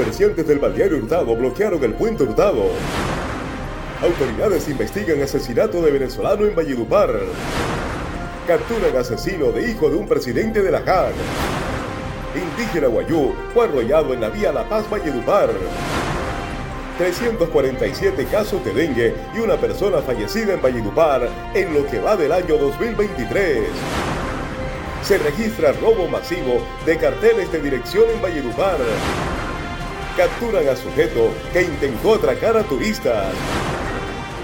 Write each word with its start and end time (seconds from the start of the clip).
Comerciantes 0.00 0.46
del 0.46 0.58
balneario 0.58 0.96
Hurtado 0.96 1.36
bloquearon 1.36 1.84
el 1.84 1.92
puente 1.92 2.22
Hurtado. 2.22 2.70
Autoridades 4.00 4.66
investigan 4.70 5.20
asesinato 5.20 5.82
de 5.82 5.90
venezolano 5.90 6.46
en 6.46 6.56
Valledupar. 6.56 7.10
Capturan 8.46 8.96
asesino 8.96 9.52
de 9.52 9.70
hijo 9.70 9.90
de 9.90 9.96
un 9.96 10.08
presidente 10.08 10.62
de 10.62 10.70
la 10.70 10.80
JAN. 10.80 11.12
Indígena 12.34 12.86
Guayú 12.86 13.34
fue 13.52 13.66
arrollado 13.66 14.14
en 14.14 14.22
la 14.22 14.30
vía 14.30 14.52
La 14.52 14.66
Paz 14.66 14.88
Valledupar. 14.90 15.50
347 16.96 18.24
casos 18.30 18.64
de 18.64 18.72
dengue 18.72 19.14
y 19.36 19.40
una 19.40 19.58
persona 19.58 19.98
fallecida 19.98 20.54
en 20.54 20.62
Valledupar 20.62 21.28
en 21.52 21.74
lo 21.74 21.86
que 21.86 22.00
va 22.00 22.16
del 22.16 22.32
año 22.32 22.56
2023. 22.56 23.68
Se 25.02 25.18
registra 25.18 25.72
robo 25.72 26.08
masivo 26.08 26.62
de 26.86 26.96
carteles 26.96 27.52
de 27.52 27.60
dirección 27.60 28.04
en 28.08 28.22
Valledupar. 28.22 28.78
Capturan 30.16 30.68
a 30.68 30.76
sujeto 30.76 31.30
que 31.52 31.62
intentó 31.62 32.14
atracar 32.14 32.56
a 32.56 32.62
turistas. 32.62 33.32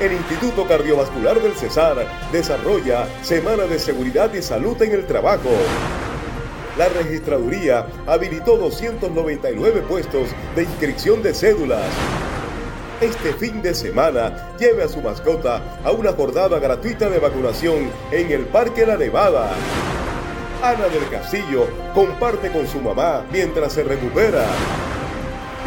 El 0.00 0.12
Instituto 0.12 0.66
Cardiovascular 0.66 1.40
del 1.40 1.54
Cesar 1.54 2.06
desarrolla 2.32 3.06
Semana 3.22 3.64
de 3.64 3.78
Seguridad 3.78 4.32
y 4.34 4.42
Salud 4.42 4.80
en 4.82 4.92
el 4.92 5.06
Trabajo 5.06 5.50
la 6.76 6.90
registraduría 6.90 7.86
habilitó 8.06 8.58
299 8.58 9.80
puestos 9.88 10.28
de 10.54 10.64
inscripción 10.64 11.22
de 11.22 11.32
cédulas. 11.32 11.86
Este 13.00 13.32
fin 13.32 13.62
de 13.62 13.74
semana 13.74 14.54
lleve 14.58 14.82
a 14.82 14.88
su 14.88 15.00
mascota 15.00 15.62
a 15.82 15.90
una 15.90 16.12
jornada 16.12 16.58
gratuita 16.58 17.08
de 17.08 17.18
vacunación 17.18 17.90
en 18.10 18.30
el 18.30 18.44
Parque 18.44 18.84
La 18.84 18.98
Nevada. 18.98 19.48
Ana 20.62 20.88
del 20.88 21.08
Castillo 21.08 21.66
comparte 21.94 22.50
con 22.50 22.66
su 22.66 22.78
mamá 22.78 23.24
mientras 23.32 23.72
se 23.72 23.82
recupera. 23.82 24.44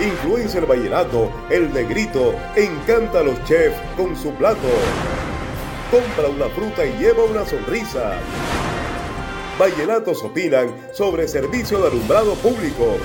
Influencer 0.01 0.65
Vallenato, 0.65 1.29
el 1.49 1.73
negrito, 1.73 2.33
encanta 2.55 3.19
a 3.19 3.23
los 3.23 3.43
chefs 3.43 3.75
con 3.97 4.15
su 4.15 4.31
plato. 4.35 4.69
Compra 5.91 6.29
una 6.29 6.47
fruta 6.55 6.85
y 6.85 6.93
lleva 6.97 7.25
una 7.25 7.45
sonrisa. 7.45 8.13
Vallenatos 9.59 10.23
opinan 10.23 10.73
sobre 10.93 11.27
servicio 11.27 11.81
de 11.81 11.89
alumbrado 11.89 12.35
público. 12.35 12.95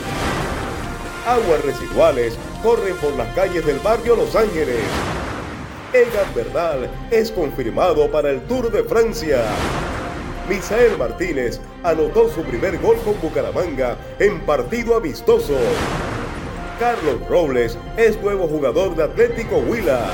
Aguas 1.27 1.65
residuales 1.65 2.39
corren 2.63 2.95
por 2.99 3.13
las 3.15 3.35
calles 3.35 3.67
del 3.67 3.81
barrio 3.81 4.15
Los 4.15 4.37
Ángeles. 4.37 4.79
Egan 5.93 6.33
Bernal 6.33 6.89
es 7.11 7.33
confirmado 7.33 8.09
para 8.09 8.31
el 8.31 8.41
Tour 8.43 8.71
de 8.71 8.85
Francia. 8.85 9.43
Misael 10.49 10.97
Martínez 10.97 11.61
anotó 11.83 12.29
su 12.29 12.43
primer 12.43 12.79
gol 12.79 12.99
con 12.99 13.21
Bucaramanga 13.21 13.97
en 14.21 14.39
partido 14.43 14.97
amistoso. 14.97 15.59
Carlos 16.85 17.27
Robles 17.31 17.79
es 17.97 18.21
nuevo 18.21 18.47
jugador 18.47 18.95
de 18.95 19.05
Atlético 19.05 19.57
Huila. 19.57 20.11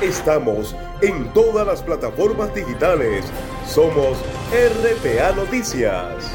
Estamos 0.00 0.76
en 1.00 1.32
todas 1.32 1.66
las 1.66 1.82
plataformas 1.82 2.54
digitales. 2.54 3.24
Somos 3.66 4.18
RPA 4.52 5.32
Noticias. 5.34 6.30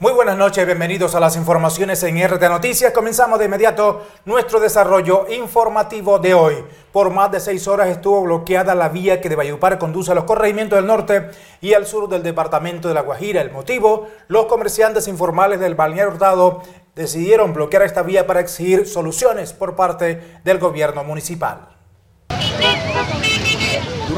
Muy 0.00 0.12
buenas 0.12 0.38
noches, 0.38 0.64
bienvenidos 0.64 1.16
a 1.16 1.20
las 1.20 1.34
informaciones 1.34 2.00
en 2.04 2.24
RT 2.24 2.42
Noticias. 2.42 2.92
Comenzamos 2.92 3.36
de 3.40 3.46
inmediato 3.46 4.06
nuestro 4.26 4.60
desarrollo 4.60 5.26
informativo 5.28 6.20
de 6.20 6.34
hoy. 6.34 6.54
Por 6.92 7.10
más 7.10 7.32
de 7.32 7.40
seis 7.40 7.66
horas 7.66 7.88
estuvo 7.88 8.22
bloqueada 8.22 8.76
la 8.76 8.90
vía 8.90 9.20
que 9.20 9.28
de 9.28 9.34
Valledupar 9.34 9.76
conduce 9.76 10.12
a 10.12 10.14
los 10.14 10.22
corregimientos 10.22 10.76
del 10.78 10.86
norte 10.86 11.30
y 11.60 11.74
al 11.74 11.84
sur 11.84 12.08
del 12.08 12.22
departamento 12.22 12.86
de 12.86 12.94
La 12.94 13.00
Guajira. 13.00 13.40
El 13.40 13.50
motivo, 13.50 14.06
los 14.28 14.46
comerciantes 14.46 15.08
informales 15.08 15.58
del 15.58 15.74
balneario 15.74 16.12
Hurtado 16.12 16.62
decidieron 16.94 17.52
bloquear 17.52 17.82
esta 17.82 18.02
vía 18.02 18.24
para 18.24 18.38
exigir 18.38 18.86
soluciones 18.86 19.52
por 19.52 19.74
parte 19.74 20.38
del 20.44 20.60
gobierno 20.60 21.02
municipal. 21.02 21.70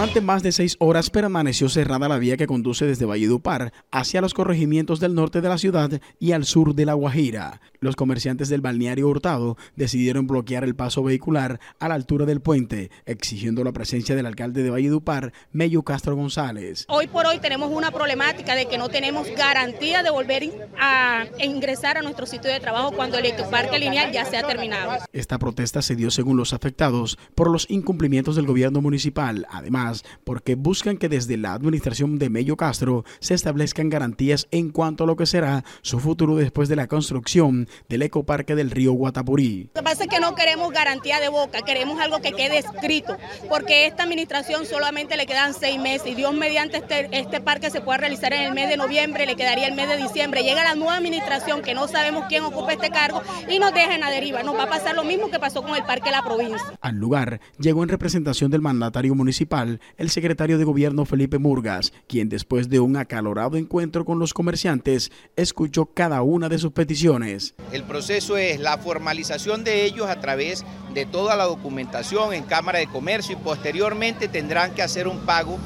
Durante 0.00 0.22
más 0.22 0.42
de 0.42 0.52
seis 0.52 0.76
horas 0.78 1.10
permaneció 1.10 1.68
cerrada 1.68 2.08
la 2.08 2.16
vía 2.16 2.38
que 2.38 2.46
conduce 2.46 2.86
desde 2.86 3.04
Valledupar 3.04 3.74
hacia 3.90 4.22
los 4.22 4.32
corregimientos 4.32 4.98
del 4.98 5.14
norte 5.14 5.42
de 5.42 5.50
la 5.50 5.58
ciudad 5.58 6.00
y 6.18 6.32
al 6.32 6.46
sur 6.46 6.74
de 6.74 6.86
La 6.86 6.94
Guajira. 6.94 7.60
Los 7.80 7.96
comerciantes 7.96 8.48
del 8.48 8.62
balneario 8.62 9.08
Hurtado 9.08 9.58
decidieron 9.76 10.26
bloquear 10.26 10.64
el 10.64 10.74
paso 10.74 11.02
vehicular 11.02 11.60
a 11.78 11.88
la 11.88 11.96
altura 11.96 12.24
del 12.24 12.40
puente, 12.40 12.90
exigiendo 13.04 13.62
la 13.62 13.72
presencia 13.72 14.16
del 14.16 14.24
alcalde 14.24 14.62
de 14.62 14.70
Valledupar, 14.70 15.34
Mello 15.52 15.82
Castro 15.82 16.16
González. 16.16 16.86
Hoy 16.88 17.06
por 17.06 17.26
hoy 17.26 17.38
tenemos 17.38 17.70
una 17.70 17.90
problemática 17.90 18.54
de 18.54 18.68
que 18.68 18.78
no 18.78 18.88
tenemos 18.88 19.28
garantía 19.36 20.02
de 20.02 20.08
volver 20.08 20.50
a 20.78 21.26
ingresar 21.40 21.98
a 21.98 22.02
nuestro 22.02 22.24
sitio 22.24 22.50
de 22.50 22.60
trabajo 22.60 22.92
cuando 22.92 23.18
el 23.18 23.26
ecoparque 23.26 23.78
lineal 23.78 24.12
ya 24.12 24.24
se 24.24 24.38
ha 24.38 24.46
terminado. 24.46 24.92
Esta 25.12 25.38
protesta 25.38 25.82
se 25.82 25.94
dio 25.94 26.10
según 26.10 26.38
los 26.38 26.54
afectados 26.54 27.18
por 27.34 27.50
los 27.50 27.68
incumplimientos 27.68 28.36
del 28.36 28.46
gobierno 28.46 28.80
municipal. 28.80 29.46
Además, 29.50 29.89
porque 30.24 30.54
buscan 30.54 30.96
que 30.96 31.08
desde 31.08 31.36
la 31.36 31.52
administración 31.52 32.18
de 32.18 32.30
Mello 32.30 32.56
Castro 32.56 33.04
se 33.18 33.34
establezcan 33.34 33.90
garantías 33.90 34.46
en 34.50 34.70
cuanto 34.70 35.04
a 35.04 35.06
lo 35.06 35.16
que 35.16 35.26
será 35.26 35.64
su 35.82 36.00
futuro 36.00 36.36
después 36.36 36.68
de 36.68 36.76
la 36.76 36.86
construcción 36.86 37.68
del 37.88 38.02
ecoparque 38.02 38.54
del 38.54 38.70
río 38.70 38.92
Guatapurí. 38.92 39.70
Lo 39.74 39.80
que 39.80 39.84
pasa 39.84 40.04
es 40.04 40.10
que 40.10 40.20
no 40.20 40.34
queremos 40.34 40.72
garantía 40.72 41.20
de 41.20 41.28
boca, 41.28 41.62
queremos 41.62 42.00
algo 42.00 42.20
que 42.20 42.32
quede 42.32 42.58
escrito, 42.58 43.16
porque 43.48 43.86
esta 43.86 44.04
administración 44.04 44.66
solamente 44.66 45.16
le 45.16 45.26
quedan 45.26 45.54
seis 45.54 45.80
meses 45.80 46.08
y 46.08 46.14
Dios 46.14 46.34
mediante 46.34 46.78
este, 46.78 47.08
este 47.12 47.40
parque 47.40 47.70
se 47.70 47.80
pueda 47.80 47.98
realizar 47.98 48.32
en 48.32 48.42
el 48.42 48.54
mes 48.54 48.68
de 48.68 48.76
noviembre, 48.76 49.26
le 49.26 49.36
quedaría 49.36 49.66
el 49.66 49.74
mes 49.74 49.88
de 49.88 49.96
diciembre. 49.96 50.42
Llega 50.42 50.64
la 50.64 50.74
nueva 50.74 50.96
administración 50.96 51.62
que 51.62 51.74
no 51.74 51.88
sabemos 51.88 52.24
quién 52.28 52.44
ocupa 52.44 52.72
este 52.72 52.90
cargo 52.90 53.22
y 53.48 53.58
nos 53.58 53.72
dejen 53.72 54.02
a 54.02 54.10
deriva. 54.10 54.42
Nos 54.42 54.56
va 54.56 54.64
a 54.64 54.68
pasar 54.68 54.94
lo 54.94 55.04
mismo 55.04 55.30
que 55.30 55.38
pasó 55.38 55.62
con 55.62 55.74
el 55.74 55.84
parque 55.84 56.06
de 56.06 56.16
la 56.16 56.22
provincia. 56.22 56.78
Al 56.80 56.96
lugar 56.96 57.40
llegó 57.58 57.82
en 57.82 57.88
representación 57.88 58.50
del 58.50 58.60
mandatario 58.60 59.14
municipal 59.14 59.69
el 59.98 60.10
secretario 60.10 60.58
de 60.58 60.64
Gobierno 60.64 61.04
Felipe 61.04 61.38
Murgas, 61.38 61.92
quien 62.08 62.28
después 62.28 62.69
de 62.69 62.81
un 62.81 62.97
acalorado 62.97 63.56
encuentro 63.56 64.04
con 64.04 64.19
los 64.19 64.34
comerciantes, 64.34 65.12
escuchó 65.36 65.86
cada 65.86 66.22
una 66.22 66.48
de 66.48 66.58
sus 66.58 66.72
peticiones. 66.72 67.54
El 67.70 67.84
proceso 67.84 68.36
es 68.36 68.59
la 68.59 68.78
formalización 68.78 69.62
de 69.62 69.84
ellos 69.84 70.09
a 70.09 70.20
través 70.20 70.64
de 70.94 71.06
toda 71.06 71.36
la 71.36 71.44
documentación 71.44 72.34
en 72.34 72.42
Cámara 72.44 72.80
de 72.80 72.88
Comercio 72.88 73.36
y 73.38 73.44
posteriormente 73.44 74.26
tendrán 74.26 74.75
que 74.75 74.82
hacer 74.82 75.06
un 75.06 75.20
pago 75.20 75.59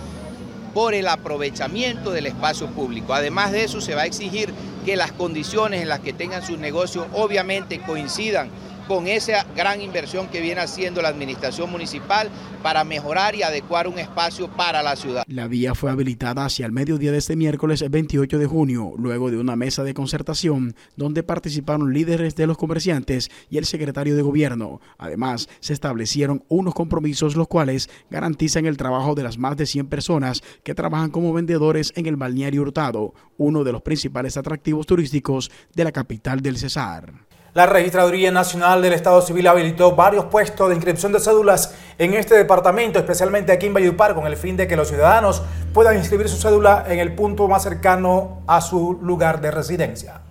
por 0.75 0.93
el 0.93 1.07
aprovechamiento 1.07 2.11
del 2.11 2.27
espacio 2.27 2.67
público. 2.67 3.15
Además 3.15 3.53
de 3.53 3.65
eso, 3.65 3.81
se 3.81 3.95
va 3.95 4.03
a 4.03 4.07
exigir 4.07 4.53
que 4.85 4.97
las 4.97 5.13
condiciones 5.13 5.81
en 5.81 5.89
las 5.89 6.01
que 6.01 6.13
tengan 6.13 6.45
sus 6.45 6.59
negocios 6.59 7.07
obviamente 7.13 7.81
coincidan 7.81 8.51
con 8.87 9.07
esa 9.07 9.45
gran 9.57 9.81
inversión 9.81 10.29
que 10.29 10.41
viene 10.41 10.61
haciendo 10.61 11.03
la 11.03 11.09
administración 11.09 11.71
municipal 11.71 12.31
para 12.63 12.85
mejorar 12.85 13.35
y 13.35 13.43
adecuar 13.43 13.89
un 13.89 13.99
espacio 13.99 14.49
para 14.49 14.83
la 14.83 14.97
ciudad. 14.97 15.25
La 15.27 15.49
vía 15.49 15.75
fue 15.75 15.91
habilitada 15.91 16.45
hacia 16.45 16.67
el 16.67 16.73
mediodía 16.73 17.13
de 17.13 17.19
este 17.19 17.37
miércoles 17.37 17.85
28 17.89 18.39
de 18.39 18.47
junio, 18.47 18.93
luego 18.97 19.31
de 19.31 19.39
una 19.39 19.57
mesa 19.57 19.85
de 19.85 19.95
concertación 19.95 20.75
donde 20.97 21.23
participaron 21.23 21.93
líderes 21.93 22.37
de 22.37 22.47
los 22.47 22.57
comerciantes 22.57 23.31
y 23.51 23.59
el 23.59 23.65
secretario 23.65 24.17
de 24.17 24.23
gobierno. 24.23 24.81
Además, 24.99 25.49
se 25.61 25.73
establecieron 25.73 26.45
unos 26.49 26.75
compromisos 26.75 27.37
los 27.37 27.49
cuales 27.49 27.91
garantizan 28.11 28.67
el 28.67 28.77
trabajo 28.77 29.15
de 29.15 29.23
las 29.23 29.39
más 29.39 29.57
de 29.57 29.67
100 29.67 29.87
personas 29.87 30.43
que 30.63 30.75
trabajan 30.75 31.11
como 31.11 31.33
vendedores 31.33 31.93
en 31.97 32.07
el 32.07 32.17
balneario 32.17 32.63
Hurtado, 32.63 33.15
uno 33.37 33.65
de 33.65 33.73
los 33.73 33.83
principales 33.83 34.37
atractivos 34.37 34.87
turísticos 34.87 35.51
de 35.75 35.85
la 35.85 35.93
capital 35.93 36.41
del 36.41 36.57
Cesar. 36.57 37.13
La 37.55 37.67
Registraduría 37.67 38.33
Nacional 38.33 38.83
del 38.83 38.95
Estado 38.95 39.23
Civil 39.23 39.47
habilitó 39.47 39.95
varios 39.95 40.25
puestos 40.25 40.69
de 40.69 40.75
inscripción 40.75 41.13
de 41.13 41.21
cédulas 41.21 41.73
en 41.99 42.15
este 42.15 42.35
departamento, 42.35 42.99
especialmente 42.99 43.53
aquí 43.53 43.67
en 43.67 43.75
Valledupar, 43.75 44.17
con 44.17 44.27
el 44.27 44.37
fin 44.37 44.57
de 44.57 44.67
que 44.67 44.75
los 44.75 44.89
ciudadanos 44.89 45.41
puedan 45.73 45.97
inscribir 45.97 46.29
su 46.29 46.37
cédula 46.37 46.85
en 46.89 46.99
el 46.99 47.15
punto 47.15 47.47
más 47.47 47.63
cercano 47.63 48.43
a 48.49 48.61
su 48.61 48.99
lugar 49.01 49.41
de 49.41 49.53
residencia. 49.53 50.24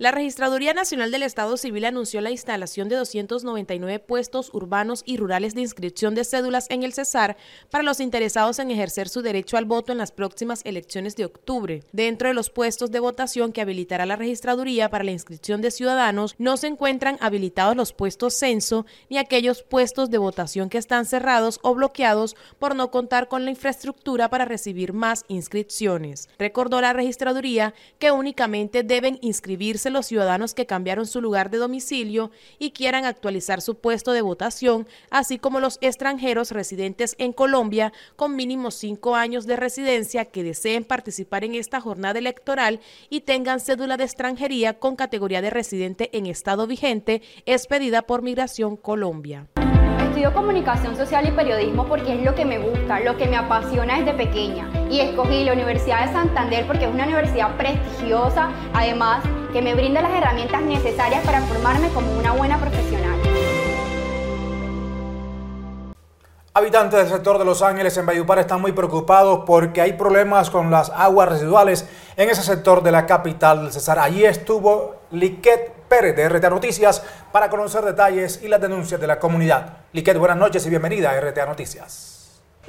La 0.00 0.12
Registraduría 0.12 0.72
Nacional 0.72 1.10
del 1.10 1.24
Estado 1.24 1.58
Civil 1.58 1.84
anunció 1.84 2.22
la 2.22 2.30
instalación 2.30 2.88
de 2.88 2.96
299 2.96 3.98
puestos 3.98 4.48
urbanos 4.54 5.02
y 5.04 5.18
rurales 5.18 5.54
de 5.54 5.60
inscripción 5.60 6.14
de 6.14 6.24
cédulas 6.24 6.64
en 6.70 6.84
el 6.84 6.94
Cesar 6.94 7.36
para 7.70 7.84
los 7.84 8.00
interesados 8.00 8.58
en 8.60 8.70
ejercer 8.70 9.10
su 9.10 9.20
derecho 9.20 9.58
al 9.58 9.66
voto 9.66 9.92
en 9.92 9.98
las 9.98 10.10
próximas 10.10 10.62
elecciones 10.64 11.16
de 11.16 11.26
octubre. 11.26 11.82
Dentro 11.92 12.28
de 12.28 12.34
los 12.34 12.48
puestos 12.48 12.90
de 12.90 12.98
votación 12.98 13.52
que 13.52 13.60
habilitará 13.60 14.06
la 14.06 14.16
Registraduría 14.16 14.88
para 14.88 15.04
la 15.04 15.10
inscripción 15.10 15.60
de 15.60 15.70
ciudadanos, 15.70 16.34
no 16.38 16.56
se 16.56 16.68
encuentran 16.68 17.18
habilitados 17.20 17.76
los 17.76 17.92
puestos 17.92 18.32
censo 18.32 18.86
ni 19.10 19.18
aquellos 19.18 19.62
puestos 19.64 20.08
de 20.08 20.16
votación 20.16 20.70
que 20.70 20.78
están 20.78 21.04
cerrados 21.04 21.60
o 21.62 21.74
bloqueados 21.74 22.36
por 22.58 22.74
no 22.74 22.90
contar 22.90 23.28
con 23.28 23.44
la 23.44 23.50
infraestructura 23.50 24.30
para 24.30 24.46
recibir 24.46 24.94
más 24.94 25.26
inscripciones. 25.28 26.30
Recordó 26.38 26.80
la 26.80 26.94
Registraduría 26.94 27.74
que 27.98 28.12
únicamente 28.12 28.82
deben 28.82 29.18
inscribirse 29.20 29.89
los 29.90 30.06
ciudadanos 30.06 30.54
que 30.54 30.66
cambiaron 30.66 31.06
su 31.06 31.20
lugar 31.20 31.50
de 31.50 31.58
domicilio 31.58 32.30
y 32.58 32.70
quieran 32.70 33.04
actualizar 33.04 33.60
su 33.60 33.76
puesto 33.76 34.12
de 34.12 34.22
votación, 34.22 34.86
así 35.10 35.38
como 35.38 35.60
los 35.60 35.78
extranjeros 35.80 36.50
residentes 36.50 37.14
en 37.18 37.32
Colombia 37.32 37.92
con 38.16 38.36
mínimo 38.36 38.70
cinco 38.70 39.16
años 39.16 39.46
de 39.46 39.56
residencia 39.56 40.24
que 40.26 40.42
deseen 40.42 40.84
participar 40.84 41.44
en 41.44 41.54
esta 41.54 41.80
jornada 41.80 42.18
electoral 42.18 42.80
y 43.08 43.20
tengan 43.20 43.60
cédula 43.60 43.96
de 43.96 44.04
extranjería 44.04 44.78
con 44.78 44.96
categoría 44.96 45.42
de 45.42 45.50
residente 45.50 46.10
en 46.16 46.26
estado 46.26 46.66
vigente 46.66 47.22
expedida 47.46 48.02
por 48.02 48.22
Migración 48.22 48.76
Colombia. 48.76 49.46
Estudio 50.00 50.32
comunicación 50.34 50.96
social 50.96 51.26
y 51.28 51.30
periodismo 51.30 51.86
porque 51.86 52.14
es 52.14 52.24
lo 52.24 52.34
que 52.34 52.44
me 52.44 52.58
gusta, 52.58 53.00
lo 53.00 53.16
que 53.16 53.26
me 53.26 53.36
apasiona 53.36 53.98
desde 53.98 54.14
pequeña. 54.14 54.68
Y 54.90 55.00
escogí 55.00 55.44
la 55.44 55.52
Universidad 55.52 56.06
de 56.06 56.12
Santander 56.12 56.66
porque 56.66 56.84
es 56.84 56.90
una 56.92 57.04
universidad 57.04 57.56
prestigiosa, 57.56 58.50
además 58.74 59.22
que 59.52 59.62
me 59.62 59.74
brinda 59.74 60.00
las 60.00 60.12
herramientas 60.12 60.62
necesarias 60.62 61.24
para 61.24 61.40
formarme 61.42 61.88
como 61.88 62.12
una 62.18 62.32
buena 62.32 62.58
profesional. 62.58 63.18
Habitantes 66.52 66.98
del 66.98 67.08
sector 67.08 67.38
de 67.38 67.44
Los 67.44 67.62
Ángeles 67.62 67.96
en 67.96 68.06
Valledupar 68.06 68.40
están 68.40 68.60
muy 68.60 68.72
preocupados 68.72 69.44
porque 69.46 69.80
hay 69.80 69.92
problemas 69.92 70.50
con 70.50 70.70
las 70.70 70.90
aguas 70.90 71.28
residuales 71.28 71.88
en 72.16 72.28
ese 72.28 72.42
sector 72.42 72.82
de 72.82 72.90
la 72.90 73.06
capital 73.06 73.62
del 73.62 73.72
Cesar. 73.72 73.98
Allí 73.98 74.24
estuvo 74.24 74.96
Liquet 75.12 75.72
Pérez 75.88 76.16
de 76.16 76.28
RTA 76.28 76.50
Noticias 76.50 77.02
para 77.32 77.48
conocer 77.48 77.84
detalles 77.84 78.40
y 78.42 78.48
las 78.48 78.60
denuncias 78.60 79.00
de 79.00 79.06
la 79.06 79.18
comunidad. 79.18 79.78
Liquet, 79.92 80.18
buenas 80.18 80.36
noches 80.36 80.66
y 80.66 80.70
bienvenida 80.70 81.10
a 81.10 81.20
RTA 81.20 81.46
Noticias. 81.46 82.19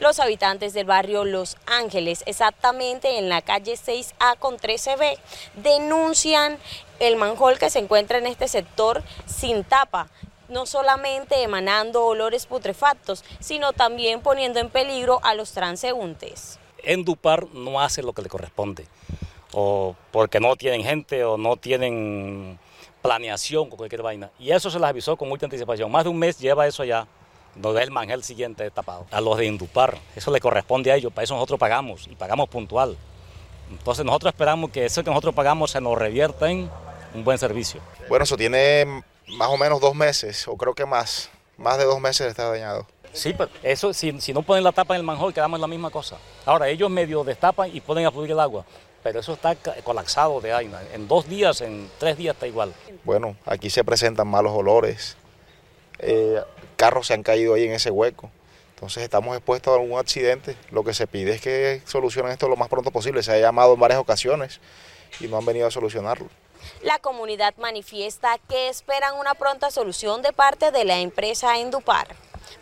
Los 0.01 0.19
habitantes 0.19 0.74
del 0.74 0.88
barrio 0.88 1.25
Los 1.25 1.57
Ángeles, 1.68 2.24
exactamente 2.25 3.19
en 3.19 3.30
la 3.30 3.44
calle 3.44 3.74
6A 3.74 4.36
con 4.39 4.57
13B, 4.57 5.15
denuncian 5.57 6.57
el 7.00 7.18
manjol 7.18 7.59
que 7.59 7.69
se 7.69 7.77
encuentra 7.77 8.18
en 8.18 8.25
este 8.25 8.48
sector 8.48 9.03
sin 9.27 9.63
tapa 9.63 10.09
no 10.50 10.65
solamente 10.65 11.44
emanando 11.44 12.03
olores 12.03 12.48
putrefactos, 12.48 13.24
sino 13.39 13.74
también 13.74 14.21
poniendo 14.21 14.59
en 14.59 14.71
peligro 14.71 15.19
a 15.24 15.36
los 15.36 15.51
transeúntes. 15.51 16.57
Endupar 16.83 17.45
no 17.53 17.80
hace 17.80 18.01
lo 18.01 18.12
que 18.13 18.24
le 18.24 18.27
corresponde, 18.27 18.88
o 19.53 19.95
porque 20.09 20.39
no 20.39 20.56
tienen 20.56 20.83
gente 20.83 21.24
o 21.24 21.38
no 21.38 21.57
tienen 21.57 22.59
planeación 23.03 23.69
con 23.69 23.77
cualquier 23.77 24.01
vaina. 24.01 24.31
Y 24.39 24.50
eso 24.50 24.71
se 24.71 24.80
les 24.80 24.89
avisó 24.89 25.15
con 25.15 25.30
mucha 25.30 25.45
anticipación. 25.45 25.92
Más 25.92 26.06
de 26.06 26.09
un 26.09 26.18
mes 26.18 26.39
lleva 26.39 26.65
eso 26.65 26.81
allá, 26.81 27.07
donde 27.56 27.83
el 27.83 27.92
mangel 27.92 28.24
siguiente 28.24 28.69
tapado. 28.71 29.06
A 29.12 29.21
los 29.21 29.38
de 29.38 29.45
Indupar, 29.45 29.98
eso 30.15 30.31
le 30.31 30.39
corresponde 30.39 30.92
a 30.92 30.95
ellos, 30.95 31.12
para 31.12 31.24
eso 31.24 31.33
nosotros 31.36 31.59
pagamos 31.59 32.07
y 32.07 32.15
pagamos 32.15 32.50
puntual. 32.50 32.98
Entonces 33.69 34.06
nosotros 34.06 34.33
esperamos 34.33 34.71
que 34.71 34.86
eso 34.86 35.03
que 35.03 35.09
nosotros 35.09 35.33
pagamos 35.33 35.71
se 35.71 35.81
nos 35.81 35.98
revierta 35.98 36.50
en 36.50 36.69
un 37.13 37.24
buen 37.24 37.38
servicio. 37.38 37.81
Bueno, 38.09 38.24
eso 38.24 38.38
tiene 38.38 39.03
más 39.27 39.50
o 39.50 39.57
menos 39.57 39.80
dos 39.80 39.95
meses, 39.95 40.48
o 40.48 40.56
creo 40.57 40.74
que 40.74 40.86
más, 40.86 41.30
más 41.57 41.77
de 41.77 41.86
dos 41.86 42.00
meses 42.00 42.27
está 42.27 42.50
dañado. 42.50 42.86
Sí, 43.13 43.33
pero 43.38 43.50
eso, 43.62 43.94
si, 43.94 44.19
si 44.21 44.33
no 44.33 44.42
ponen 44.42 44.63
la 44.63 44.71
tapa 44.71 44.95
en 44.95 45.00
el 45.01 45.06
manjol, 45.06 45.33
quedamos 45.33 45.57
en 45.57 45.62
la 45.62 45.68
misma 45.68 45.89
cosa. 45.89 46.18
Ahora, 46.45 46.69
ellos 46.69 46.89
medio 46.89 47.24
destapan 47.24 47.69
y 47.74 47.81
pueden 47.81 48.06
afluir 48.06 48.31
el 48.31 48.39
agua, 48.39 48.65
pero 49.03 49.19
eso 49.19 49.33
está 49.33 49.56
colapsado 49.83 50.39
de 50.39 50.53
aire. 50.53 50.74
En 50.94 51.07
dos 51.07 51.27
días, 51.27 51.59
en 51.62 51.89
tres 51.98 52.18
días 52.18 52.36
está 52.36 52.48
igual. 52.48 52.74
Bueno, 53.03 53.36
aquí 53.45 53.69
se 53.69 53.83
presentan 53.83 54.27
malos 54.27 54.53
olores, 54.53 55.18
eh, 56.00 56.42
carros 56.81 57.06
se 57.06 57.13
han 57.13 57.22
caído 57.22 57.54
ahí 57.54 57.66
en 57.66 57.74
ese 57.74 57.92
hueco. 57.92 58.31
Entonces 58.74 59.04
estamos 59.04 59.38
expuestos 59.38 59.72
a 59.72 59.80
algún 59.80 60.00
accidente. 60.00 60.57
Lo 60.72 60.83
que 60.83 60.95
se 60.95 61.06
pide 61.06 61.36
es 61.36 61.39
que 61.39 61.83
solucionen 61.86 62.31
esto 62.31 62.50
lo 62.50 62.56
más 62.56 62.69
pronto 62.69 62.89
posible. 62.89 63.22
Se 63.22 63.31
ha 63.31 63.39
llamado 63.39 63.75
en 63.75 63.80
varias 63.80 64.00
ocasiones 64.00 64.60
y 65.19 65.28
no 65.28 65.38
han 65.38 65.45
venido 65.45 65.68
a 65.68 65.72
solucionarlo. 65.72 66.28
La 66.81 66.98
comunidad 66.98 67.54
manifiesta 67.57 68.39
que 68.50 68.68
esperan 68.68 69.13
una 69.19 69.36
pronta 69.36 69.69
solución 69.69 70.24
de 70.24 70.33
parte 70.33 70.72
de 70.72 70.83
la 70.83 70.98
empresa 70.98 71.60
Endupar. 71.60 72.07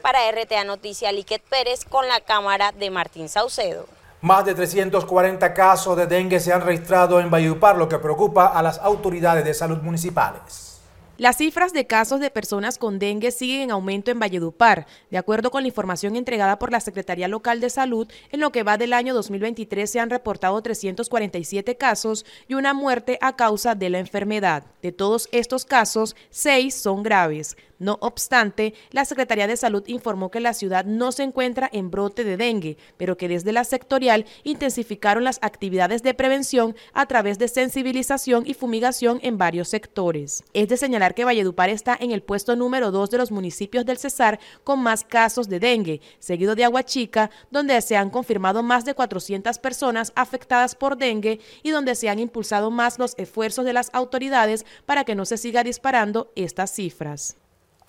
Para 0.01 0.29
RTA 0.29 0.65
Noticia, 0.65 1.13
Liquet 1.13 1.41
Pérez 1.43 1.85
con 1.85 2.09
la 2.09 2.19
cámara 2.19 2.73
de 2.73 2.89
Martín 2.89 3.29
Saucedo. 3.29 3.85
Más 4.19 4.43
de 4.43 4.53
340 4.53 5.53
casos 5.53 5.95
de 5.95 6.07
dengue 6.07 6.41
se 6.41 6.51
han 6.51 6.59
registrado 6.59 7.21
en 7.21 7.31
Valledupar, 7.31 7.77
lo 7.77 7.87
que 7.87 7.99
preocupa 7.99 8.47
a 8.47 8.61
las 8.61 8.79
autoridades 8.79 9.45
de 9.45 9.53
salud 9.53 9.77
municipales. 9.77 10.78
Las 11.19 11.35
cifras 11.35 11.73
de 11.73 11.85
casos 11.85 12.21
de 12.21 12.29
personas 12.29 12.77
con 12.77 12.97
dengue 12.97 13.31
siguen 13.31 13.59
en 13.59 13.71
aumento 13.71 14.09
en 14.09 14.19
Valledupar, 14.19 14.87
de 15.11 15.17
acuerdo 15.17 15.51
con 15.51 15.63
la 15.63 15.67
información 15.67 16.15
entregada 16.15 16.57
por 16.57 16.71
la 16.71 16.79
Secretaría 16.79 17.27
Local 17.27 17.59
de 17.59 17.69
Salud. 17.69 18.07
En 18.31 18.39
lo 18.39 18.53
que 18.53 18.63
va 18.63 18.77
del 18.77 18.93
año 18.93 19.13
2023 19.13 19.91
se 19.91 19.99
han 19.99 20.09
reportado 20.09 20.61
347 20.61 21.75
casos 21.75 22.25
y 22.47 22.53
una 22.53 22.73
muerte 22.73 23.17
a 23.19 23.35
causa 23.35 23.75
de 23.75 23.89
la 23.89 23.99
enfermedad. 23.99 24.63
De 24.81 24.93
todos 24.93 25.27
estos 25.33 25.65
casos, 25.65 26.15
seis 26.29 26.73
son 26.75 27.03
graves. 27.03 27.57
No 27.79 27.97
obstante, 28.01 28.73
la 28.91 29.05
Secretaría 29.05 29.47
de 29.47 29.55
Salud 29.55 29.83
informó 29.87 30.29
que 30.29 30.41
la 30.41 30.53
ciudad 30.53 30.83
no 30.83 31.13
se 31.13 31.23
encuentra 31.23 31.69
en 31.71 31.89
brote 31.89 32.25
de 32.25 32.35
dengue, 32.35 32.77
pero 32.97 33.15
que 33.15 33.29
desde 33.29 33.53
la 33.53 33.63
sectorial 33.63 34.25
intensificaron 34.43 35.23
las 35.23 35.39
actividades 35.41 36.03
de 36.03 36.13
prevención 36.13 36.75
a 36.91 37.05
través 37.05 37.39
de 37.39 37.47
sensibilización 37.47 38.43
y 38.45 38.53
fumigación 38.53 39.19
en 39.23 39.37
varios 39.37 39.69
sectores. 39.69 40.43
Es 40.53 40.67
de 40.67 40.75
señalar 40.75 41.15
que 41.15 41.23
Valledupar 41.23 41.69
está 41.69 41.97
en 41.97 42.11
el 42.11 42.21
puesto 42.21 42.57
número 42.57 42.91
dos 42.91 43.09
de 43.11 43.17
los 43.17 43.31
municipios 43.31 43.85
del 43.85 43.97
Cesar 43.97 44.41
con 44.65 44.81
más 44.81 45.05
casos 45.05 45.47
de 45.47 45.61
dengue, 45.61 46.01
seguido 46.19 46.55
de 46.55 46.65
Aguachica, 46.65 47.31
donde 47.49 47.79
se 47.81 47.95
han 47.95 48.09
confirmado 48.09 48.61
más 48.61 48.83
de 48.83 48.93
400 48.93 49.57
personas 49.59 50.11
afectadas 50.15 50.75
por 50.75 50.97
dengue 50.97 51.39
y 51.63 51.69
donde 51.69 51.95
se 51.95 52.09
han 52.09 52.19
impulsado 52.19 52.71
más 52.71 52.99
los 52.99 53.15
esfuerzos 53.17 53.63
de 53.63 53.71
las 53.71 53.89
autoridades 53.93 54.65
para 54.85 55.05
que 55.05 55.15
no 55.15 55.23
se 55.23 55.37
siga 55.37 55.63
disparando 55.63 56.33
estas 56.35 56.71
cifras. 56.71 57.38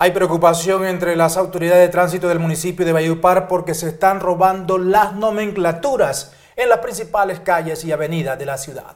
Hay 0.01 0.13
preocupación 0.13 0.83
entre 0.83 1.15
las 1.15 1.37
autoridades 1.37 1.85
de 1.85 1.91
tránsito 1.91 2.27
del 2.27 2.39
municipio 2.39 2.83
de 2.83 2.91
Valledupar 2.91 3.47
porque 3.47 3.75
se 3.75 3.89
están 3.89 4.19
robando 4.19 4.79
las 4.79 5.13
nomenclaturas 5.13 6.33
en 6.55 6.69
las 6.69 6.79
principales 6.79 7.39
calles 7.41 7.85
y 7.85 7.91
avenidas 7.91 8.39
de 8.39 8.47
la 8.47 8.57
ciudad. 8.57 8.95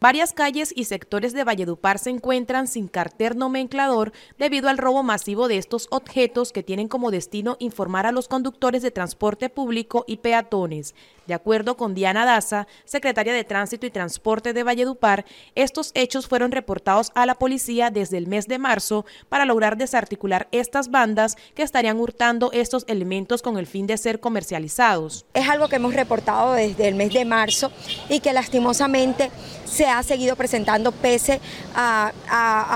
Varias 0.00 0.32
calles 0.32 0.72
y 0.76 0.84
sectores 0.84 1.32
de 1.32 1.42
Valledupar 1.42 1.98
se 1.98 2.10
encuentran 2.10 2.68
sin 2.68 2.86
cartel 2.86 3.36
nomenclador 3.36 4.12
debido 4.38 4.68
al 4.68 4.78
robo 4.78 5.02
masivo 5.02 5.48
de 5.48 5.58
estos 5.58 5.88
objetos 5.90 6.52
que 6.52 6.62
tienen 6.62 6.86
como 6.86 7.10
destino 7.10 7.56
informar 7.58 8.06
a 8.06 8.12
los 8.12 8.28
conductores 8.28 8.82
de 8.82 8.92
transporte 8.92 9.48
público 9.48 10.04
y 10.06 10.18
peatones. 10.18 10.94
De 11.26 11.34
acuerdo 11.34 11.76
con 11.76 11.94
Diana 11.94 12.24
Daza, 12.24 12.68
secretaria 12.84 13.32
de 13.32 13.42
Tránsito 13.42 13.86
y 13.86 13.90
Transporte 13.90 14.52
de 14.52 14.62
Valledupar, 14.62 15.26
estos 15.56 15.90
hechos 15.94 16.28
fueron 16.28 16.52
reportados 16.52 17.10
a 17.16 17.26
la 17.26 17.34
policía 17.34 17.90
desde 17.90 18.18
el 18.18 18.28
mes 18.28 18.46
de 18.46 18.58
marzo 18.58 19.04
para 19.28 19.44
lograr 19.44 19.76
desarticular 19.76 20.46
estas 20.52 20.90
bandas 20.90 21.36
que 21.56 21.64
estarían 21.64 21.98
hurtando 21.98 22.50
estos 22.52 22.84
elementos 22.86 23.42
con 23.42 23.58
el 23.58 23.66
fin 23.66 23.88
de 23.88 23.98
ser 23.98 24.20
comercializados. 24.20 25.26
Es 25.34 25.48
algo 25.48 25.68
que 25.68 25.76
hemos 25.76 25.92
reportado 25.92 26.52
desde 26.52 26.86
el 26.86 26.94
mes 26.94 27.12
de 27.12 27.24
marzo 27.24 27.72
y 28.08 28.20
que 28.20 28.32
lastimosamente 28.32 29.30
se 29.64 29.87
ha 29.88 30.02
seguido 30.02 30.36
presentando 30.36 30.92
pese 30.92 31.40
a, 31.74 32.12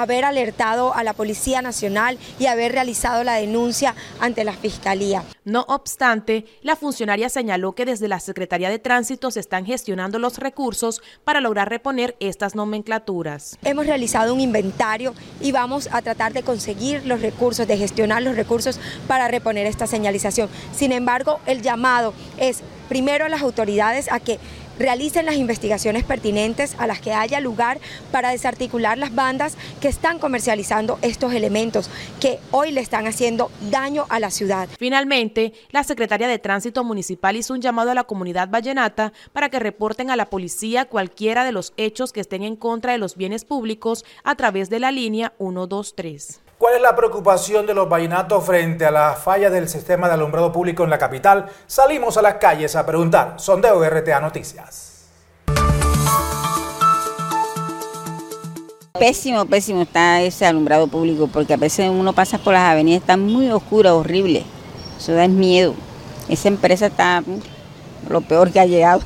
haber 0.02 0.24
alertado 0.24 0.94
a 0.94 1.02
la 1.04 1.12
Policía 1.12 1.62
Nacional 1.62 2.18
y 2.38 2.46
haber 2.46 2.72
realizado 2.72 3.24
la 3.24 3.34
denuncia 3.34 3.94
ante 4.20 4.44
la 4.44 4.52
Fiscalía. 4.52 5.24
No 5.44 5.64
obstante, 5.68 6.46
la 6.62 6.76
funcionaria 6.76 7.28
señaló 7.28 7.72
que 7.72 7.84
desde 7.84 8.08
la 8.08 8.20
Secretaría 8.20 8.70
de 8.70 8.78
Tránsito 8.78 9.30
se 9.30 9.40
están 9.40 9.66
gestionando 9.66 10.18
los 10.18 10.38
recursos 10.38 11.02
para 11.24 11.40
lograr 11.40 11.68
reponer 11.68 12.16
estas 12.20 12.54
nomenclaturas. 12.54 13.58
Hemos 13.62 13.86
realizado 13.86 14.34
un 14.34 14.40
inventario 14.40 15.14
y 15.40 15.52
vamos 15.52 15.88
a 15.92 16.02
tratar 16.02 16.32
de 16.32 16.42
conseguir 16.42 17.04
los 17.06 17.20
recursos, 17.22 17.66
de 17.66 17.76
gestionar 17.76 18.22
los 18.22 18.36
recursos 18.36 18.78
para 19.06 19.28
reponer 19.28 19.66
esta 19.66 19.86
señalización. 19.86 20.48
Sin 20.74 20.92
embargo, 20.92 21.40
el 21.46 21.62
llamado 21.62 22.14
es 22.38 22.62
primero 22.88 23.24
a 23.24 23.28
las 23.28 23.42
autoridades 23.42 24.12
a 24.12 24.20
que 24.20 24.38
realicen 24.78 25.26
las 25.26 25.36
investigaciones 25.36 26.04
pertinentes 26.04 26.74
a 26.78 26.86
las 26.86 27.00
que 27.00 27.12
haya 27.12 27.40
lugar 27.40 27.80
para 28.10 28.30
desarticular 28.30 28.98
las 28.98 29.14
bandas 29.14 29.56
que 29.80 29.88
están 29.88 30.18
comercializando 30.18 30.98
estos 31.02 31.32
elementos 31.32 31.90
que 32.20 32.38
hoy 32.50 32.72
le 32.72 32.80
están 32.80 33.06
haciendo 33.06 33.50
daño 33.70 34.06
a 34.08 34.20
la 34.20 34.30
ciudad. 34.30 34.68
Finalmente, 34.78 35.52
la 35.70 35.84
secretaria 35.84 36.28
de 36.28 36.38
Tránsito 36.38 36.84
Municipal 36.84 37.36
hizo 37.36 37.54
un 37.54 37.60
llamado 37.60 37.90
a 37.90 37.94
la 37.94 38.04
comunidad 38.04 38.48
vallenata 38.48 39.12
para 39.32 39.48
que 39.48 39.58
reporten 39.58 40.10
a 40.10 40.16
la 40.16 40.30
policía 40.30 40.86
cualquiera 40.86 41.44
de 41.44 41.52
los 41.52 41.72
hechos 41.76 42.12
que 42.12 42.20
estén 42.20 42.42
en 42.42 42.56
contra 42.56 42.92
de 42.92 42.98
los 42.98 43.16
bienes 43.16 43.44
públicos 43.44 44.04
a 44.24 44.34
través 44.34 44.70
de 44.70 44.80
la 44.80 44.90
línea 44.90 45.32
123. 45.38 46.40
¿Cuál 46.62 46.76
es 46.76 46.80
la 46.80 46.94
preocupación 46.94 47.66
de 47.66 47.74
los 47.74 47.88
vallenatos 47.88 48.46
frente 48.46 48.86
a 48.86 48.92
la 48.92 49.14
falla 49.14 49.50
del 49.50 49.68
sistema 49.68 50.06
de 50.06 50.14
alumbrado 50.14 50.52
público 50.52 50.84
en 50.84 50.90
la 50.90 50.96
capital? 50.96 51.46
Salimos 51.66 52.16
a 52.18 52.22
las 52.22 52.34
calles 52.34 52.76
a 52.76 52.86
preguntar. 52.86 53.34
Sondeo 53.38 53.82
RTA 53.82 54.20
Noticias. 54.20 55.08
Pésimo, 58.96 59.44
pésimo 59.46 59.82
está 59.82 60.22
ese 60.22 60.46
alumbrado 60.46 60.86
público 60.86 61.26
porque 61.26 61.54
a 61.54 61.56
veces 61.56 61.90
uno 61.90 62.12
pasa 62.12 62.38
por 62.38 62.52
las 62.52 62.62
avenidas, 62.62 63.00
está 63.00 63.16
muy 63.16 63.50
oscura, 63.50 63.92
horrible. 63.96 64.44
Eso 64.96 65.14
da 65.14 65.26
miedo. 65.26 65.74
Esa 66.28 66.46
empresa 66.46 66.86
está 66.86 67.22
mm, 67.22 68.08
lo 68.08 68.20
peor 68.20 68.52
que 68.52 68.60
ha 68.60 68.66
llegado. 68.66 69.00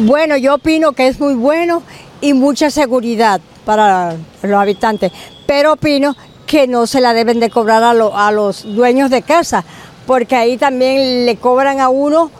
Bueno, 0.00 0.36
yo 0.36 0.56
opino 0.56 0.90
que 0.90 1.06
es 1.06 1.20
muy 1.20 1.34
bueno 1.34 1.84
y 2.20 2.32
mucha 2.34 2.68
seguridad 2.68 3.40
para 3.64 4.16
los 4.42 4.60
habitantes. 4.60 5.12
Pero 5.46 5.74
opino 5.74 6.16
que 6.46 6.66
no 6.66 6.86
se 6.86 7.00
la 7.00 7.12
deben 7.12 7.40
de 7.40 7.50
cobrar 7.50 7.82
a, 7.82 7.90
a 7.90 8.32
los 8.32 8.62
dueños 8.74 9.10
de 9.10 9.22
casa, 9.22 9.64
porque 10.06 10.36
ahí 10.36 10.56
también 10.56 11.26
le 11.26 11.36
cobran 11.36 11.80
a 11.80 11.88
uno 11.88 12.30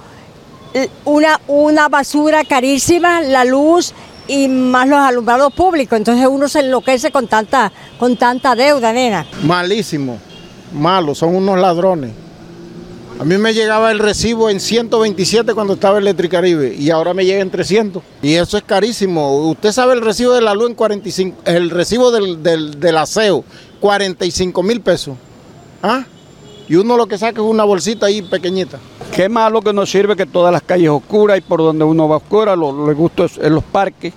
una, 1.05 1.41
una 1.47 1.89
basura 1.89 2.45
carísima, 2.45 3.21
la 3.21 3.45
luz 3.45 3.95
y 4.29 4.49
más 4.49 4.89
los 4.89 4.99
alumbrados 4.99 5.53
públicos. 5.55 5.97
Entonces 5.97 6.27
uno 6.27 6.49
se 6.49 6.61
enloquece 6.61 7.11
con 7.11 7.29
tanta, 7.29 7.73
con 7.99 8.17
tanta 8.17 8.55
deuda, 8.55 8.93
nena. 8.93 9.27
Malísimo, 9.43 10.19
malo, 10.73 11.15
son 11.15 11.35
unos 11.35 11.59
ladrones. 11.59 12.13
A 13.19 13.25
mí 13.25 13.39
me 13.39 13.55
llegaba 13.55 13.91
el 13.93 13.99
recibo 13.99 14.51
en 14.51 14.61
127 14.61 15.55
cuando 15.55 15.73
estaba 15.73 15.99
Electricaribe 15.99 16.75
y 16.75 16.91
ahora 16.91 17.15
me 17.15 17.25
llega 17.25 17.41
en 17.41 17.51
300. 17.51 18.03
Y 18.21 18.35
eso 18.35 18.59
es 18.59 18.63
carísimo. 18.63 19.49
Usted 19.49 19.73
sabe 19.73 19.95
el 19.95 20.03
recibo 20.03 20.35
de 20.35 20.43
la 20.43 20.55
luz 20.55 20.69
en 20.69 20.75
45, 20.75 21.39
el 21.47 21.71
recibo 21.71 22.11
del, 22.11 22.43
del, 22.43 22.79
del 22.79 22.97
aseo, 22.99 23.43
45 23.81 24.63
mil 24.63 24.83
pesos. 24.83 25.17
¿Ah? 25.83 26.05
Y 26.69 26.75
uno 26.75 26.99
lo 26.99 27.07
que 27.07 27.17
saca 27.17 27.41
es 27.41 27.47
una 27.47 27.65
bolsita 27.65 28.05
ahí 28.07 28.21
pequeñita. 28.21 28.79
Qué 29.15 29.31
malo 29.31 29.63
que 29.63 29.73
nos 29.73 29.91
sirve 29.91 30.15
que 30.15 30.27
todas 30.27 30.53
las 30.53 30.63
calles 30.63 30.91
oscuras 30.91 31.39
y 31.39 31.41
por 31.41 31.61
donde 31.61 31.85
uno 31.85 32.07
va 32.09 32.17
oscura, 32.17 32.55
lo, 32.55 32.95
gusta 32.95 33.27
en 33.41 33.55
los 33.55 33.65
parques, 33.65 34.13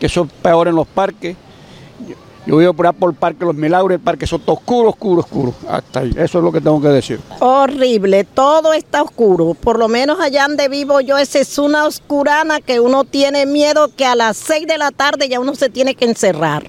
que 0.00 0.08
son 0.08 0.28
peor 0.28 0.68
en 0.68 0.76
los 0.76 0.86
parques. 0.86 1.36
Yo 2.48 2.54
voy 2.54 2.64
a 2.64 2.72
por 2.72 2.94
por 2.94 3.10
el 3.10 3.16
Parque 3.16 3.44
Los 3.44 3.54
Milagros, 3.54 3.92
el 3.92 4.00
parque 4.00 4.26
son 4.26 4.40
oscuro, 4.46 4.88
oscuro, 4.88 5.20
oscuro. 5.20 5.52
Hasta 5.68 6.00
ahí. 6.00 6.12
Eso 6.16 6.38
es 6.38 6.44
lo 6.44 6.50
que 6.50 6.62
tengo 6.62 6.80
que 6.80 6.88
decir. 6.88 7.20
Horrible, 7.40 8.24
todo 8.24 8.72
está 8.72 9.02
oscuro. 9.02 9.52
Por 9.52 9.78
lo 9.78 9.86
menos 9.86 10.18
allá 10.18 10.48
donde 10.48 10.66
vivo 10.70 11.02
yo, 11.02 11.18
esa 11.18 11.40
es 11.40 11.58
una 11.58 11.84
oscurana 11.84 12.62
que 12.62 12.80
uno 12.80 13.04
tiene 13.04 13.44
miedo 13.44 13.90
que 13.94 14.06
a 14.06 14.14
las 14.14 14.38
6 14.38 14.66
de 14.66 14.78
la 14.78 14.92
tarde 14.92 15.28
ya 15.28 15.40
uno 15.40 15.54
se 15.54 15.68
tiene 15.68 15.94
que 15.94 16.06
encerrar. 16.06 16.64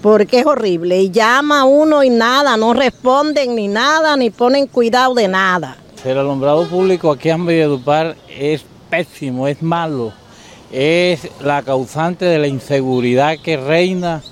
Porque 0.00 0.38
es 0.40 0.46
horrible. 0.46 0.98
Y 1.02 1.10
llama 1.10 1.60
a 1.60 1.64
uno 1.66 2.02
y 2.02 2.08
nada, 2.08 2.56
no 2.56 2.72
responden 2.72 3.54
ni 3.54 3.68
nada, 3.68 4.16
ni 4.16 4.30
ponen 4.30 4.66
cuidado 4.66 5.12
de 5.12 5.28
nada. 5.28 5.76
El 6.06 6.16
alumbrado 6.16 6.66
público 6.68 7.10
aquí 7.10 7.28
en 7.28 7.44
Valledupar 7.44 8.16
es 8.30 8.64
pésimo, 8.88 9.46
es 9.46 9.62
malo. 9.62 10.14
Es 10.72 11.28
la 11.42 11.62
causante 11.62 12.24
de 12.24 12.38
la 12.38 12.46
inseguridad 12.46 13.36
que 13.44 13.58
reina 13.58 14.22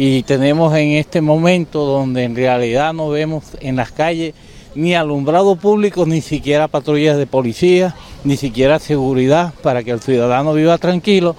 y 0.00 0.22
tenemos 0.22 0.76
en 0.76 0.92
este 0.92 1.20
momento 1.20 1.84
donde 1.84 2.22
en 2.22 2.36
realidad 2.36 2.92
no 2.92 3.08
vemos 3.08 3.42
en 3.58 3.74
las 3.74 3.90
calles 3.90 4.32
ni 4.76 4.94
alumbrado 4.94 5.56
público, 5.56 6.06
ni 6.06 6.20
siquiera 6.20 6.68
patrullas 6.68 7.16
de 7.16 7.26
policía, 7.26 7.96
ni 8.22 8.36
siquiera 8.36 8.78
seguridad 8.78 9.52
para 9.60 9.82
que 9.82 9.90
el 9.90 10.00
ciudadano 10.00 10.54
viva 10.54 10.78
tranquilo 10.78 11.34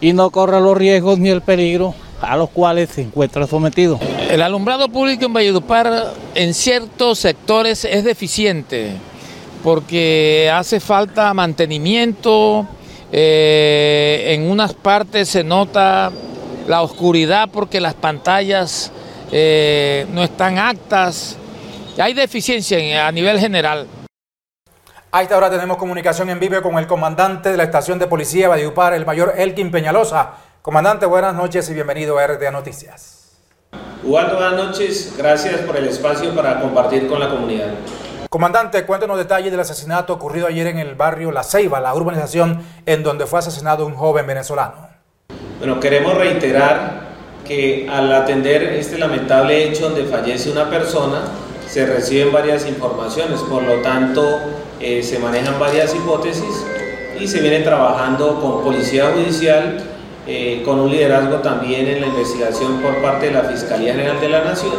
y 0.00 0.12
no 0.12 0.30
corra 0.30 0.60
los 0.60 0.76
riesgos 0.76 1.18
ni 1.18 1.30
el 1.30 1.42
peligro 1.42 1.92
a 2.20 2.36
los 2.36 2.50
cuales 2.50 2.90
se 2.90 3.02
encuentra 3.02 3.48
sometido. 3.48 3.98
El 4.30 4.42
alumbrado 4.42 4.88
público 4.88 5.26
en 5.26 5.32
Valledupar 5.32 6.14
en 6.36 6.54
ciertos 6.54 7.18
sectores 7.18 7.84
es 7.84 8.04
deficiente 8.04 8.92
porque 9.64 10.52
hace 10.54 10.78
falta 10.78 11.34
mantenimiento, 11.34 12.64
eh, 13.10 14.26
en 14.28 14.48
unas 14.48 14.72
partes 14.72 15.30
se 15.30 15.42
nota 15.42 16.12
la 16.66 16.82
oscuridad 16.82 17.48
porque 17.52 17.80
las 17.80 17.94
pantallas 17.94 18.90
eh, 19.30 20.06
no 20.12 20.22
están 20.22 20.58
actas. 20.58 21.36
Hay 21.98 22.14
deficiencia 22.14 23.06
a 23.06 23.12
nivel 23.12 23.38
general. 23.38 23.86
A 25.12 25.22
esta 25.22 25.36
hora 25.36 25.48
tenemos 25.48 25.76
comunicación 25.76 26.28
en 26.30 26.40
vivo 26.40 26.60
con 26.60 26.76
el 26.76 26.86
comandante 26.86 27.50
de 27.50 27.56
la 27.56 27.62
estación 27.62 27.98
de 27.98 28.08
policía 28.08 28.48
Valledupar, 28.48 28.94
el 28.94 29.06
mayor 29.06 29.34
Elkin 29.36 29.70
Peñalosa. 29.70 30.32
Comandante, 30.60 31.06
buenas 31.06 31.34
noches 31.34 31.68
y 31.70 31.74
bienvenido 31.74 32.18
a 32.18 32.26
RTA 32.26 32.50
Noticias. 32.50 33.36
Ubaldo, 34.02 34.36
buenas 34.36 34.54
noches. 34.54 35.14
Gracias 35.16 35.60
por 35.60 35.76
el 35.76 35.86
espacio 35.86 36.34
para 36.34 36.60
compartir 36.60 37.06
con 37.06 37.20
la 37.20 37.28
comunidad. 37.28 37.74
Comandante, 38.28 38.84
cuéntenos 38.84 39.16
detalles 39.16 39.52
del 39.52 39.60
asesinato 39.60 40.12
ocurrido 40.12 40.48
ayer 40.48 40.66
en 40.66 40.78
el 40.78 40.96
barrio 40.96 41.30
La 41.30 41.44
Ceiba, 41.44 41.80
la 41.80 41.94
urbanización 41.94 42.66
en 42.84 43.04
donde 43.04 43.26
fue 43.26 43.38
asesinado 43.38 43.86
un 43.86 43.94
joven 43.94 44.26
venezolano. 44.26 44.93
Bueno, 45.64 45.80
queremos 45.80 46.12
reiterar 46.12 47.04
que 47.48 47.88
al 47.90 48.12
atender 48.12 48.64
este 48.64 48.98
lamentable 48.98 49.64
hecho 49.64 49.88
donde 49.88 50.04
fallece 50.04 50.50
una 50.50 50.68
persona, 50.68 51.22
se 51.66 51.86
reciben 51.86 52.30
varias 52.30 52.68
informaciones, 52.68 53.40
por 53.40 53.62
lo 53.62 53.76
tanto 53.76 54.40
eh, 54.78 55.02
se 55.02 55.18
manejan 55.18 55.58
varias 55.58 55.94
hipótesis 55.94 56.66
y 57.18 57.26
se 57.26 57.40
viene 57.40 57.60
trabajando 57.60 58.40
con 58.42 58.62
Policía 58.62 59.12
Judicial, 59.14 59.82
eh, 60.26 60.60
con 60.66 60.80
un 60.80 60.90
liderazgo 60.90 61.36
también 61.36 61.86
en 61.86 62.02
la 62.02 62.08
investigación 62.08 62.82
por 62.82 62.96
parte 62.96 63.28
de 63.28 63.32
la 63.32 63.44
Fiscalía 63.44 63.94
General 63.94 64.20
de 64.20 64.28
la 64.28 64.44
Nación, 64.44 64.74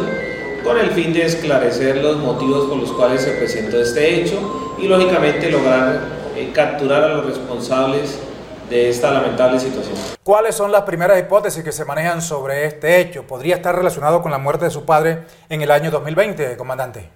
con 0.62 0.78
el 0.78 0.90
fin 0.90 1.12
de 1.12 1.24
esclarecer 1.24 1.96
los 1.96 2.18
motivos 2.18 2.66
por 2.66 2.78
los 2.78 2.92
cuales 2.92 3.22
se 3.22 3.32
presentó 3.32 3.82
este 3.82 4.20
hecho 4.20 4.76
y 4.80 4.86
lógicamente 4.86 5.50
lograr 5.50 5.98
eh, 6.36 6.52
capturar 6.54 7.02
a 7.02 7.08
los 7.08 7.26
responsables 7.26 8.20
de 8.68 8.88
esta 8.88 9.10
lamentable 9.10 9.60
situación. 9.60 9.96
¿Cuáles 10.22 10.54
son 10.54 10.72
las 10.72 10.82
primeras 10.82 11.18
hipótesis 11.18 11.62
que 11.62 11.72
se 11.72 11.84
manejan 11.84 12.20
sobre 12.20 12.64
este 12.66 13.00
hecho? 13.00 13.22
¿Podría 13.24 13.56
estar 13.56 13.74
relacionado 13.74 14.22
con 14.22 14.32
la 14.32 14.38
muerte 14.38 14.64
de 14.64 14.70
su 14.70 14.84
padre 14.84 15.22
en 15.48 15.62
el 15.62 15.70
año 15.70 15.90
2020, 15.90 16.56
comandante? 16.56 17.08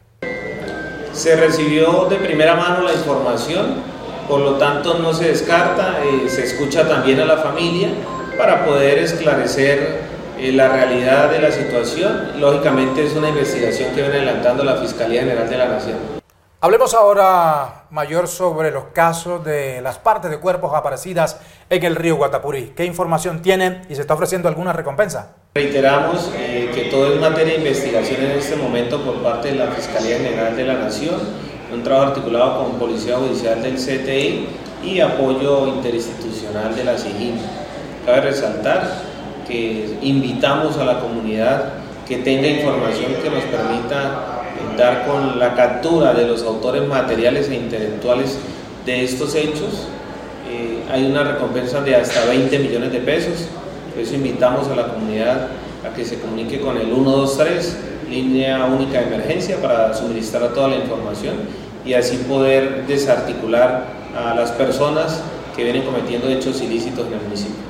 Se 1.12 1.36
recibió 1.36 2.04
de 2.04 2.16
primera 2.16 2.54
mano 2.54 2.82
la 2.82 2.92
información, 2.92 3.82
por 4.28 4.40
lo 4.40 4.54
tanto 4.54 4.94
no 4.98 5.12
se 5.12 5.28
descarta, 5.28 5.98
eh, 6.04 6.28
se 6.28 6.44
escucha 6.44 6.86
también 6.88 7.20
a 7.20 7.24
la 7.24 7.38
familia 7.38 7.88
para 8.38 8.64
poder 8.64 8.98
esclarecer 8.98 10.00
eh, 10.38 10.52
la 10.52 10.68
realidad 10.68 11.30
de 11.30 11.40
la 11.40 11.50
situación. 11.50 12.40
Lógicamente 12.40 13.04
es 13.04 13.14
una 13.16 13.28
investigación 13.28 13.90
que 13.90 14.02
viene 14.02 14.18
adelantando 14.18 14.62
la 14.62 14.76
Fiscalía 14.76 15.22
General 15.22 15.50
de 15.50 15.58
la 15.58 15.68
Nación. 15.68 15.98
Hablemos 16.60 16.94
ahora, 16.94 17.79
Mayor, 17.90 18.28
sobre 18.28 18.70
los 18.70 18.84
casos 18.92 19.44
de 19.44 19.80
las 19.80 19.98
partes 19.98 20.30
de 20.30 20.38
cuerpos 20.38 20.72
aparecidas 20.74 21.40
en 21.68 21.84
el 21.84 21.96
río 21.96 22.16
Guatapurí. 22.16 22.72
¿Qué 22.76 22.84
información 22.84 23.42
tienen 23.42 23.82
y 23.88 23.96
se 23.96 24.02
está 24.02 24.14
ofreciendo 24.14 24.48
alguna 24.48 24.72
recompensa? 24.72 25.34
Reiteramos 25.54 26.30
eh, 26.36 26.70
que 26.72 26.82
todo 26.84 27.12
es 27.12 27.20
materia 27.20 27.54
de 27.54 27.58
investigación 27.58 28.22
en 28.22 28.30
este 28.32 28.54
momento 28.54 29.02
por 29.04 29.20
parte 29.22 29.48
de 29.48 29.56
la 29.56 29.66
Fiscalía 29.72 30.18
General 30.18 30.56
de 30.56 30.64
la 30.64 30.74
Nación, 30.74 31.16
un 31.72 31.82
trabajo 31.82 32.08
articulado 32.10 32.64
con 32.64 32.78
Policía 32.78 33.16
Judicial 33.16 33.60
del 33.60 33.74
CTI 33.74 34.48
y 34.84 35.00
apoyo 35.00 35.66
interinstitucional 35.66 36.76
de 36.76 36.84
la 36.84 36.96
SIGIN. 36.96 37.40
Cabe 38.06 38.20
resaltar 38.20 38.88
que 39.48 39.98
invitamos 40.00 40.78
a 40.78 40.84
la 40.84 41.00
comunidad 41.00 41.72
que 42.06 42.18
tenga 42.18 42.46
información 42.46 43.14
que 43.22 43.30
nos 43.30 43.42
permita 43.44 44.39
con 45.06 45.38
la 45.38 45.54
captura 45.54 46.14
de 46.14 46.26
los 46.26 46.42
autores 46.42 46.86
materiales 46.88 47.50
e 47.50 47.54
intelectuales 47.54 48.38
de 48.86 49.04
estos 49.04 49.34
hechos. 49.34 49.88
Eh, 50.50 50.82
hay 50.90 51.04
una 51.04 51.22
recompensa 51.22 51.82
de 51.82 51.96
hasta 51.96 52.24
20 52.24 52.58
millones 52.58 52.92
de 52.92 53.00
pesos. 53.00 53.46
Por 53.92 54.02
eso 54.02 54.14
invitamos 54.14 54.68
a 54.68 54.76
la 54.76 54.88
comunidad 54.88 55.48
a 55.84 55.94
que 55.94 56.04
se 56.04 56.18
comunique 56.18 56.60
con 56.60 56.78
el 56.78 56.86
123, 56.86 57.76
línea 58.08 58.64
única 58.64 59.00
de 59.00 59.06
emergencia, 59.06 59.60
para 59.60 59.94
suministrar 59.94 60.48
toda 60.54 60.68
la 60.68 60.76
información 60.76 61.34
y 61.84 61.92
así 61.92 62.16
poder 62.28 62.86
desarticular 62.86 63.84
a 64.16 64.34
las 64.34 64.50
personas 64.52 65.22
que 65.54 65.64
vienen 65.64 65.82
cometiendo 65.82 66.28
hechos 66.28 66.60
ilícitos 66.62 67.06
en 67.06 67.14
el 67.14 67.20
municipio. 67.20 67.69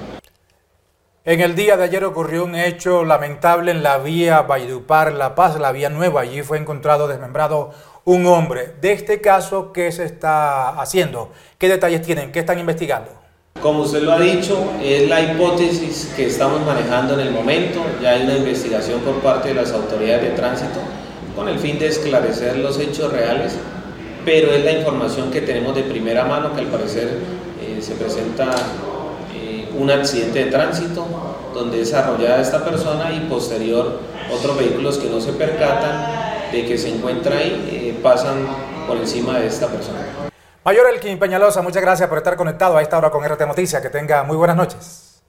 En 1.31 1.41
el 1.41 1.55
día 1.55 1.77
de 1.77 1.85
ayer 1.85 2.03
ocurrió 2.03 2.45
un 2.45 2.57
hecho 2.57 3.05
lamentable 3.05 3.71
en 3.71 3.85
la 3.85 3.99
vía 3.99 4.43
Valledupar 4.43 5.13
La 5.13 5.37
Paz, 5.37 5.61
la 5.61 5.71
vía 5.71 5.89
nueva. 5.89 6.23
Allí 6.23 6.43
fue 6.43 6.59
encontrado 6.59 7.07
desmembrado 7.07 7.71
un 8.05 8.27
hombre. 8.27 8.75
De 8.81 8.91
este 8.91 9.21
caso, 9.21 9.73
¿qué 9.73 9.93
se 9.93 10.07
está 10.07 10.71
haciendo? 10.71 11.31
¿Qué 11.57 11.69
detalles 11.69 12.03
tienen? 12.03 12.33
¿Qué 12.33 12.41
están 12.41 12.59
investigando? 12.59 13.13
Como 13.63 13.83
usted 13.83 14.03
lo 14.03 14.11
ha 14.11 14.19
dicho, 14.19 14.59
es 14.83 15.09
la 15.09 15.21
hipótesis 15.21 16.13
que 16.17 16.27
estamos 16.27 16.67
manejando 16.67 17.15
en 17.15 17.21
el 17.21 17.31
momento. 17.31 17.79
Ya 18.03 18.11
hay 18.11 18.25
una 18.25 18.37
investigación 18.37 18.99
por 19.03 19.21
parte 19.21 19.51
de 19.51 19.55
las 19.55 19.71
autoridades 19.73 20.23
de 20.23 20.31
tránsito 20.31 20.81
con 21.37 21.49
el 21.49 21.61
fin 21.61 21.79
de 21.79 21.87
esclarecer 21.87 22.59
los 22.59 22.77
hechos 22.81 23.13
reales, 23.13 23.57
pero 24.25 24.51
es 24.51 24.65
la 24.65 24.73
información 24.73 25.31
que 25.31 25.43
tenemos 25.43 25.77
de 25.77 25.85
primera 25.85 26.25
mano 26.25 26.53
que 26.57 26.63
al 26.63 26.67
parecer 26.67 27.21
eh, 27.63 27.81
se 27.81 27.95
presenta 27.95 28.51
un 29.81 29.91
accidente 29.91 30.45
de 30.45 30.51
tránsito 30.51 31.07
donde 31.55 31.81
es 31.81 31.95
arrollada 31.95 32.41
esta 32.41 32.63
persona 32.63 33.13
y 33.13 33.21
posterior 33.21 33.99
otros 34.31 34.59
vehículos 34.59 34.99
que 34.99 35.09
no 35.09 35.21
se 35.21 35.33
percatan 35.33 36.53
de 36.53 36.67
que 36.67 36.77
se 36.77 36.91
encuentra 36.91 37.39
ahí 37.39 37.69
eh, 37.73 37.99
pasan 38.03 38.47
por 38.87 38.99
encima 38.99 39.39
de 39.39 39.47
esta 39.47 39.69
persona. 39.69 40.01
Mayor 40.65 40.87
Elkin 40.93 41.19
Peñalosa, 41.19 41.63
muchas 41.63 41.81
gracias 41.81 42.09
por 42.09 42.19
estar 42.19 42.37
conectado 42.37 42.77
a 42.77 42.83
esta 42.83 42.99
hora 42.99 43.11
con 43.11 43.25
RT 43.25 43.41
Noticias. 43.47 43.81
Que 43.81 43.89
tenga 43.89 44.23
muy 44.23 44.37
buenas 44.37 44.57
noches. 44.57 45.23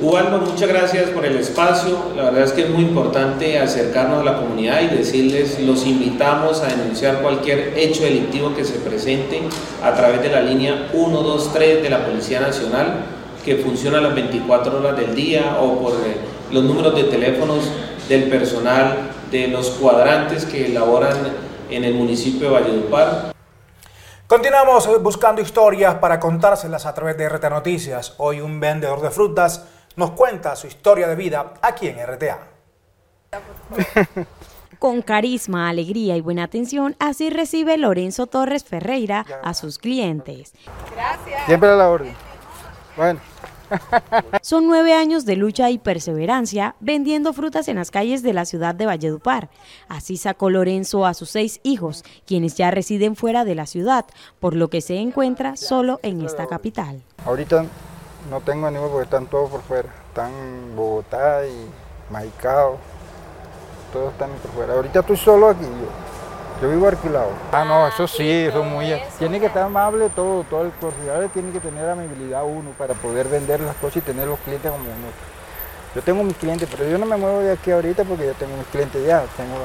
Ubaldo, 0.00 0.38
muchas 0.38 0.68
gracias 0.68 1.10
por 1.10 1.26
el 1.26 1.36
espacio. 1.36 1.98
La 2.16 2.24
verdad 2.24 2.44
es 2.44 2.52
que 2.52 2.62
es 2.62 2.70
muy 2.70 2.84
importante 2.84 3.58
acercarnos 3.58 4.20
a 4.20 4.24
la 4.24 4.36
comunidad 4.38 4.80
y 4.82 4.96
decirles, 4.96 5.60
los 5.60 5.84
invitamos 5.84 6.62
a 6.62 6.68
denunciar 6.68 7.20
cualquier 7.20 7.76
hecho 7.76 8.04
delictivo 8.04 8.54
que 8.54 8.64
se 8.64 8.78
presente 8.78 9.42
a 9.82 9.92
través 9.94 10.22
de 10.22 10.30
la 10.30 10.40
línea 10.40 10.88
123 10.92 11.82
de 11.82 11.90
la 11.90 12.06
Policía 12.06 12.40
Nacional 12.40 13.19
que 13.44 13.56
funciona 13.56 14.00
las 14.00 14.14
24 14.14 14.78
horas 14.78 14.96
del 14.96 15.14
día 15.14 15.58
o 15.60 15.78
por 15.80 15.92
eh, 15.94 16.16
los 16.50 16.64
números 16.64 16.94
de 16.94 17.04
teléfonos 17.04 17.70
del 18.08 18.28
personal 18.28 19.10
de 19.30 19.48
los 19.48 19.70
cuadrantes 19.70 20.44
que 20.44 20.66
elaboran 20.66 21.16
en 21.70 21.84
el 21.84 21.94
municipio 21.94 22.48
de 22.48 22.54
Valledupar. 22.54 23.32
Continuamos 24.26 24.88
buscando 25.02 25.40
historias 25.40 25.96
para 25.96 26.20
contárselas 26.20 26.86
a 26.86 26.94
través 26.94 27.16
de 27.16 27.28
RT 27.28 27.44
Noticias. 27.50 28.14
Hoy 28.18 28.40
un 28.40 28.60
vendedor 28.60 29.00
de 29.00 29.10
frutas 29.10 29.64
nos 29.96 30.12
cuenta 30.12 30.54
su 30.56 30.66
historia 30.66 31.08
de 31.08 31.16
vida 31.16 31.54
aquí 31.62 31.88
en 31.88 31.98
RTA. 32.06 32.38
Con 34.78 35.02
carisma, 35.02 35.68
alegría 35.68 36.16
y 36.16 36.20
buena 36.20 36.44
atención, 36.44 36.96
así 36.98 37.28
recibe 37.28 37.76
Lorenzo 37.76 38.26
Torres 38.26 38.64
Ferreira 38.64 39.26
a 39.44 39.52
sus 39.52 39.78
clientes. 39.78 40.54
Gracias. 40.94 41.46
Siempre 41.46 41.68
a 41.68 41.74
la 41.74 41.90
orden. 41.90 42.29
Bueno. 43.00 43.18
Son 44.42 44.66
nueve 44.66 44.92
años 44.92 45.24
de 45.24 45.34
lucha 45.34 45.70
y 45.70 45.78
perseverancia 45.78 46.74
vendiendo 46.80 47.32
frutas 47.32 47.66
en 47.68 47.76
las 47.76 47.90
calles 47.90 48.22
de 48.22 48.34
la 48.34 48.44
ciudad 48.44 48.74
de 48.74 48.84
Valledupar. 48.84 49.48
Así 49.88 50.18
sacó 50.18 50.50
Lorenzo 50.50 51.06
a 51.06 51.14
sus 51.14 51.30
seis 51.30 51.60
hijos, 51.62 52.04
quienes 52.26 52.56
ya 52.56 52.70
residen 52.70 53.16
fuera 53.16 53.46
de 53.46 53.54
la 53.54 53.64
ciudad, 53.64 54.04
por 54.38 54.54
lo 54.54 54.68
que 54.68 54.82
se 54.82 54.98
encuentra 54.98 55.56
solo 55.56 55.98
en 56.02 56.20
esta 56.20 56.46
capital. 56.46 57.00
Ahorita 57.24 57.64
no 58.28 58.42
tengo 58.42 58.70
ninguno 58.70 58.90
porque 58.90 59.04
están 59.04 59.26
todos 59.28 59.48
por 59.48 59.62
fuera. 59.62 59.88
Están 60.08 60.30
Bogotá 60.76 61.46
y 61.46 62.12
Maicao. 62.12 62.76
Todos 63.94 64.12
están 64.12 64.28
por 64.42 64.50
fuera. 64.50 64.74
Ahorita 64.74 65.00
estoy 65.00 65.16
solo 65.16 65.48
aquí. 65.48 65.64
Yo 65.64 66.19
vivo 66.68 66.88
alquilado. 66.88 67.30
Ah, 67.52 67.64
no, 67.64 67.88
eso 67.88 68.06
sí, 68.06 68.28
eso 68.28 68.62
muy... 68.62 68.92
Tiene 69.18 69.40
que 69.40 69.46
estar 69.46 69.62
amable 69.62 70.08
todo, 70.10 70.44
todo 70.44 70.62
el 70.62 70.72
corredor 70.72 71.28
tiene 71.32 71.52
que 71.52 71.60
tener 71.60 71.88
amabilidad 71.88 72.44
uno 72.44 72.70
para 72.76 72.94
poder 72.94 73.28
vender 73.28 73.60
las 73.60 73.76
cosas 73.76 73.98
y 73.98 74.00
tener 74.00 74.26
los 74.26 74.38
clientes 74.40 74.70
como 74.70 74.84
uno. 74.84 75.08
Yo 75.94 76.02
tengo 76.02 76.22
mis 76.22 76.36
clientes, 76.36 76.68
pero 76.70 76.88
yo 76.88 76.98
no 76.98 77.06
me 77.06 77.16
muevo 77.16 77.40
de 77.40 77.52
aquí 77.52 77.70
ahorita 77.70 78.04
porque 78.04 78.26
ya 78.26 78.34
tengo 78.34 78.56
mis 78.56 78.66
clientes 78.66 79.04
ya, 79.06 79.24
tengo, 79.36 79.56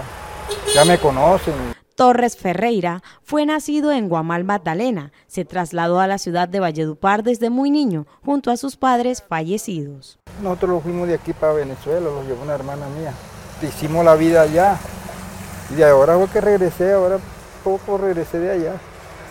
ya 0.74 0.86
me 0.86 0.98
conocen. 0.98 1.54
Torres 1.96 2.36
Ferreira 2.36 3.02
fue 3.24 3.46
nacido 3.46 3.94
en 3.94 4.10
Guamal, 4.10 4.44
Magdalena. 4.44 5.14
Se 5.28 5.46
trasladó 5.46 6.02
a 6.02 6.08
la 6.08 6.18
ciudad 6.18 6.50
de 6.50 6.60
Valledupar 6.60 7.24
desde 7.24 7.50
muy 7.50 7.72
niño, 7.72 8.06
junto 8.24 8.52
a 8.52 8.58
sus 8.58 8.75
padres 8.75 9.24
fallecidos. 9.25 10.20
Nosotros 10.44 10.72
los 10.72 10.84
fuimos 10.84 11.08
de 11.08 11.14
aquí 11.14 11.32
para 11.32 11.54
Venezuela, 11.54 12.02
los 12.02 12.25
llevó 12.25 12.44
una 12.44 12.56
hermana 12.56 12.88
mía. 13.00 13.14
Hicimos 13.62 14.04
la 14.04 14.16
vida 14.16 14.42
allá, 14.42 14.78
y 15.75 15.81
ahora 15.81 16.17
fue 16.17 16.27
que 16.27 16.41
regresé, 16.41 16.93
ahora 16.93 17.17
poco 17.63 17.98
regresé 17.98 18.39
de 18.39 18.51
allá. 18.51 18.74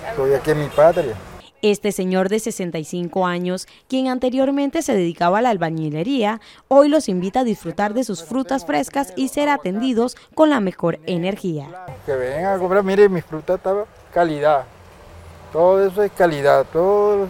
Estoy 0.08 0.34
aquí 0.34 0.50
en 0.50 0.60
mi 0.60 0.68
patria. 0.68 1.14
Este 1.62 1.92
señor 1.92 2.28
de 2.28 2.40
65 2.40 3.26
años, 3.26 3.66
quien 3.88 4.08
anteriormente 4.08 4.82
se 4.82 4.92
dedicaba 4.92 5.38
a 5.38 5.42
la 5.42 5.48
albañilería, 5.48 6.40
hoy 6.68 6.88
los 6.88 7.08
invita 7.08 7.40
a 7.40 7.44
disfrutar 7.44 7.94
de 7.94 8.04
sus 8.04 8.22
frutas 8.22 8.66
frescas 8.66 9.14
y 9.16 9.28
ser 9.28 9.48
atendidos 9.48 10.16
con 10.34 10.50
la 10.50 10.60
mejor 10.60 10.98
energía. 11.06 11.86
Que 12.04 12.12
vengan 12.12 12.56
a 12.56 12.58
comprar, 12.58 12.84
mire, 12.84 13.08
mi 13.08 13.22
fruta 13.22 13.54
está 13.54 13.86
calidad. 14.12 14.64
Todo 15.52 15.86
eso 15.86 16.02
es 16.02 16.12
calidad, 16.12 16.66
todo 16.70 17.28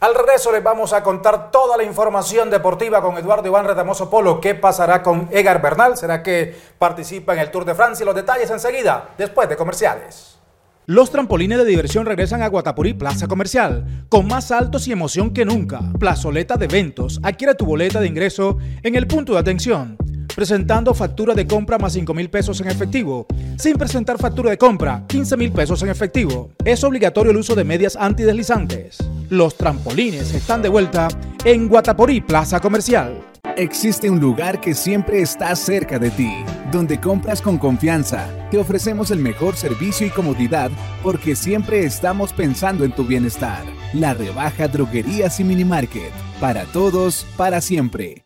al 0.00 0.14
regreso 0.14 0.50
les 0.50 0.62
vamos 0.62 0.94
a 0.94 1.02
contar 1.02 1.50
toda 1.50 1.76
la 1.76 1.84
información 1.84 2.48
deportiva 2.48 3.02
con 3.02 3.18
Eduardo 3.18 3.46
Iván 3.46 3.66
Retamoso 3.66 4.08
Polo. 4.08 4.40
¿Qué 4.40 4.54
pasará 4.54 5.02
con 5.02 5.28
Egar 5.30 5.60
Bernal? 5.60 5.98
¿Será 5.98 6.22
que 6.22 6.56
participa 6.78 7.34
en 7.34 7.40
el 7.40 7.50
Tour 7.50 7.66
de 7.66 7.74
Francia? 7.74 8.06
Los 8.06 8.14
detalles 8.14 8.50
enseguida, 8.50 9.10
después 9.18 9.48
de 9.50 9.56
comerciales. 9.56 10.38
Los 10.86 11.10
trampolines 11.10 11.58
de 11.58 11.66
diversión 11.66 12.06
regresan 12.06 12.42
a 12.42 12.48
Guatapurí 12.48 12.94
Plaza 12.94 13.28
Comercial, 13.28 14.06
con 14.08 14.26
más 14.26 14.48
saltos 14.48 14.88
y 14.88 14.92
emoción 14.92 15.34
que 15.34 15.44
nunca. 15.44 15.80
Plazoleta 15.98 16.56
de 16.56 16.64
eventos. 16.64 17.20
Adquiere 17.22 17.54
tu 17.54 17.66
boleta 17.66 18.00
de 18.00 18.06
ingreso 18.06 18.56
en 18.82 18.94
el 18.94 19.06
punto 19.06 19.34
de 19.34 19.38
atención 19.38 19.98
presentando 20.40 20.94
factura 20.94 21.34
de 21.34 21.46
compra 21.46 21.76
más 21.76 21.92
5 21.92 22.14
mil 22.14 22.30
pesos 22.30 22.58
en 22.62 22.68
efectivo. 22.68 23.26
Sin 23.58 23.76
presentar 23.76 24.16
factura 24.16 24.48
de 24.48 24.56
compra, 24.56 25.04
15 25.06 25.36
mil 25.36 25.52
pesos 25.52 25.82
en 25.82 25.90
efectivo. 25.90 26.50
Es 26.64 26.82
obligatorio 26.82 27.32
el 27.32 27.36
uso 27.36 27.54
de 27.54 27.62
medias 27.62 27.94
antideslizantes. 27.94 28.96
Los 29.28 29.58
trampolines 29.58 30.32
están 30.32 30.62
de 30.62 30.70
vuelta 30.70 31.08
en 31.44 31.68
Guataporí 31.68 32.22
Plaza 32.22 32.58
Comercial. 32.58 33.20
Existe 33.54 34.08
un 34.08 34.18
lugar 34.18 34.62
que 34.62 34.72
siempre 34.72 35.20
está 35.20 35.54
cerca 35.56 35.98
de 35.98 36.08
ti, 36.08 36.32
donde 36.72 36.98
compras 36.98 37.42
con 37.42 37.58
confianza. 37.58 38.26
Te 38.50 38.56
ofrecemos 38.56 39.10
el 39.10 39.18
mejor 39.18 39.56
servicio 39.56 40.06
y 40.06 40.10
comodidad 40.10 40.70
porque 41.02 41.36
siempre 41.36 41.84
estamos 41.84 42.32
pensando 42.32 42.86
en 42.86 42.92
tu 42.92 43.04
bienestar. 43.04 43.62
La 43.92 44.14
rebaja 44.14 44.68
Droguerías 44.68 45.38
y 45.38 45.44
Minimarket. 45.44 46.12
Para 46.40 46.64
todos, 46.64 47.26
para 47.36 47.60
siempre. 47.60 48.24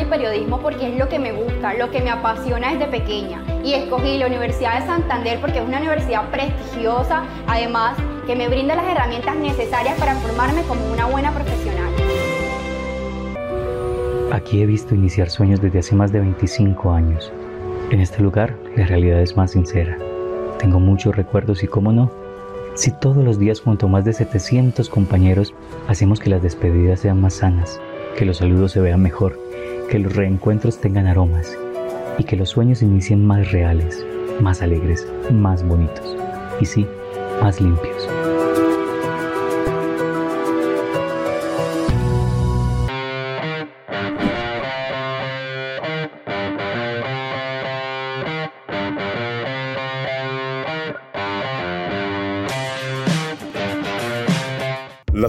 Y 0.00 0.04
periodismo 0.04 0.60
porque 0.60 0.90
es 0.90 0.98
lo 0.98 1.08
que 1.08 1.18
me 1.18 1.32
gusta, 1.32 1.74
lo 1.74 1.90
que 1.90 2.00
me 2.00 2.10
apasiona 2.10 2.72
desde 2.72 2.86
pequeña. 2.86 3.42
Y 3.64 3.74
escogí 3.74 4.18
la 4.18 4.26
Universidad 4.26 4.80
de 4.80 4.86
Santander 4.86 5.40
porque 5.40 5.58
es 5.58 5.64
una 5.66 5.78
universidad 5.78 6.30
prestigiosa, 6.30 7.24
además 7.46 7.96
que 8.26 8.36
me 8.36 8.48
brinda 8.48 8.74
las 8.74 8.86
herramientas 8.86 9.36
necesarias 9.36 9.98
para 9.98 10.14
formarme 10.16 10.62
como 10.62 10.86
una 10.92 11.06
buena 11.06 11.32
profesional. 11.32 11.92
Aquí 14.32 14.62
he 14.62 14.66
visto 14.66 14.94
iniciar 14.94 15.30
sueños 15.30 15.60
desde 15.60 15.78
hace 15.78 15.94
más 15.94 16.12
de 16.12 16.20
25 16.20 16.92
años. 16.92 17.32
En 17.90 18.00
este 18.00 18.22
lugar 18.22 18.54
la 18.76 18.86
realidad 18.86 19.20
es 19.20 19.36
más 19.36 19.52
sincera. 19.52 19.96
Tengo 20.58 20.80
muchos 20.80 21.14
recuerdos 21.14 21.62
y 21.62 21.68
cómo 21.68 21.92
no, 21.92 22.10
si 22.74 22.90
todos 22.90 23.24
los 23.24 23.38
días 23.38 23.60
junto 23.60 23.86
a 23.86 23.88
más 23.88 24.04
de 24.04 24.12
700 24.12 24.90
compañeros 24.90 25.54
hacemos 25.88 26.20
que 26.20 26.28
las 26.28 26.42
despedidas 26.42 27.00
sean 27.00 27.20
más 27.20 27.34
sanas, 27.34 27.80
que 28.18 28.26
los 28.26 28.38
saludos 28.38 28.72
se 28.72 28.80
vean 28.80 29.00
mejor, 29.00 29.38
que 29.86 29.98
los 29.98 30.14
reencuentros 30.14 30.80
tengan 30.80 31.06
aromas 31.06 31.56
y 32.18 32.24
que 32.24 32.36
los 32.36 32.50
sueños 32.50 32.82
inicien 32.82 33.24
más 33.24 33.52
reales, 33.52 34.04
más 34.40 34.62
alegres, 34.62 35.06
más 35.30 35.62
bonitos 35.66 36.16
y 36.60 36.64
sí, 36.64 36.86
más 37.40 37.60
limpios. 37.60 38.08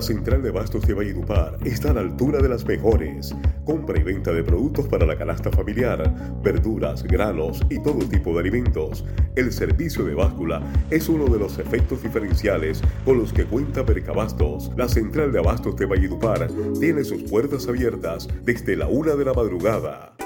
Central 0.08 0.42
de 0.42 0.52
Bastos 0.52 0.88
de 0.88 0.94
Valledupar 0.94 1.58
está 1.66 1.92
a 1.92 1.96
la 1.96 2.00
altura 2.00 2.40
de 2.40 2.48
las 2.48 2.66
mejores. 2.66 3.36
Compra 3.66 4.00
y 4.00 4.04
venta 4.04 4.32
de 4.32 4.42
productos 4.42 4.88
para 4.88 5.06
la 5.06 5.18
canasta 5.18 5.52
familiar, 5.52 6.02
verduras, 6.42 7.04
granos 7.04 7.60
y 7.70 7.78
todo 7.84 8.00
tipo 8.08 8.34
de 8.34 8.40
alimentos. 8.40 9.04
El 9.36 9.52
servicio 9.52 10.06
de 10.06 10.16
báscula 10.16 10.62
es 10.92 11.10
uno 11.10 11.26
de 11.26 11.40
los 11.40 11.60
efectos 11.60 12.04
diferenciales 12.04 12.82
con 13.04 13.18
los 13.18 13.34
que 13.34 13.44
cuenta 13.44 13.86
Percabastos. 13.86 14.72
La 14.78 14.88
central 14.88 15.34
de 15.34 15.40
Abastos 15.40 15.76
de 15.76 15.86
Valledupar 15.86 16.48
tiene 16.80 17.04
sus 17.04 17.24
puertas 17.24 17.68
abiertas 17.68 18.30
desde 18.46 18.78
la 18.78 18.88
una 18.88 19.14
de 19.16 19.26
la 19.26 19.34
madrugada. 19.34 20.17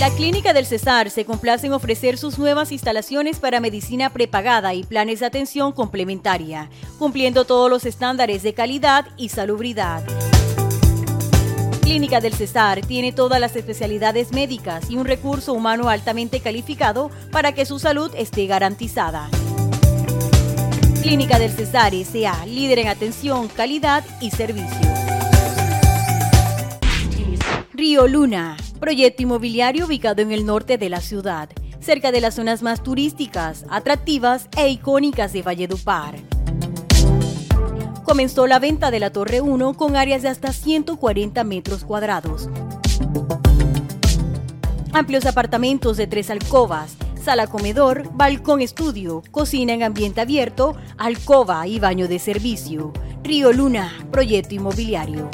La 0.00 0.10
Clínica 0.10 0.52
del 0.52 0.66
Cesar 0.66 1.08
se 1.08 1.24
complace 1.24 1.68
en 1.68 1.72
ofrecer 1.72 2.18
sus 2.18 2.36
nuevas 2.36 2.72
instalaciones 2.72 3.38
para 3.38 3.60
medicina 3.60 4.10
prepagada 4.10 4.74
y 4.74 4.82
planes 4.82 5.20
de 5.20 5.26
atención 5.26 5.70
complementaria, 5.72 6.68
cumpliendo 6.98 7.44
todos 7.44 7.70
los 7.70 7.86
estándares 7.86 8.42
de 8.42 8.54
calidad 8.54 9.06
y 9.16 9.28
salubridad. 9.28 10.02
Clínica 11.80 12.20
del 12.20 12.34
Cesar 12.34 12.80
tiene 12.80 13.12
todas 13.12 13.40
las 13.40 13.54
especialidades 13.54 14.32
médicas 14.32 14.90
y 14.90 14.96
un 14.96 15.04
recurso 15.04 15.52
humano 15.52 15.88
altamente 15.88 16.40
calificado 16.40 17.10
para 17.30 17.52
que 17.52 17.64
su 17.64 17.78
salud 17.78 18.10
esté 18.16 18.46
garantizada. 18.46 19.28
Clínica 21.02 21.38
del 21.38 21.52
Cesar 21.52 21.94
S.A., 21.94 22.44
líder 22.46 22.80
en 22.80 22.88
atención, 22.88 23.46
calidad 23.48 24.04
y 24.20 24.32
servicio. 24.32 25.03
Río 27.84 28.08
Luna, 28.08 28.56
proyecto 28.80 29.24
inmobiliario 29.24 29.84
ubicado 29.84 30.22
en 30.22 30.32
el 30.32 30.46
norte 30.46 30.78
de 30.78 30.88
la 30.88 31.02
ciudad, 31.02 31.50
cerca 31.80 32.12
de 32.12 32.22
las 32.22 32.36
zonas 32.36 32.62
más 32.62 32.82
turísticas, 32.82 33.66
atractivas 33.68 34.48
e 34.56 34.70
icónicas 34.70 35.34
de 35.34 35.42
Valledupar. 35.42 36.14
Comenzó 38.02 38.46
la 38.46 38.58
venta 38.58 38.90
de 38.90 39.00
la 39.00 39.12
Torre 39.12 39.42
1 39.42 39.74
con 39.74 39.96
áreas 39.96 40.22
de 40.22 40.28
hasta 40.28 40.54
140 40.54 41.44
metros 41.44 41.84
cuadrados. 41.84 42.48
Amplios 44.94 45.26
apartamentos 45.26 45.98
de 45.98 46.06
tres 46.06 46.30
alcobas, 46.30 46.96
sala 47.22 47.48
comedor, 47.48 48.08
balcón 48.14 48.62
estudio, 48.62 49.22
cocina 49.30 49.74
en 49.74 49.82
ambiente 49.82 50.22
abierto, 50.22 50.74
alcoba 50.96 51.66
y 51.66 51.80
baño 51.80 52.08
de 52.08 52.18
servicio. 52.18 52.94
Río 53.22 53.52
Luna, 53.52 53.92
proyecto 54.10 54.54
inmobiliario. 54.54 55.28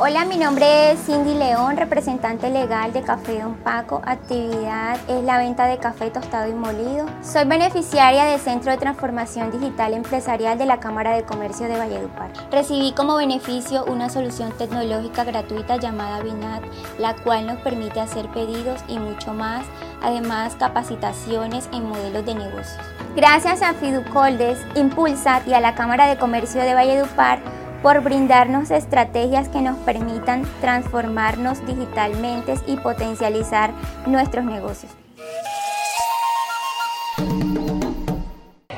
Hola, 0.00 0.24
mi 0.24 0.36
nombre 0.36 0.92
es 0.92 1.06
Cindy 1.06 1.34
León, 1.34 1.76
representante 1.76 2.50
legal 2.50 2.92
de 2.92 3.02
Café 3.02 3.40
Don 3.42 3.54
Paco. 3.54 4.00
Actividad 4.06 4.96
es 5.08 5.24
la 5.24 5.38
venta 5.38 5.66
de 5.66 5.78
café 5.78 6.08
tostado 6.08 6.48
y 6.48 6.54
molido. 6.54 7.06
Soy 7.20 7.44
beneficiaria 7.46 8.26
del 8.26 8.38
Centro 8.38 8.70
de 8.70 8.78
Transformación 8.78 9.50
Digital 9.50 9.94
Empresarial 9.94 10.56
de 10.56 10.66
la 10.66 10.78
Cámara 10.78 11.16
de 11.16 11.24
Comercio 11.24 11.66
de 11.66 11.76
Valledupar. 11.76 12.30
Recibí 12.52 12.92
como 12.92 13.16
beneficio 13.16 13.84
una 13.86 14.08
solución 14.08 14.52
tecnológica 14.52 15.24
gratuita 15.24 15.78
llamada 15.78 16.22
Binat, 16.22 16.62
la 17.00 17.16
cual 17.16 17.48
nos 17.48 17.58
permite 17.62 17.98
hacer 17.98 18.28
pedidos 18.28 18.80
y 18.86 19.00
mucho 19.00 19.34
más, 19.34 19.66
además 20.00 20.54
capacitaciones 20.54 21.68
en 21.72 21.88
modelos 21.88 22.24
de 22.24 22.36
negocios. 22.36 22.78
Gracias 23.16 23.62
a 23.62 23.74
Fiducoldes, 23.74 24.60
Impulsat 24.76 25.48
y 25.48 25.54
a 25.54 25.60
la 25.60 25.74
Cámara 25.74 26.06
de 26.06 26.16
Comercio 26.18 26.62
de 26.62 26.74
Valledupar, 26.74 27.40
por 27.82 28.00
brindarnos 28.02 28.70
estrategias 28.70 29.48
que 29.48 29.60
nos 29.60 29.76
permitan 29.78 30.42
transformarnos 30.60 31.64
digitalmente 31.66 32.54
y 32.66 32.76
potencializar 32.76 33.72
nuestros 34.06 34.44
negocios. 34.44 34.92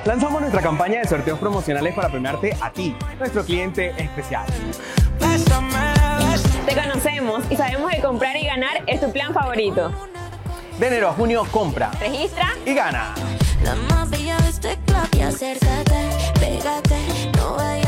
Lanzamos 0.04 0.40
nuestra 0.40 0.62
campaña 0.62 1.00
de 1.00 1.06
sorteos 1.06 1.38
promocionales 1.38 1.94
para 1.94 2.08
premiarte 2.08 2.56
a 2.60 2.70
ti, 2.72 2.96
nuestro 3.18 3.44
cliente 3.44 3.90
especial. 4.02 4.46
Te 6.66 6.74
conocemos 6.74 7.44
y 7.50 7.56
sabemos 7.56 7.90
que 7.90 8.00
comprar 8.00 8.36
y 8.36 8.46
ganar 8.46 8.82
es 8.86 9.00
tu 9.00 9.12
plan 9.12 9.34
favorito. 9.34 9.92
De 10.78 10.86
enero 10.86 11.08
a 11.08 11.12
junio, 11.12 11.44
compra. 11.50 11.90
Registra 12.00 12.48
y 12.64 12.74
gana. 12.74 13.14
La 13.62 13.74
más 13.74 14.08
bella 14.08 14.38
de 14.38 14.48
este 14.48 14.78
club 14.86 15.08
y 15.12 15.20
acércate, 15.20 16.08
pégate, 16.40 16.96
no 17.36 17.56
vaya 17.56 17.79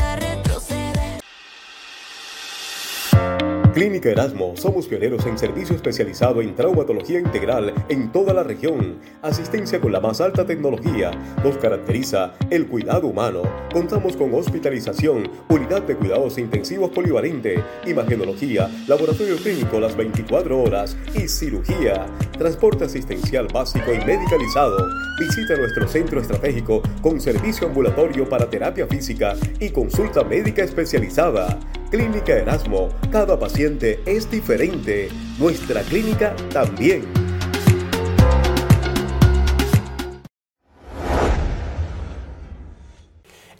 Clínica 3.73 4.09
Erasmo, 4.09 4.55
somos 4.55 4.85
pioneros 4.85 5.25
en 5.25 5.35
servicio 5.35 5.75
especializado 5.75 6.43
en 6.43 6.53
traumatología 6.53 7.19
integral 7.19 7.73
en 7.89 8.11
toda 8.11 8.31
la 8.31 8.43
región. 8.43 8.99
Asistencia 9.23 9.81
con 9.81 9.91
la 9.91 9.99
más 9.99 10.21
alta 10.21 10.45
tecnología. 10.45 11.09
Nos 11.43 11.57
caracteriza 11.57 12.35
el 12.51 12.67
cuidado 12.67 13.07
humano. 13.07 13.41
Contamos 13.73 14.15
con 14.15 14.31
hospitalización, 14.35 15.27
unidad 15.49 15.81
de 15.81 15.95
cuidados 15.95 16.37
intensivos 16.37 16.91
polivalente, 16.91 17.63
imagenología, 17.87 18.69
laboratorio 18.85 19.37
clínico 19.37 19.79
las 19.79 19.97
24 19.97 20.61
horas 20.61 20.95
y 21.15 21.27
cirugía. 21.27 22.05
Transporte 22.37 22.85
asistencial 22.85 23.47
básico 23.51 23.91
y 23.91 24.05
medicalizado. 24.05 24.77
Visita 25.19 25.55
nuestro 25.55 25.87
centro 25.87 26.21
estratégico 26.21 26.83
con 27.01 27.19
servicio 27.19 27.65
ambulatorio 27.65 28.29
para 28.29 28.47
terapia 28.47 28.85
física 28.85 29.33
y 29.59 29.71
consulta 29.71 30.23
médica 30.23 30.63
especializada. 30.63 31.57
Clínica 31.93 32.33
Erasmo, 32.33 32.89
cada 33.11 33.37
paciente 33.37 34.01
es 34.07 34.27
diferente. 34.31 35.09
Nuestra 35.37 35.81
clínica 35.81 36.35
también. 36.51 37.03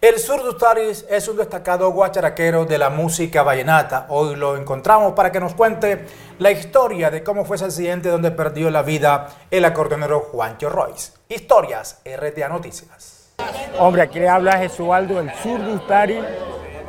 El 0.02 0.18
Sur 0.18 0.40
Ustaris 0.48 1.06
es 1.08 1.28
un 1.28 1.38
destacado 1.38 1.92
guacharaquero 1.92 2.66
de 2.66 2.80
la 2.80 2.90
música 2.90 3.44
vallenata. 3.44 4.08
Hoy 4.10 4.36
lo 4.36 4.58
encontramos 4.58 5.14
para 5.14 5.32
que 5.32 5.40
nos 5.40 5.54
cuente 5.54 6.08
la 6.40 6.50
historia 6.50 7.12
de 7.12 7.22
cómo 7.22 7.46
fue 7.46 7.58
ese 7.58 7.66
accidente 7.66 8.10
donde 8.10 8.32
perdió 8.32 8.72
la 8.72 8.82
vida 8.82 9.28
el 9.52 9.64
acordeonero 9.64 10.22
Juancho 10.22 10.72
Royce. 10.72 11.12
Historias, 11.30 12.02
RTA 12.04 12.50
Noticias. 12.50 13.36
Hombre, 13.78 14.02
aquí 14.02 14.18
le 14.18 14.28
habla 14.28 14.58
Jesualdo, 14.58 15.20
el 15.20 15.32
Sur 15.36 15.60
Ustaris 15.60 16.24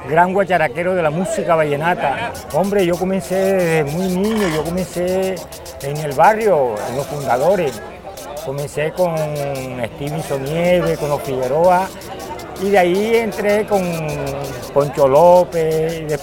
gran 0.09 0.33
guacharaquero 0.33 0.95
de 0.95 1.03
la 1.03 1.11
música 1.11 1.55
vallenata. 1.55 2.33
Hombre, 2.53 2.85
yo 2.85 2.97
comencé 2.97 3.35
desde 3.35 3.85
muy 3.85 4.09
niño, 4.09 4.49
yo 4.55 4.65
comencé 4.65 5.37
en 5.83 5.97
el 5.97 6.13
barrio, 6.13 6.75
en 6.89 6.97
los 6.97 7.07
fundadores. 7.07 7.81
Comencé 8.45 8.93
con 8.93 9.17
Stevenson 9.17 10.45
Nieve, 10.45 10.97
con 10.99 11.09
los 11.09 11.23
Figueroa, 11.23 11.89
y 12.63 12.71
de 12.71 12.79
ahí 12.79 13.17
entré 13.17 13.67
con 13.67 13.83
Poncho 14.75 15.09
López. 15.09 16.21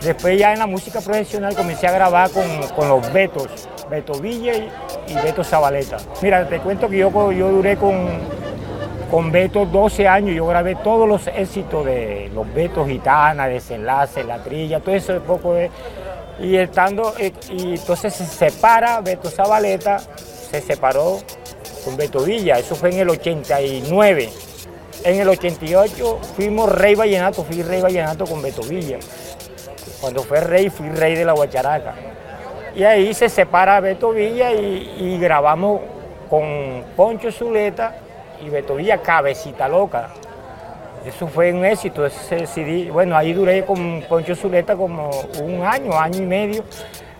después 0.00 0.38
ya 0.38 0.54
en 0.54 0.58
la 0.60 0.66
música 0.66 1.00
profesional 1.00 1.54
comencé 1.54 1.86
a 1.86 1.92
grabar 1.92 2.30
con, 2.30 2.88
los 2.88 3.12
Betos, 3.12 3.68
Beto 3.90 4.14
Villa 4.18 4.54
y, 4.56 5.14
Beto 5.22 5.44
Zabaleta. 5.44 5.98
Mira, 6.22 6.48
te 6.48 6.60
cuento 6.60 6.88
que 6.88 6.96
yo, 6.96 7.10
yo 7.32 7.50
duré 7.50 7.76
con, 7.76 8.08
con 9.10 9.32
Beto 9.32 9.66
12 9.66 10.06
años 10.06 10.36
yo 10.36 10.46
grabé 10.46 10.76
todos 10.76 11.08
los 11.08 11.26
éxitos 11.26 11.84
de 11.84 12.30
los 12.32 12.52
Betos 12.54 12.88
Gitana, 12.88 13.48
Desenlace, 13.48 14.22
La 14.22 14.42
Trilla, 14.42 14.80
todo 14.80 14.94
eso 14.94 15.12
de 15.12 15.20
poco 15.20 15.54
de... 15.54 15.70
Y 16.40 16.56
estando, 16.56 17.14
eh, 17.18 17.32
y 17.50 17.74
entonces 17.74 18.14
se 18.14 18.24
separa 18.24 19.00
Beto 19.00 19.28
Zabaleta, 19.28 19.98
se 19.98 20.60
separó 20.62 21.18
con 21.84 21.96
Beto 21.96 22.20
Villa, 22.20 22.58
eso 22.58 22.74
fue 22.74 22.90
en 22.90 23.00
el 23.00 23.10
89. 23.10 24.30
En 25.04 25.20
el 25.20 25.28
88 25.28 26.18
fuimos 26.36 26.70
Rey 26.72 26.94
Vallenato, 26.94 27.44
fui 27.44 27.62
Rey 27.62 27.80
Vallenato 27.82 28.24
con 28.24 28.40
Beto 28.40 28.62
Villa. 28.62 28.98
Cuando 30.00 30.22
fue 30.22 30.40
Rey, 30.40 30.70
fui 30.70 30.88
Rey 30.88 31.14
de 31.14 31.24
la 31.24 31.32
Guacharaca. 31.32 31.94
Y 32.74 32.84
ahí 32.84 33.12
se 33.12 33.28
separa 33.28 33.80
Beto 33.80 34.12
Villa 34.12 34.52
y, 34.52 34.94
y 34.98 35.18
grabamos 35.18 35.80
con 36.30 36.84
Poncho 36.96 37.30
Zuleta 37.32 37.96
y 38.40 38.48
Beto 38.48 38.76
Villa 38.76 38.98
Cabecita 38.98 39.68
Loca. 39.68 40.10
Eso 41.04 41.26
fue 41.28 41.52
un 41.52 41.64
éxito, 41.64 42.04
ese 42.04 42.46
CD. 42.46 42.90
Bueno, 42.90 43.16
ahí 43.16 43.32
duré 43.32 43.64
con 43.64 44.04
Poncho 44.08 44.34
Zuleta 44.34 44.76
como 44.76 45.10
un 45.42 45.64
año, 45.64 45.98
año 45.98 46.18
y 46.22 46.26
medio. 46.26 46.64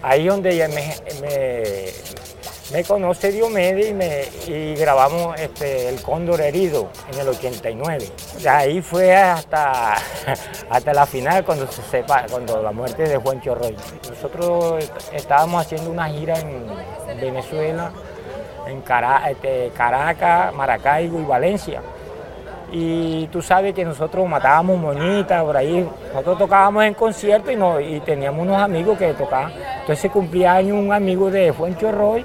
Ahí 0.03 0.27
donde 0.27 0.69
me, 0.69 1.93
me, 2.73 2.85
conoce 2.85 3.33
Diomedes 3.33 3.91
y, 3.91 3.95
me, 3.95 4.25
y 4.47 4.75
grabamos 4.77 5.39
este, 5.39 5.89
El 5.89 6.01
Cóndor 6.03 6.41
Herido 6.41 6.91
en 7.13 7.21
el 7.21 7.29
89. 7.29 8.09
De 8.43 8.49
ahí 8.49 8.81
fue 8.83 9.15
hasta, 9.15 9.95
hasta 10.71 10.95
la 10.95 11.07
final 11.07 11.45
cuando 11.45 11.71
se 11.71 11.83
sepa, 11.83 12.27
cuando 12.31 12.63
la 12.63 12.73
muerte 12.73 13.05
de 13.09 13.17
Juan 13.17 13.41
Chorroy. 13.41 13.77
Nosotros 14.09 14.91
estábamos 15.13 15.63
haciendo 15.63 15.91
una 15.91 16.09
gira 16.09 16.39
en 16.39 16.67
Venezuela 17.19 17.93
en 18.71 18.83
este, 19.29 19.71
Caracas, 19.77 20.55
Maracaibo 20.55 21.21
y 21.21 21.25
Valencia. 21.25 21.81
Y 22.73 23.27
tú 23.29 23.43
sabes 23.43 23.75
que 23.75 23.85
nosotros 23.85 24.29
matábamos 24.29 24.79
monitas 24.79 25.43
por 25.43 25.57
ahí. 25.57 25.87
Nosotros 26.13 26.39
tocábamos 26.39 26.85
en 26.85 26.95
conciertos 26.95 27.53
y, 27.83 28.01
teníamos 28.01 28.43
unos 28.43 28.63
amigos 28.63 28.97
que 28.97 29.13
tocaban. 29.15 29.53
Entonces 29.81 30.11
cumplía 30.11 30.55
años 30.55 30.79
un 30.79 30.93
amigo 30.93 31.31
de 31.31 31.53
Fuencho 31.53 31.91
Roy 31.91 32.25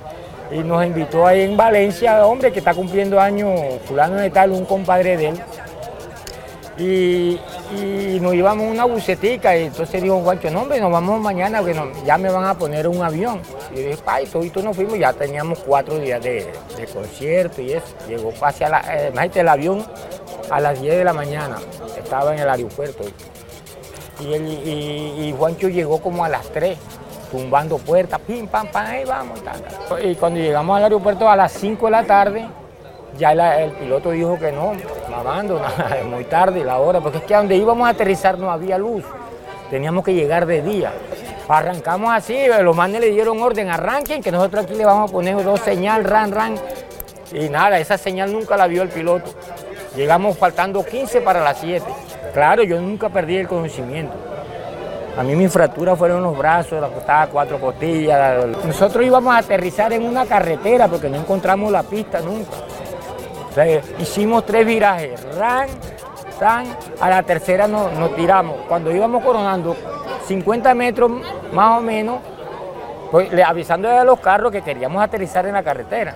y 0.52 0.60
nos 0.60 0.86
invitó 0.86 1.26
ahí 1.26 1.42
en 1.42 1.58
Valencia, 1.58 2.26
hombre, 2.26 2.52
que 2.52 2.60
está 2.60 2.74
cumpliendo 2.74 3.20
años, 3.20 3.60
fulano 3.86 4.18
de 4.18 4.30
tal, 4.30 4.52
un 4.52 4.66
compadre 4.66 5.18
de 5.18 5.30
él. 5.30 5.42
Y, 6.78 7.40
nos 8.22 8.34
íbamos 8.34 8.68
a 8.68 8.72
una 8.72 8.86
bucetica 8.86 9.56
y 9.58 9.66
entonces 9.66 10.02
dijo 10.02 10.20
Juancho, 10.22 10.50
no 10.50 10.64
hombre, 10.64 10.80
nos 10.82 10.92
vamos 10.92 11.22
mañana, 11.22 11.64
que 11.64 11.74
ya 12.06 12.18
me 12.18 12.30
van 12.30 12.46
a 12.46 12.58
poner 12.58 12.88
un 12.88 13.02
avión. 13.02 13.42
Y 13.72 13.76
yo 13.76 13.90
dije, 13.90 14.00
ay, 14.06 14.26
todos 14.26 14.64
nos 14.64 14.76
fuimos, 14.76 15.00
ya 15.00 15.14
teníamos 15.14 15.60
cuatro 15.60 15.98
días 16.00 16.22
de, 16.22 16.52
concierto 16.94 17.62
y 17.62 17.74
eso. 17.74 17.86
Llegó 18.08 18.34
hacia 18.42 18.70
la, 18.70 18.82
eh, 18.94 19.32
el 19.36 19.48
avión 19.48 19.86
a 20.50 20.60
las 20.60 20.82
10 20.82 20.98
de 20.98 21.04
la 21.04 21.14
mañana, 21.14 21.58
estaba 21.98 22.34
en 22.34 22.40
el 22.40 22.50
aeropuerto. 22.50 23.04
Y, 24.20 24.34
y, 24.34 25.36
Juancho 25.38 25.70
llegó 25.70 26.02
como 26.02 26.24
a 26.24 26.30
las 26.30 26.48
3, 26.50 26.78
tumbando 27.32 27.78
puertas, 27.78 28.20
pim, 28.22 28.48
pam, 28.48 28.68
pam, 28.68 28.86
ahí 28.86 29.06
vamos. 29.06 29.40
Y 30.04 30.16
cuando 30.16 30.40
llegamos 30.40 30.76
al 30.78 30.84
aeropuerto 30.84 31.30
a 31.30 31.36
las 31.36 31.52
5 31.54 31.86
de 31.86 31.92
la 31.92 32.04
tarde, 32.04 32.48
ya 33.17 33.32
el 33.32 33.71
piloto 33.71 34.12
dijo 34.12 34.38
que 34.38 34.51
no, 34.51 34.73
mamando, 35.10 35.62
muy 36.10 36.25
tarde 36.25 36.63
la 36.63 36.80
hora, 36.80 36.99
porque 36.99 37.19
es 37.19 37.23
que 37.23 37.36
donde 37.36 37.56
íbamos 37.56 37.88
a 37.88 37.91
aterrizar 37.91 38.38
no 38.38 38.51
había 38.51 38.78
luz, 38.78 39.04
teníamos 39.69 40.04
que 40.04 40.13
llegar 40.13 40.45
de 40.45 40.62
día. 40.62 40.91
Arrancamos 41.47 42.12
así, 42.12 42.47
los 42.62 42.75
manes 42.75 43.01
le 43.01 43.12
dieron 43.12 43.41
orden, 43.41 43.69
arranquen, 43.69 44.21
que 44.21 44.32
nosotros 44.32 44.65
aquí 44.65 44.73
le 44.73 44.86
vamos 44.86 45.10
a 45.10 45.13
poner 45.13 45.41
dos 45.43 45.60
señales, 45.60 46.10
ran, 46.10 46.32
ran. 46.32 46.56
Y 47.32 47.49
nada, 47.49 47.80
esa 47.80 47.97
señal 47.97 48.32
nunca 48.32 48.58
la 48.58 48.67
vio 48.67 48.82
el 48.82 48.89
piloto. 48.89 49.32
Llegamos 49.95 50.38
faltando 50.38 50.84
15 50.84 51.21
para 51.21 51.43
las 51.43 51.60
7. 51.60 51.86
Claro, 52.34 52.63
yo 52.63 52.82
nunca 52.82 53.10
perdí 53.10 53.38
el 53.38 53.47
conocimiento. 53.47 54.13
A 55.17 55.23
mí 55.23 55.36
mi 55.36 55.47
fractura 55.47 55.95
fueron 55.95 56.23
los 56.23 56.38
brazos, 56.38 56.82
la 56.82 56.88
costaba 56.89 57.28
cuatro 57.28 57.60
costillas. 57.60 58.45
Nosotros 58.65 59.06
íbamos 59.06 59.34
a 59.34 59.38
aterrizar 59.38 59.93
en 59.93 60.04
una 60.04 60.25
carretera 60.25 60.88
porque 60.88 61.10
no 61.10 61.17
encontramos 61.17 61.71
la 61.71 61.84
pista 61.84 62.19
nunca 62.19 62.51
hicimos 64.00 64.46
tres 64.46 64.65
virajes, 64.65 65.22
ran, 65.36 65.68
ran, 66.39 66.65
a 67.00 67.10
la 67.10 67.24
tercera 67.24 67.68
nos, 67.68 68.15
tiramos. 68.15 68.58
Cuando 68.68 68.91
íbamos 68.91 69.24
coronando 69.24 69.76
50 70.28 70.74
metros 70.76 71.12
más 71.54 71.80
o 71.80 71.82
menos, 71.82 72.20
pues, 73.12 73.30
avisando 73.46 73.89
a 73.89 74.04
los 74.04 74.20
carros 74.20 74.52
que 74.52 74.62
queríamos 74.62 75.02
aterrizar 75.02 75.46
en 75.46 75.54
la 75.54 75.63
carretera. 75.63 76.15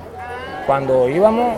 Cuando 0.65 1.08
íbamos, 1.08 1.56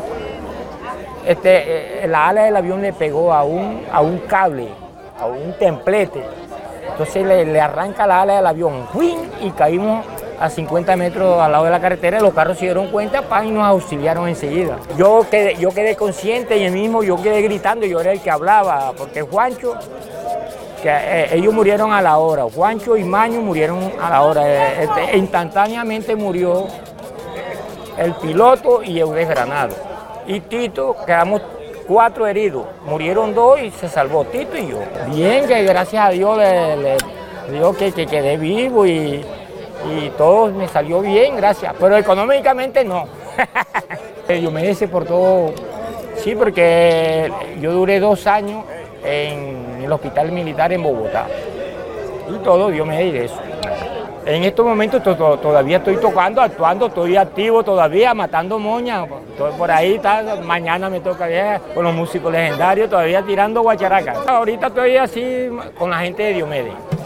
este, 1.25 2.03
eh, 2.03 2.07
la 2.07 2.29
ala 2.29 2.43
del 2.43 2.55
avión 2.55 2.81
le 2.81 2.93
pegó 2.93 3.33
a 3.33 3.43
un, 3.43 3.85
a 3.91 4.01
un 4.01 4.19
cable, 4.19 4.67
a 5.19 5.25
un 5.25 5.53
templete. 5.57 6.23
Entonces 6.91 7.25
le, 7.25 7.59
arranca 7.59 8.05
la 8.05 8.21
ala 8.21 8.35
del 8.35 8.47
avión 8.47 8.87
y 9.41 9.49
caímos 9.51 10.05
a 10.41 10.49
50 10.49 10.95
metros 10.95 11.39
al 11.39 11.51
lado 11.51 11.65
de 11.65 11.69
la 11.69 11.79
carretera, 11.79 12.19
los 12.19 12.33
carros 12.33 12.57
se 12.57 12.65
dieron 12.65 12.87
cuenta 12.87 13.23
y 13.45 13.51
nos 13.51 13.63
auxiliaron 13.63 14.27
enseguida. 14.27 14.77
Yo 14.97 15.23
quedé, 15.29 15.55
yo 15.57 15.69
quedé 15.69 15.95
consciente 15.95 16.57
y 16.57 16.63
el 16.63 16.73
mismo 16.73 17.03
yo 17.03 17.21
quedé 17.21 17.43
gritando, 17.43 17.85
yo 17.85 18.01
era 18.01 18.11
el 18.11 18.21
que 18.21 18.31
hablaba, 18.31 18.91
porque 18.97 19.21
Juancho, 19.21 19.75
que 20.81 20.89
eh, 20.89 21.35
ellos 21.35 21.53
murieron 21.53 21.93
a 21.93 22.01
la 22.01 22.17
hora, 22.17 22.45
Juancho 22.45 22.97
y 22.97 23.03
Maño 23.03 23.39
murieron 23.39 23.91
a 24.01 24.09
la 24.09 24.23
hora, 24.23 24.41
eh, 24.47 24.83
este, 24.83 25.17
instantáneamente 25.17 26.15
murió 26.15 26.65
el 27.99 28.13
piloto 28.15 28.81
y 28.81 28.99
Eudés 28.99 29.29
Granado. 29.29 29.75
Y 30.25 30.39
Tito, 30.39 30.95
quedamos 31.05 31.43
cuatro 31.87 32.25
heridos, 32.25 32.65
murieron 32.87 33.35
dos 33.35 33.61
y 33.61 33.69
se 33.69 33.87
salvó 33.87 34.25
Tito 34.25 34.57
y 34.57 34.69
yo. 34.69 34.79
Bien, 35.13 35.45
que 35.47 35.63
gracias 35.65 36.03
a 36.03 36.09
Dios 36.09 36.35
le, 36.35 36.77
le 36.77 36.97
que, 37.77 37.91
que 37.91 38.07
quedé 38.07 38.37
vivo 38.37 38.87
y 38.87 39.23
y 39.89 40.09
todo 40.11 40.51
me 40.51 40.67
salió 40.67 41.01
bien, 41.01 41.35
gracias, 41.35 41.73
pero 41.79 41.97
económicamente 41.97 42.83
no. 42.83 43.05
Yo 44.41 44.51
me 44.51 44.69
hice 44.69 44.87
por 44.87 45.05
todo, 45.05 45.53
sí, 46.15 46.35
porque 46.35 47.29
yo 47.59 47.73
duré 47.73 47.99
dos 47.99 48.27
años 48.27 48.63
en 49.03 49.81
el 49.83 49.91
hospital 49.91 50.31
militar 50.31 50.71
en 50.71 50.83
Bogotá 50.83 51.27
y 52.29 52.43
todo 52.43 52.69
Dios 52.69 52.87
de 52.87 53.25
eso. 53.25 53.35
En 54.25 54.43
estos 54.43 54.65
momentos 54.65 55.01
todavía 55.03 55.77
estoy 55.77 55.97
tocando, 55.97 56.41
actuando, 56.41 56.87
estoy 56.87 57.17
activo 57.17 57.63
todavía, 57.63 58.13
matando 58.13 58.59
moñas, 58.59 59.07
estoy 59.31 59.51
por 59.53 59.71
ahí, 59.71 59.99
mañana 60.43 60.89
me 60.89 60.99
toca 60.99 61.59
con 61.73 61.83
los 61.83 61.93
músicos 61.93 62.31
legendarios, 62.31 62.89
todavía 62.89 63.23
tirando 63.23 63.61
guacharacas. 63.61 64.19
Ahorita 64.27 64.67
estoy 64.67 64.97
así 64.97 65.49
con 65.77 65.89
la 65.89 65.99
gente 65.99 66.23
de 66.23 66.33
Diomedes. 66.33 67.00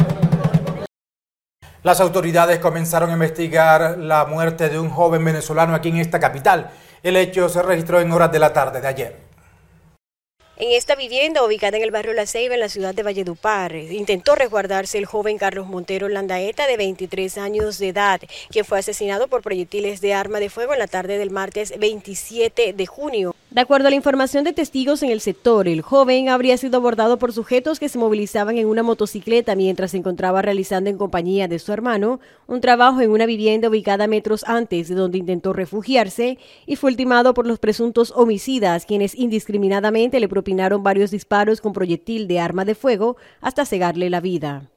Las 1.85 2.01
autoridades 2.01 2.57
comenzaron 2.57 3.11
a 3.11 3.13
investigar 3.13 3.99
la 3.99 4.25
muerte 4.25 4.69
de 4.69 4.79
un 4.79 4.89
joven 4.89 5.23
venezolano 5.23 5.75
aquí 5.75 5.89
en 5.89 5.97
esta 5.97 6.19
capital. 6.19 6.71
El 7.03 7.15
hecho 7.15 7.47
se 7.47 7.61
registró 7.61 8.01
en 8.01 8.11
horas 8.11 8.31
de 8.31 8.39
la 8.39 8.51
tarde 8.51 8.81
de 8.81 8.87
ayer. 8.87 9.15
En 10.57 10.71
esta 10.71 10.95
vivienda 10.95 11.43
ubicada 11.43 11.77
en 11.77 11.83
el 11.83 11.91
barrio 11.91 12.13
La 12.13 12.25
Ceiba, 12.25 12.55
en 12.55 12.61
la 12.61 12.69
ciudad 12.69 12.95
de 12.95 13.03
Valledupar, 13.03 13.75
intentó 13.75 14.33
resguardarse 14.33 14.97
el 14.97 15.05
joven 15.05 15.37
Carlos 15.37 15.67
Montero 15.67 16.09
Landaeta, 16.09 16.65
de 16.65 16.75
23 16.75 17.37
años 17.37 17.77
de 17.77 17.89
edad, 17.89 18.19
quien 18.49 18.65
fue 18.65 18.79
asesinado 18.79 19.27
por 19.27 19.43
proyectiles 19.43 20.01
de 20.01 20.15
arma 20.15 20.39
de 20.39 20.49
fuego 20.49 20.73
en 20.73 20.79
la 20.79 20.87
tarde 20.87 21.19
del 21.19 21.29
martes 21.29 21.77
27 21.77 22.73
de 22.73 22.85
junio. 22.87 23.35
De 23.55 23.61
acuerdo 23.61 23.87
a 23.87 23.89
la 23.89 23.95
información 23.95 24.43
de 24.43 24.51
testigos 24.51 25.01
en 25.01 25.11
el 25.11 25.21
sector, 25.21 25.69
el 25.69 25.81
joven 25.81 26.27
habría 26.27 26.57
sido 26.57 26.75
abordado 26.75 27.17
por 27.17 27.31
sujetos 27.31 27.79
que 27.79 27.87
se 27.87 27.97
movilizaban 27.97 28.57
en 28.57 28.67
una 28.67 28.83
motocicleta 28.83 29.55
mientras 29.55 29.91
se 29.91 29.97
encontraba 29.97 30.41
realizando 30.41 30.89
en 30.89 30.97
compañía 30.97 31.47
de 31.47 31.57
su 31.59 31.71
hermano 31.71 32.19
un 32.47 32.59
trabajo 32.59 32.99
en 32.99 33.11
una 33.11 33.25
vivienda 33.25 33.69
ubicada 33.69 34.07
metros 34.07 34.43
antes 34.43 34.89
de 34.89 34.95
donde 34.95 35.19
intentó 35.19 35.53
refugiarse 35.53 36.37
y 36.65 36.75
fue 36.75 36.91
ultimado 36.91 37.33
por 37.33 37.47
los 37.47 37.57
presuntos 37.57 38.11
homicidas, 38.13 38.85
quienes 38.85 39.15
indiscriminadamente 39.15 40.19
le 40.19 40.27
propinaron 40.27 40.83
varios 40.83 41.11
disparos 41.11 41.61
con 41.61 41.71
proyectil 41.71 42.27
de 42.27 42.41
arma 42.41 42.65
de 42.65 42.75
fuego 42.75 43.15
hasta 43.39 43.65
cegarle 43.65 44.09
la 44.09 44.19
vida. 44.19 44.69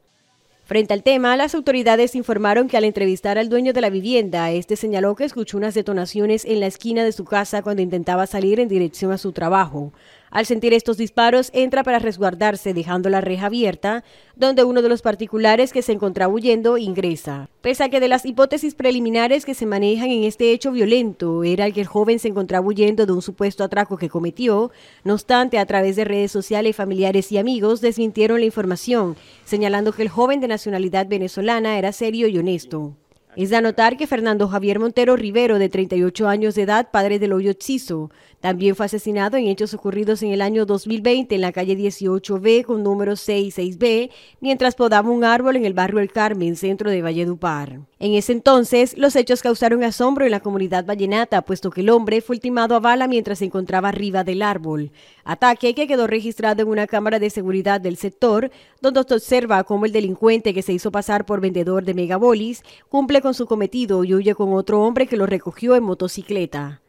Frente 0.69 0.93
al 0.93 1.01
tema, 1.01 1.35
las 1.35 1.55
autoridades 1.55 2.13
informaron 2.13 2.67
que 2.67 2.77
al 2.77 2.83
entrevistar 2.83 3.39
al 3.39 3.49
dueño 3.49 3.73
de 3.73 3.81
la 3.81 3.89
vivienda, 3.89 4.51
este 4.51 4.75
señaló 4.75 5.15
que 5.15 5.23
escuchó 5.23 5.57
unas 5.57 5.73
detonaciones 5.73 6.45
en 6.45 6.59
la 6.59 6.67
esquina 6.67 7.03
de 7.03 7.11
su 7.11 7.25
casa 7.25 7.63
cuando 7.63 7.81
intentaba 7.81 8.27
salir 8.27 8.59
en 8.59 8.67
dirección 8.67 9.11
a 9.11 9.17
su 9.17 9.31
trabajo. 9.31 9.91
Al 10.31 10.45
sentir 10.45 10.73
estos 10.73 10.97
disparos, 10.97 11.49
entra 11.53 11.83
para 11.83 11.99
resguardarse, 11.99 12.73
dejando 12.73 13.09
la 13.09 13.21
reja 13.21 13.47
abierta, 13.47 14.03
donde 14.35 14.63
uno 14.63 14.81
de 14.81 14.89
los 14.89 15.01
particulares 15.01 15.73
que 15.73 15.81
se 15.81 15.91
encontraba 15.91 16.33
huyendo 16.33 16.77
ingresa. 16.77 17.49
Pese 17.61 17.83
a 17.83 17.89
que 17.89 17.99
de 17.99 18.07
las 18.07 18.25
hipótesis 18.25 18.75
preliminares 18.75 19.45
que 19.45 19.53
se 19.53 19.65
manejan 19.65 20.11
en 20.11 20.23
este 20.23 20.51
hecho 20.51 20.71
violento 20.71 21.43
era 21.43 21.65
el 21.65 21.73
que 21.73 21.81
el 21.81 21.87
joven 21.87 22.19
se 22.19 22.27
encontraba 22.27 22.65
huyendo 22.65 23.05
de 23.05 23.11
un 23.11 23.21
supuesto 23.21 23.63
atraco 23.63 23.97
que 23.97 24.09
cometió, 24.09 24.71
no 25.03 25.13
obstante, 25.13 25.57
a 25.57 25.65
través 25.65 25.95
de 25.95 26.05
redes 26.05 26.31
sociales, 26.31 26.75
familiares 26.75 27.31
y 27.31 27.37
amigos 27.37 27.81
desmintieron 27.81 28.39
la 28.39 28.45
información, 28.45 29.15
señalando 29.45 29.93
que 29.93 30.03
el 30.03 30.09
joven 30.09 30.39
de 30.39 30.47
nacionalidad 30.47 31.07
venezolana 31.07 31.77
era 31.77 31.91
serio 31.91 32.27
y 32.27 32.37
honesto. 32.37 32.95
Es 33.35 33.51
de 33.51 33.57
anotar 33.57 33.95
que 33.95 34.07
Fernando 34.07 34.47
Javier 34.47 34.79
Montero 34.79 35.15
Rivero, 35.15 35.59
de 35.59 35.69
38 35.69 36.27
años 36.27 36.55
de 36.55 36.63
edad, 36.63 36.89
padre 36.91 37.19
del 37.19 37.31
hoyo 37.31 37.53
Chizo, 37.53 38.09
también 38.39 38.75
fue 38.75 38.85
asesinado 38.85 39.37
en 39.37 39.47
hechos 39.47 39.73
ocurridos 39.73 40.23
en 40.23 40.31
el 40.31 40.41
año 40.41 40.65
2020 40.65 41.35
en 41.35 41.41
la 41.41 41.51
calle 41.51 41.77
18B 41.77 42.63
con 42.63 42.83
número 42.83 43.13
66B, 43.13 44.09
mientras 44.39 44.75
podaba 44.75 45.09
un 45.09 45.23
árbol 45.23 45.57
en 45.57 45.65
el 45.65 45.73
barrio 45.73 45.99
El 45.99 46.11
Carmen, 46.11 46.55
centro 46.55 46.89
de 46.89 47.01
Valledupar. 47.01 47.81
En 47.99 48.13
ese 48.13 48.31
entonces, 48.31 48.97
los 48.97 49.17
hechos 49.17 49.41
causaron 49.41 49.83
asombro 49.83 50.23
en 50.23 50.31
la 50.31 50.39
comunidad 50.39 50.85
vallenata, 50.85 51.41
puesto 51.41 51.69
que 51.69 51.81
el 51.81 51.89
hombre 51.89 52.21
fue 52.21 52.37
ultimado 52.37 52.75
a 52.75 52.79
bala 52.79 53.07
mientras 53.07 53.39
se 53.39 53.45
encontraba 53.45 53.89
arriba 53.89 54.23
del 54.23 54.41
árbol. 54.41 54.91
Ataque 55.25 55.75
que 55.75 55.87
quedó 55.87 56.07
registrado 56.07 56.61
en 56.61 56.69
una 56.69 56.87
cámara 56.87 57.19
de 57.19 57.29
seguridad 57.29 57.81
del 57.81 57.97
sector, 57.97 58.51
donde 58.81 59.03
se 59.03 59.15
observa 59.15 59.63
cómo 59.65 59.85
el 59.85 59.91
delincuente 59.91 60.53
que 60.53 60.61
se 60.61 60.73
hizo 60.73 60.91
pasar 60.91 61.25
por 61.25 61.41
vendedor 61.41 61.83
de 61.83 61.93
megabolis 61.93 62.63
cumple 62.87 63.21
con 63.21 63.33
su 63.33 63.45
cometido 63.45 64.03
y 64.05 64.13
huye 64.13 64.33
con 64.33 64.53
otro 64.53 64.81
hombre 64.81 65.07
que 65.07 65.17
lo 65.17 65.25
recogió 65.25 65.75
en 65.75 65.83
motocicleta. 65.83 66.81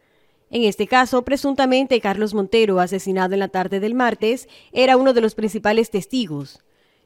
En 0.51 0.65
este 0.65 0.89
caso, 0.89 1.23
presuntamente 1.23 2.01
Carlos 2.01 2.35
Montero, 2.35 2.81
asesinado 2.81 3.35
en 3.35 3.41
la 3.41 3.49
tarde 3.49 3.79
del 3.79 3.95
martes, 3.95 4.49
era 4.73 4.97
uno 4.97 5.13
de 5.13 5.21
los 5.21 5.37
principales 5.37 5.91
testigos. 5.91 6.61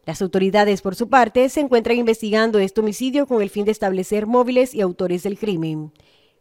Las 0.07 0.23
autoridades, 0.23 0.81
por 0.81 0.95
su 0.95 1.11
parte, 1.11 1.49
se 1.51 1.61
encuentran 1.61 1.99
investigando 1.99 2.59
este 2.59 2.81
homicidio 2.81 3.27
con 3.27 3.43
el 3.43 3.51
fin 3.51 3.67
de 3.67 3.73
establecer 3.73 4.27
móviles 4.27 4.75
y 4.75 4.81
autores 4.81 5.23
del 5.23 5.39
crimen. 5.39 5.93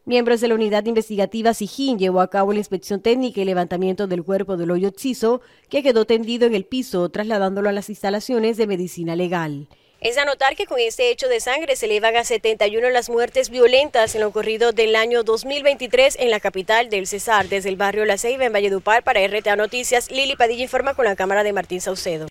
Miembros 0.06 0.42
de 0.42 0.50
la 0.50 0.56
unidad 0.56 0.86
investigativa 0.86 1.54
Sijín 1.54 1.98
llevó 1.98 2.22
a 2.22 2.30
cabo 2.30 2.52
la 2.52 2.60
inspección 2.60 3.02
técnica 3.02 3.42
y 3.42 3.46
levantamiento 3.46 4.08
del 4.08 4.24
cuerpo 4.24 4.58
del 4.58 4.72
hoyo 4.72 4.89
Chiso, 4.89 5.42
que 5.70 5.84
quedó 5.84 6.06
tendido 6.06 6.46
en 6.46 6.56
el 6.56 6.66
piso, 6.66 7.08
trasladándolo 7.10 7.70
a 7.70 7.74
las 7.74 7.89
instalaciones 7.89 8.58
de 8.58 8.68
medicina 8.68 9.16
legal. 9.16 9.68
Es 10.04 10.18
anotar 10.18 10.58
que 10.58 10.66
con 10.66 10.80
este 10.80 11.12
hecho 11.12 11.30
de 11.30 11.39
sangre 11.39 11.78
se 11.78 11.86
elevan 11.86 12.18
a 12.18 12.26
71 12.26 12.89
las 12.89 13.10
muertes 13.10 13.50
violentas 13.50 14.13
en 14.16 14.20
lo 14.20 14.28
ocurrido 14.28 14.74
del 14.74 14.98
año 14.98 15.24
2023 15.24 16.18
en 16.20 16.30
la 16.30 16.42
capital 16.42 16.89
del 16.89 17.08
Cesar, 17.08 17.48
desde 17.48 17.70
el 17.70 17.78
barrio 17.78 18.04
La 18.04 18.18
Ceiba 18.18 18.44
en 18.44 18.52
Valledupar 18.52 19.04
para 19.04 19.26
RTA 19.26 19.56
Noticias. 19.56 20.12
Lili 20.12 20.36
Padilla 20.36 20.63
informa 20.63 20.94
con 20.94 21.06
la 21.06 21.16
cámara 21.16 21.44
de 21.44 21.54
Martín 21.54 21.80
Saucedo. 21.80 22.28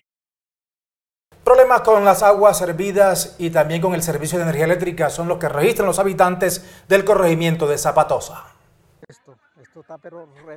Problemas 1.43 1.81
con 1.81 2.05
las 2.05 2.21
aguas 2.21 2.59
servidas 2.59 3.37
y 3.39 3.49
también 3.49 3.81
con 3.81 3.95
el 3.95 4.03
servicio 4.03 4.37
de 4.37 4.43
energía 4.43 4.65
eléctrica 4.65 5.09
son 5.09 5.27
los 5.27 5.39
que 5.39 5.49
registran 5.49 5.87
los 5.87 5.97
habitantes 5.97 6.63
del 6.87 7.03
corregimiento 7.03 7.65
de 7.65 7.79
Zapatosa. 7.79 8.53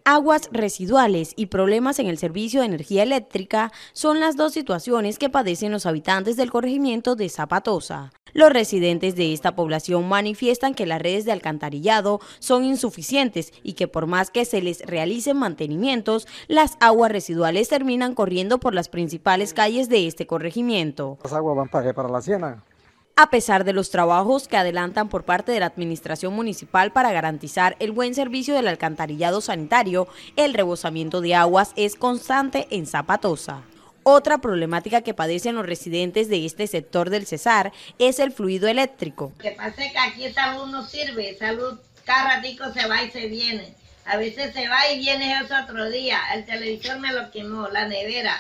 Aguas 0.05 0.49
residuales 0.53 1.33
y 1.37 1.47
problemas 1.47 1.99
en 1.99 2.07
el 2.07 2.19
servicio 2.19 2.61
de 2.61 2.67
energía 2.67 3.03
eléctrica 3.03 3.73
son 3.93 4.21
las 4.21 4.37
dos 4.37 4.53
situaciones 4.53 5.19
que 5.19 5.31
padecen 5.31 5.73
los 5.73 5.87
habitantes 5.87 6.37
del 6.37 6.51
corregimiento 6.51 7.17
de 7.17 7.29
Zapatosa. 7.29 8.13
Los 8.33 8.53
residentes 8.53 9.17
de 9.17 9.33
esta 9.33 9.57
población 9.57 10.09
manifiestan 10.09 10.75
que 10.75 10.85
las 10.85 11.01
redes 11.01 11.25
de 11.25 11.33
alcantarillado 11.33 12.21
son 12.39 12.65
insuficientes 12.65 13.53
y 13.63 13.73
que 13.73 13.89
por 13.89 14.07
más 14.07 14.31
que 14.31 14.45
se 14.45 14.61
les 14.61 14.81
realicen 14.81 15.39
mantenimientos, 15.39 16.29
las 16.47 16.77
aguas 16.81 17.11
residuales 17.11 17.69
terminan 17.69 18.15
corriendo 18.15 18.59
por 18.59 18.75
las 18.75 18.91
principales 18.91 19.55
calles 19.55 19.89
de 19.89 20.07
este 20.07 20.27
corregimiento. 20.27 21.17
Las 21.23 21.33
aguas 21.33 21.57
van 21.57 21.69
para, 21.69 21.95
para 21.95 22.11
la 22.11 22.21
ciénaga 22.21 22.63
a 23.19 23.31
pesar 23.31 23.65
de 23.65 23.73
los 23.73 23.91
trabajos 23.91 24.47
que 24.47 24.59
adelantan 24.59 25.09
por 25.09 25.25
parte 25.25 25.51
de 25.51 25.61
la 25.61 25.67
Administración 25.67 26.35
Municipal 26.35 26.93
para 26.93 27.13
garantizar 27.13 27.75
el 27.79 27.91
buen 27.91 28.15
servicio 28.15 28.55
del 28.55 28.69
alcantarillado 28.69 29.41
sanitario, 29.41 30.07
el 30.37 30.53
rebosamiento 30.53 31.23
de 31.23 31.35
aguas 31.35 31.73
es 31.77 31.97
constante 31.97 32.69
en 32.71 32.87
Zapatosa. 32.87 33.63
Otra 34.03 34.37
problemática 34.39 35.01
que 35.01 35.15
padecen 35.15 35.55
los 35.55 35.65
residentes 35.65 36.29
de 36.29 36.45
este 36.45 36.67
sector 36.67 37.09
del 37.09 37.27
Cesar 37.27 37.73
es 37.99 38.19
el 38.19 38.33
fluido 38.33 38.69
eléctrico. 38.69 39.33
Lo 39.39 39.43
que 39.43 39.53
pasa 39.53 39.83
es 39.83 39.93
que 39.93 39.99
aquí 39.99 40.33
salud 40.35 40.67
no 40.67 40.85
sirve, 40.87 41.39
salud 41.39 41.81
cada 42.05 42.37
ratico 42.37 42.71
se 42.75 42.87
va 42.87 43.03
y 43.03 43.11
se 43.11 43.29
viene. 43.29 43.75
A 44.05 44.19
veces 44.19 44.53
se 44.53 44.69
va 44.69 44.91
y 44.93 44.99
viene 44.99 45.41
eso 45.41 45.55
otro 45.65 45.89
día. 45.89 46.21
El 46.35 46.45
televisor 46.45 47.01
me 47.01 47.15
lo 47.15 47.31
quemó, 47.31 47.67
la 47.69 47.89
nevera 47.89 48.37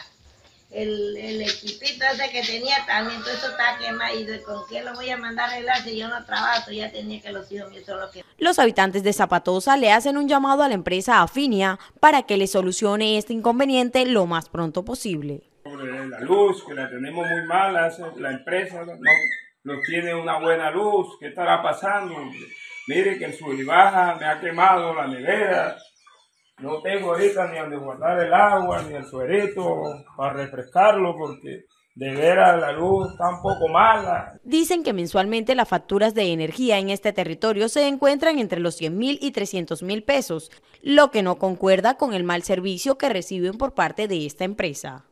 el, 0.70 1.16
el, 1.16 1.42
equipito 1.42 2.04
ese 2.12 2.30
que 2.30 2.42
tenía 2.42 2.76
también, 2.86 3.20
todo 3.20 3.32
eso 3.32 3.48
está 3.50 3.78
quemado. 3.78 4.18
¿Y 4.18 4.42
con 4.42 4.62
qué 4.68 4.82
lo 4.82 4.94
voy 4.94 5.10
a 5.10 5.16
mandar 5.16 5.48
a 5.48 5.52
arreglar 5.52 5.78
si 5.82 5.96
yo 5.96 6.08
no 6.08 6.24
trabajo? 6.24 6.70
Ya 6.70 6.90
tenía 6.90 7.20
que 7.20 7.32
los 7.32 7.50
hijos 7.50 7.70
míos 7.70 7.84
son 7.86 8.00
los 8.00 8.10
que... 8.10 8.24
Los 8.38 8.58
habitantes 8.58 9.02
de 9.02 9.12
Zapatosa 9.12 9.76
le 9.76 9.92
hacen 9.92 10.16
un 10.16 10.28
llamado 10.28 10.62
a 10.62 10.68
la 10.68 10.74
empresa 10.74 11.22
Afinia 11.22 11.78
para 12.00 12.22
que 12.22 12.36
le 12.36 12.46
solucione 12.46 13.18
este 13.18 13.32
inconveniente 13.32 14.04
lo 14.06 14.26
más 14.26 14.48
pronto 14.48 14.84
posible. 14.84 15.42
La 15.64 16.20
luz, 16.20 16.64
que 16.64 16.74
la 16.74 16.88
tenemos 16.88 17.26
muy 17.26 17.46
mala, 17.46 17.92
la 18.16 18.30
empresa 18.30 18.84
no, 18.84 18.92
no 19.64 19.80
tiene 19.84 20.14
una 20.14 20.38
buena 20.38 20.70
luz, 20.70 21.16
¿qué 21.18 21.28
estará 21.28 21.60
pasando? 21.62 22.14
Mire 22.86 23.18
que 23.18 23.24
el 23.24 23.34
sub 23.34 23.52
y 23.52 23.64
baja 23.64 24.14
me 24.14 24.26
ha 24.26 24.40
quemado 24.40 24.94
la 24.94 25.08
nevera. 25.08 25.76
No 26.58 26.80
tengo 26.80 27.12
ahorita 27.12 27.48
ni 27.48 27.58
donde 27.58 27.76
guardar 27.76 28.18
el 28.18 28.32
agua, 28.32 28.82
ni 28.82 28.94
el 28.94 29.04
suerito 29.04 29.76
para 30.16 30.32
refrescarlo 30.32 31.14
porque 31.14 31.64
de 31.94 32.14
veras 32.14 32.58
la 32.58 32.72
luz 32.72 33.10
está 33.10 33.28
un 33.28 33.42
poco 33.42 33.68
mala. 33.68 34.38
Dicen 34.42 34.82
que 34.82 34.94
mensualmente 34.94 35.54
las 35.54 35.68
facturas 35.68 36.14
de 36.14 36.32
energía 36.32 36.78
en 36.78 36.88
este 36.88 37.12
territorio 37.12 37.68
se 37.68 37.86
encuentran 37.88 38.38
entre 38.38 38.60
los 38.60 38.74
100 38.76 38.96
mil 38.96 39.18
y 39.20 39.32
300 39.32 39.82
mil 39.82 40.02
pesos, 40.02 40.50
lo 40.80 41.10
que 41.10 41.22
no 41.22 41.36
concuerda 41.36 41.98
con 41.98 42.14
el 42.14 42.24
mal 42.24 42.42
servicio 42.42 42.96
que 42.96 43.10
reciben 43.10 43.58
por 43.58 43.74
parte 43.74 44.08
de 44.08 44.24
esta 44.24 44.44
empresa. 44.44 45.04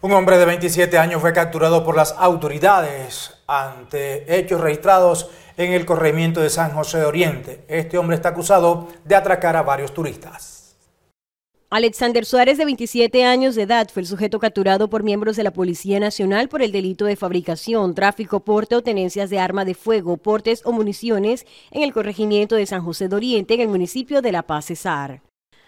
Un 0.00 0.12
hombre 0.12 0.36
de 0.36 0.46
27 0.46 0.98
años 0.98 1.20
fue 1.20 1.32
capturado 1.32 1.84
por 1.84 1.96
las 1.96 2.12
autoridades 2.18 3.42
ante 3.46 4.36
hechos 4.36 4.60
registrados 4.60 5.30
en 5.56 5.72
el 5.72 5.86
corregimiento 5.86 6.40
de 6.40 6.50
San 6.50 6.72
José 6.72 6.98
de 6.98 7.04
Oriente. 7.04 7.64
Este 7.68 7.98
hombre 7.98 8.16
está 8.16 8.30
acusado 8.30 8.88
de 9.04 9.14
atracar 9.14 9.56
a 9.56 9.62
varios 9.62 9.94
turistas. 9.94 10.54
Alexander 11.70 12.24
Suárez, 12.24 12.56
de 12.56 12.66
27 12.66 13.24
años 13.24 13.56
de 13.56 13.62
edad, 13.62 13.88
fue 13.92 14.02
el 14.02 14.06
sujeto 14.06 14.38
capturado 14.38 14.88
por 14.88 15.02
miembros 15.02 15.34
de 15.34 15.42
la 15.42 15.52
Policía 15.52 15.98
Nacional 15.98 16.48
por 16.48 16.62
el 16.62 16.70
delito 16.70 17.04
de 17.04 17.16
fabricación, 17.16 17.96
tráfico, 17.96 18.44
porte 18.44 18.76
o 18.76 18.82
tenencias 18.82 19.28
de 19.28 19.40
arma 19.40 19.64
de 19.64 19.74
fuego, 19.74 20.16
portes 20.16 20.62
o 20.64 20.70
municiones 20.70 21.46
en 21.72 21.82
el 21.82 21.92
corregimiento 21.92 22.54
de 22.54 22.66
San 22.66 22.84
José 22.84 23.08
de 23.08 23.16
Oriente, 23.16 23.54
en 23.54 23.60
el 23.60 23.68
municipio 23.68 24.22
de 24.22 24.30
La 24.30 24.44
Paz, 24.44 24.66
Cesar. 24.66 25.20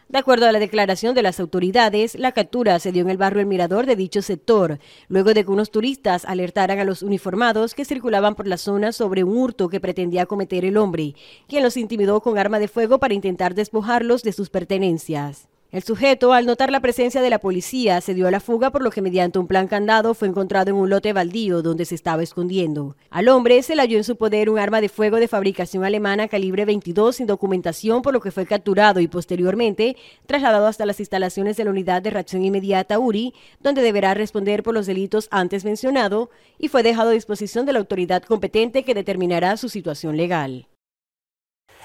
De 0.09 0.19
acuerdo 0.19 0.47
a 0.47 0.53
la 0.53 0.61
declaración 0.61 1.17
de 1.17 1.23
las 1.23 1.41
autoridades, 1.41 2.15
la 2.15 2.31
captura 2.31 2.79
se 2.79 2.93
dio 2.93 3.03
en 3.03 3.11
el 3.11 3.17
barrio 3.17 3.41
El 3.41 3.49
Mirador 3.49 3.87
de 3.87 3.97
dicho 3.97 4.23
sector, 4.23 4.79
luego 5.09 5.35
de 5.35 5.45
que 5.45 5.51
unos 5.51 5.73
turistas 5.73 6.25
alertaran 6.25 6.79
a 6.79 6.85
los 6.85 7.03
uniformados 7.03 7.75
que 7.75 7.85
circulaban 7.85 8.37
por 8.37 8.47
la 8.47 8.57
zona 8.57 8.93
sobre 8.93 9.25
un 9.25 9.37
hurto 9.37 9.69
que 9.69 9.81
pretendía 9.81 10.27
cometer 10.27 10.65
el 10.65 10.77
hombre, 10.77 11.17
quien 11.49 11.65
los 11.65 11.77
intimidó 11.77 12.21
con 12.21 12.39
arma 12.39 12.61
de 12.61 12.69
fuego 12.69 13.01
para 13.01 13.15
intentar 13.15 13.57
despojarlos 13.57 14.23
de 14.23 14.33
sus 14.33 14.49
pertenencias. 14.49 15.49
El 15.73 15.83
sujeto, 15.83 16.33
al 16.33 16.47
notar 16.47 16.71
la 16.71 16.79
presencia 16.79 17.21
de 17.21 17.29
la 17.29 17.41
policía, 17.41 18.01
se 18.01 18.15
dio 18.15 18.29
a 18.29 18.31
la 18.31 18.39
fuga 18.39 18.71
por 18.71 18.83
lo 18.83 18.93
que 18.93 19.03
mediante 19.03 19.41
un 19.41 19.49
plan 19.49 19.67
candado 19.67 20.15
fue 20.15 20.29
encontrado 20.29 20.71
en 20.71 20.77
un 20.77 20.89
lote 20.89 21.13
baldío 21.13 21.61
donde 21.61 21.85
se 21.85 21.97
estaba 21.97 22.23
escondiendo. 22.23 22.97
Al 23.11 23.29
hombre 23.29 23.61
se 23.65 23.75
le 23.75 23.83
halló 23.83 23.99
en 23.99 24.05
su 24.05 24.15
poder 24.15 24.49
un 24.49 24.61
arma 24.61 24.81
de 24.81 24.89
fuego 24.89 25.17
de 25.17 25.27
fabricación 25.27 25.85
alemana 25.85 26.29
calibre 26.29 26.65
22 26.65 27.17
sin 27.17 27.27
documentación 27.27 28.03
por 28.03 28.15
lo 28.15 28.21
que 28.21 28.31
fue 28.31 28.47
capturado 28.47 29.01
y 29.01 29.09
posteriormente 29.09 29.97
trasladado 30.27 30.69
hasta 30.69 30.87
las 30.87 31.01
instalaciones 31.01 31.57
de 31.57 31.65
la 31.65 31.71
unidad 31.71 32.01
de 32.01 32.11
reacción 32.11 32.45
inmediata 32.45 33.01
URI, 33.01 33.35
donde 33.59 33.83
deberá 33.83 34.15
responder 34.15 34.63
por 34.63 34.73
los 34.73 34.87
delitos 34.87 35.27
antes 35.33 35.65
mencionados 35.65 36.29
y 36.59 36.69
fue 36.69 36.85
dejado 36.85 37.11
a 37.11 37.15
disposición 37.15 37.67
de 37.67 37.73
la 37.73 37.81
autoridad 37.81 38.23
competente 38.23 38.85
que 38.85 38.95
determinará 38.95 39.57
su 39.57 39.69
situación 39.69 40.17
legal. 40.17 40.69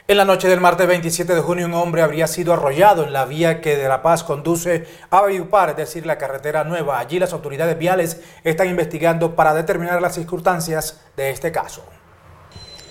En 0.07 0.17
la 0.17 0.25
noche 0.25 0.47
del 0.47 0.59
martes 0.59 0.87
27 0.87 1.35
de 1.35 1.41
junio, 1.41 1.67
un 1.67 1.75
hombre 1.75 2.01
habría 2.01 2.25
sido 2.25 2.53
arrollado 2.53 3.03
en 3.03 3.13
la 3.13 3.25
vía 3.25 3.61
que 3.61 3.77
de 3.77 3.87
La 3.87 4.01
Paz 4.01 4.23
conduce 4.23 4.87
a 5.09 5.21
Valledupar, 5.21 5.69
es 5.69 5.75
decir, 5.77 6.05
la 6.05 6.17
carretera 6.17 6.63
nueva. 6.63 6.99
Allí 6.99 7.19
las 7.19 7.33
autoridades 7.33 7.77
viales 7.77 8.19
están 8.43 8.67
investigando 8.67 9.35
para 9.35 9.53
determinar 9.53 10.01
las 10.01 10.15
circunstancias 10.15 10.99
de 11.15 11.29
este 11.29 11.51
caso. 11.51 11.85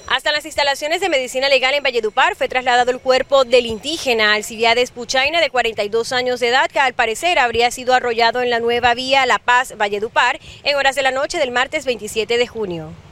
Hasta 0.06 0.32
las 0.32 0.44
instalaciones 0.44 1.00
de 1.00 1.08
medicina 1.08 1.48
legal 1.48 1.74
en 1.74 1.82
Valledupar 1.82 2.36
fue 2.36 2.48
trasladado 2.48 2.90
el 2.90 3.00
cuerpo 3.00 3.44
del 3.44 3.66
indígena 3.66 4.34
Alcibiades 4.34 4.90
Puchaina 4.90 5.40
de 5.40 5.50
42 5.50 6.12
años 6.12 6.40
de 6.40 6.48
edad 6.48 6.70
que 6.70 6.80
al 6.80 6.94
parecer 6.94 7.38
habría 7.38 7.70
sido 7.70 7.92
arrollado 7.92 8.40
en 8.40 8.50
la 8.50 8.60
nueva 8.60 8.94
vía 8.94 9.26
La 9.26 9.38
Paz 9.38 9.74
Valledupar 9.76 10.40
en 10.64 10.76
horas 10.76 10.96
de 10.96 11.02
la 11.02 11.10
noche 11.10 11.38
del 11.38 11.50
martes 11.50 11.84
27 11.84 12.38
de 12.38 12.46
junio. 12.46 13.09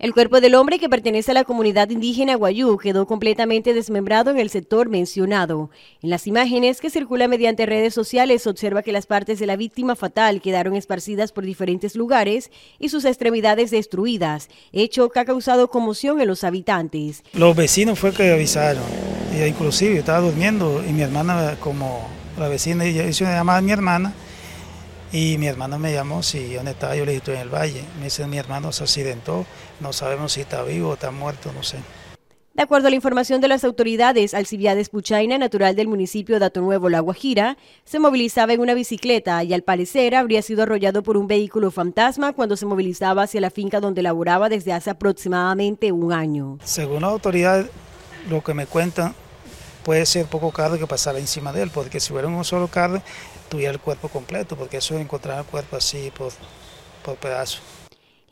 El 0.00 0.14
cuerpo 0.14 0.40
del 0.40 0.54
hombre 0.54 0.78
que 0.78 0.88
pertenece 0.88 1.32
a 1.32 1.34
la 1.34 1.44
comunidad 1.44 1.90
indígena 1.90 2.34
Guayú 2.34 2.78
quedó 2.78 3.06
completamente 3.06 3.74
desmembrado 3.74 4.30
en 4.30 4.38
el 4.38 4.48
sector 4.48 4.88
mencionado. 4.88 5.68
En 6.02 6.08
las 6.08 6.26
imágenes 6.26 6.80
que 6.80 6.88
circulan 6.88 7.28
mediante 7.28 7.66
redes 7.66 7.92
sociales 7.92 8.44
se 8.44 8.48
observa 8.48 8.82
que 8.82 8.92
las 8.92 9.04
partes 9.04 9.38
de 9.38 9.46
la 9.46 9.56
víctima 9.56 9.96
fatal 9.96 10.40
quedaron 10.40 10.74
esparcidas 10.74 11.32
por 11.32 11.44
diferentes 11.44 11.96
lugares 11.96 12.50
y 12.78 12.88
sus 12.88 13.04
extremidades 13.04 13.70
destruidas, 13.70 14.48
hecho 14.72 15.10
que 15.10 15.20
ha 15.20 15.26
causado 15.26 15.68
conmoción 15.68 16.18
en 16.22 16.28
los 16.28 16.44
habitantes. 16.44 17.22
Los 17.34 17.54
vecinos 17.54 17.98
fue 17.98 18.14
que 18.14 18.32
avisaron, 18.32 18.84
inclusive 19.46 19.98
estaba 19.98 20.20
durmiendo 20.20 20.82
y 20.88 20.94
mi 20.94 21.02
hermana, 21.02 21.56
como 21.60 22.08
la 22.38 22.48
vecina, 22.48 22.86
hizo 22.86 23.24
una 23.24 23.34
llamada 23.34 23.58
a 23.58 23.62
mi 23.62 23.72
hermana, 23.72 24.14
y 25.12 25.38
mi 25.38 25.46
hermano 25.46 25.78
me 25.78 25.92
llamó, 25.92 26.22
si 26.22 26.54
¿dónde 26.54 26.72
estaba? 26.72 26.94
Yo 26.94 27.04
le 27.04 27.12
dije, 27.12 27.18
estoy 27.18 27.34
en 27.36 27.40
el 27.42 27.48
valle. 27.48 27.82
Me 27.98 28.04
dice, 28.04 28.26
mi 28.26 28.38
hermano 28.38 28.72
se 28.72 28.84
accidentó, 28.84 29.44
no 29.80 29.92
sabemos 29.92 30.32
si 30.32 30.40
está 30.40 30.62
vivo 30.62 30.90
o 30.90 30.94
está 30.94 31.10
muerto, 31.10 31.52
no 31.52 31.62
sé. 31.62 31.78
De 32.52 32.64
acuerdo 32.64 32.88
a 32.88 32.90
la 32.90 32.96
información 32.96 33.40
de 33.40 33.48
las 33.48 33.64
autoridades, 33.64 34.34
Alcibiades 34.34 34.88
Puchaina, 34.88 35.38
natural 35.38 35.76
del 35.76 35.88
municipio 35.88 36.38
de 36.38 36.50
Nuevo, 36.56 36.88
La 36.88 37.00
Guajira, 37.00 37.56
se 37.84 37.98
movilizaba 37.98 38.52
en 38.52 38.60
una 38.60 38.74
bicicleta 38.74 39.42
y 39.44 39.54
al 39.54 39.62
parecer 39.62 40.14
habría 40.14 40.42
sido 40.42 40.64
arrollado 40.64 41.02
por 41.02 41.16
un 41.16 41.26
vehículo 41.26 41.70
fantasma 41.70 42.32
cuando 42.32 42.56
se 42.56 42.66
movilizaba 42.66 43.22
hacia 43.22 43.40
la 43.40 43.50
finca 43.50 43.80
donde 43.80 44.02
laboraba 44.02 44.48
desde 44.48 44.72
hace 44.72 44.90
aproximadamente 44.90 45.90
un 45.90 46.12
año. 46.12 46.58
Según 46.64 47.02
las 47.02 47.12
autoridades, 47.12 47.68
lo 48.28 48.42
que 48.42 48.52
me 48.52 48.66
cuentan, 48.66 49.14
puede 49.84 50.04
ser 50.04 50.26
poco 50.26 50.50
carro 50.50 50.78
que 50.78 50.86
pasara 50.86 51.18
encima 51.18 51.52
de 51.52 51.62
él, 51.62 51.70
porque 51.72 52.00
si 52.00 52.12
hubiera 52.12 52.28
un 52.28 52.44
solo 52.44 52.68
carro, 52.68 53.02
tuviera 53.50 53.72
el 53.72 53.80
cuerpo 53.80 54.08
completo, 54.08 54.56
porque 54.56 54.78
eso 54.78 54.94
es 54.94 55.02
encontrar 55.02 55.40
el 55.40 55.44
cuerpo 55.44 55.76
así 55.76 56.10
por, 56.16 56.32
por 57.04 57.16
pedazos. 57.16 57.60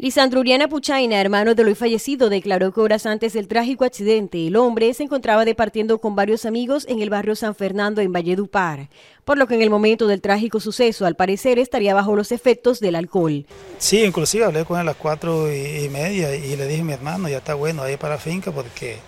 Lisandro 0.01 0.39
Uriana 0.39 0.69
Puchaina, 0.69 1.21
hermano 1.21 1.57
de 1.57 1.65
lo 1.65 1.75
fallecido, 1.75 2.29
declaró 2.29 2.73
que 2.73 2.81
horas 2.81 3.05
antes 3.05 3.33
del 3.33 3.49
trágico 3.49 3.85
accidente, 3.85 4.47
el 4.47 4.55
hombre 4.55 4.95
se 4.95 5.03
encontraba 5.03 5.45
departiendo 5.45 5.99
con 5.99 6.15
varios 6.15 6.45
amigos 6.45 6.87
en 6.89 7.03
el 7.03 7.11
barrio 7.11 7.35
San 7.35 7.57
Fernando 7.57 8.01
en 8.01 8.13
Valledupar, 8.13 8.91
por 9.25 9.39
lo 9.39 9.49
que 9.49 9.57
en 9.57 9.63
el 9.63 9.71
momento 9.71 10.07
del 10.07 10.21
trágico 10.21 10.61
suceso, 10.61 11.05
al 11.05 11.17
parecer, 11.17 11.59
estaría 11.59 11.95
bajo 11.95 12.15
los 12.15 12.31
efectos 12.31 12.79
del 12.79 12.95
alcohol. 12.95 13.45
Sí, 13.79 14.05
inclusive 14.05 14.45
hablé 14.45 14.65
con 14.65 14.77
él 14.77 14.83
a 14.83 14.85
las 14.85 14.97
cuatro 14.97 15.53
y, 15.53 15.89
media 15.89 16.33
y 16.33 16.55
le 16.55 16.69
dije 16.69 16.83
a 16.83 16.85
mi 16.85 16.93
hermano, 16.93 17.29
ya 17.29 17.39
está 17.39 17.55
bueno, 17.55 17.83
ahí 17.83 17.97
para 17.97 18.15
la 18.15 18.21
finca 18.21 18.53
porque 18.53 18.99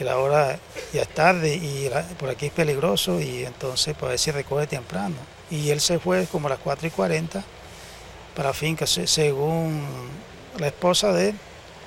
la 0.00 0.18
hora 0.18 0.58
ya 0.92 1.02
es 1.02 1.08
tarde 1.10 1.54
y 1.54 1.88
por 2.18 2.28
aquí 2.28 2.46
es 2.46 2.52
peligroso 2.52 3.20
y 3.20 3.44
entonces 3.44 3.94
pues 3.94 4.08
a 4.08 4.10
ver 4.10 4.18
si 4.18 4.32
recoge 4.32 4.66
temprano 4.66 5.14
y 5.54 5.70
él 5.70 5.80
se 5.80 5.98
fue 5.98 6.26
como 6.26 6.48
a 6.48 6.50
las 6.50 6.58
4 6.58 6.88
y 6.88 6.90
40 6.90 7.44
para 8.34 8.52
finca, 8.52 8.86
según 8.86 9.86
la 10.58 10.66
esposa 10.66 11.12
de 11.12 11.30
él. 11.30 11.36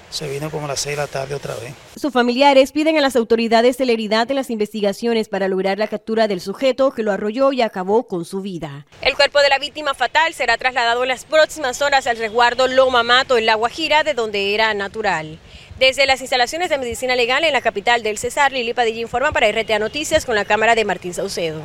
Se 0.10 0.26
vino 0.30 0.50
como 0.50 0.66
a 0.66 0.70
las 0.70 0.80
6 0.80 0.96
de 0.96 1.02
la 1.02 1.08
tarde 1.08 1.36
otra 1.36 1.54
vez. 1.56 1.74
Sus 1.98 2.14
familiares 2.14 2.72
piden 2.72 2.98
a 2.98 3.02
las 3.02 3.18
autoridades 3.18 3.76
celeridad 3.76 4.30
en 4.32 4.38
las 4.38 4.50
investigaciones 4.50 5.28
para 5.28 5.50
lograr 5.50 5.78
la 5.78 5.90
captura 5.90 6.30
del 6.30 6.40
sujeto 6.40 6.92
que 6.92 7.04
lo 7.04 7.12
arrolló 7.12 7.52
y 7.52 7.62
acabó 7.62 8.08
con 8.08 8.24
su 8.24 8.40
vida. 8.40 8.86
El 9.02 9.18
cuerpo 9.18 9.42
de 9.42 9.50
la 9.50 9.60
víctima 9.60 9.94
fatal 9.94 10.34
será 10.34 10.58
trasladado 10.58 11.04
en 11.04 11.10
las 11.10 11.26
próximas 11.26 11.82
horas 11.82 12.08
al 12.08 12.16
resguardo 12.16 12.70
Loma 12.70 13.04
Mato 13.04 13.38
en 13.38 13.46
La 13.46 13.56
Guajira, 13.56 14.06
de 14.06 14.14
donde 14.14 14.54
era 14.54 14.74
natural. 14.74 15.40
Desde 15.78 16.06
las 16.06 16.22
instalaciones 16.22 16.70
de 16.70 16.78
medicina 16.78 17.18
legal 17.18 17.44
en 17.44 17.52
la 17.52 17.62
capital 17.62 18.02
del 18.02 18.18
Cesar, 18.18 18.54
Lili 18.54 18.74
Padilla 18.74 19.02
informa 19.02 19.34
para 19.34 19.52
RTA 19.52 19.78
Noticias 19.78 20.26
con 20.26 20.36
la 20.36 20.46
cámara 20.46 20.74
de 20.74 20.86
Martín 20.86 21.14
Saucedo. 21.14 21.62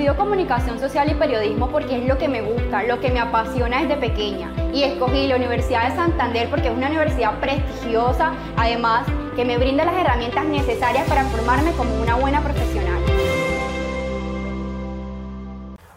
Estudio 0.00 0.16
comunicación 0.16 0.80
social 0.80 1.10
y 1.10 1.14
periodismo 1.14 1.70
porque 1.70 1.98
es 1.98 2.06
lo 2.06 2.16
que 2.16 2.26
me 2.26 2.40
gusta, 2.40 2.82
lo 2.84 3.00
que 3.00 3.10
me 3.10 3.20
apasiona 3.20 3.82
desde 3.82 3.98
pequeña. 3.98 4.50
Y 4.72 4.82
escogí 4.82 5.26
la 5.26 5.36
Universidad 5.36 5.90
de 5.90 5.94
Santander 5.94 6.48
porque 6.48 6.68
es 6.68 6.74
una 6.74 6.86
universidad 6.86 7.38
prestigiosa, 7.38 8.32
además 8.56 9.06
que 9.36 9.44
me 9.44 9.58
brinda 9.58 9.84
las 9.84 9.94
herramientas 9.94 10.46
necesarias 10.46 11.06
para 11.06 11.24
formarme 11.24 11.72
como 11.72 12.00
una 12.00 12.14
buena 12.14 12.40
profesional. 12.40 12.98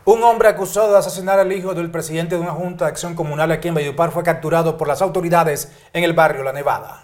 Un 0.03 0.23
hombre 0.23 0.49
acusado 0.49 0.91
de 0.91 0.99
asesinar 0.99 1.39
al 1.39 1.53
hijo 1.53 1.73
del 1.73 1.89
presidente 1.89 2.35
de 2.35 2.41
una 2.41 2.51
junta 2.51 2.83
de 2.83 2.91
acción 2.91 3.15
comunal 3.15 3.53
aquí 3.53 3.69
en 3.69 3.75
Valledupar 3.75 4.11
fue 4.11 4.23
capturado 4.23 4.77
por 4.77 4.89
las 4.89 5.01
autoridades 5.01 5.71
en 5.93 6.03
el 6.03 6.11
barrio 6.11 6.43
La 6.43 6.51
Nevada. 6.51 7.02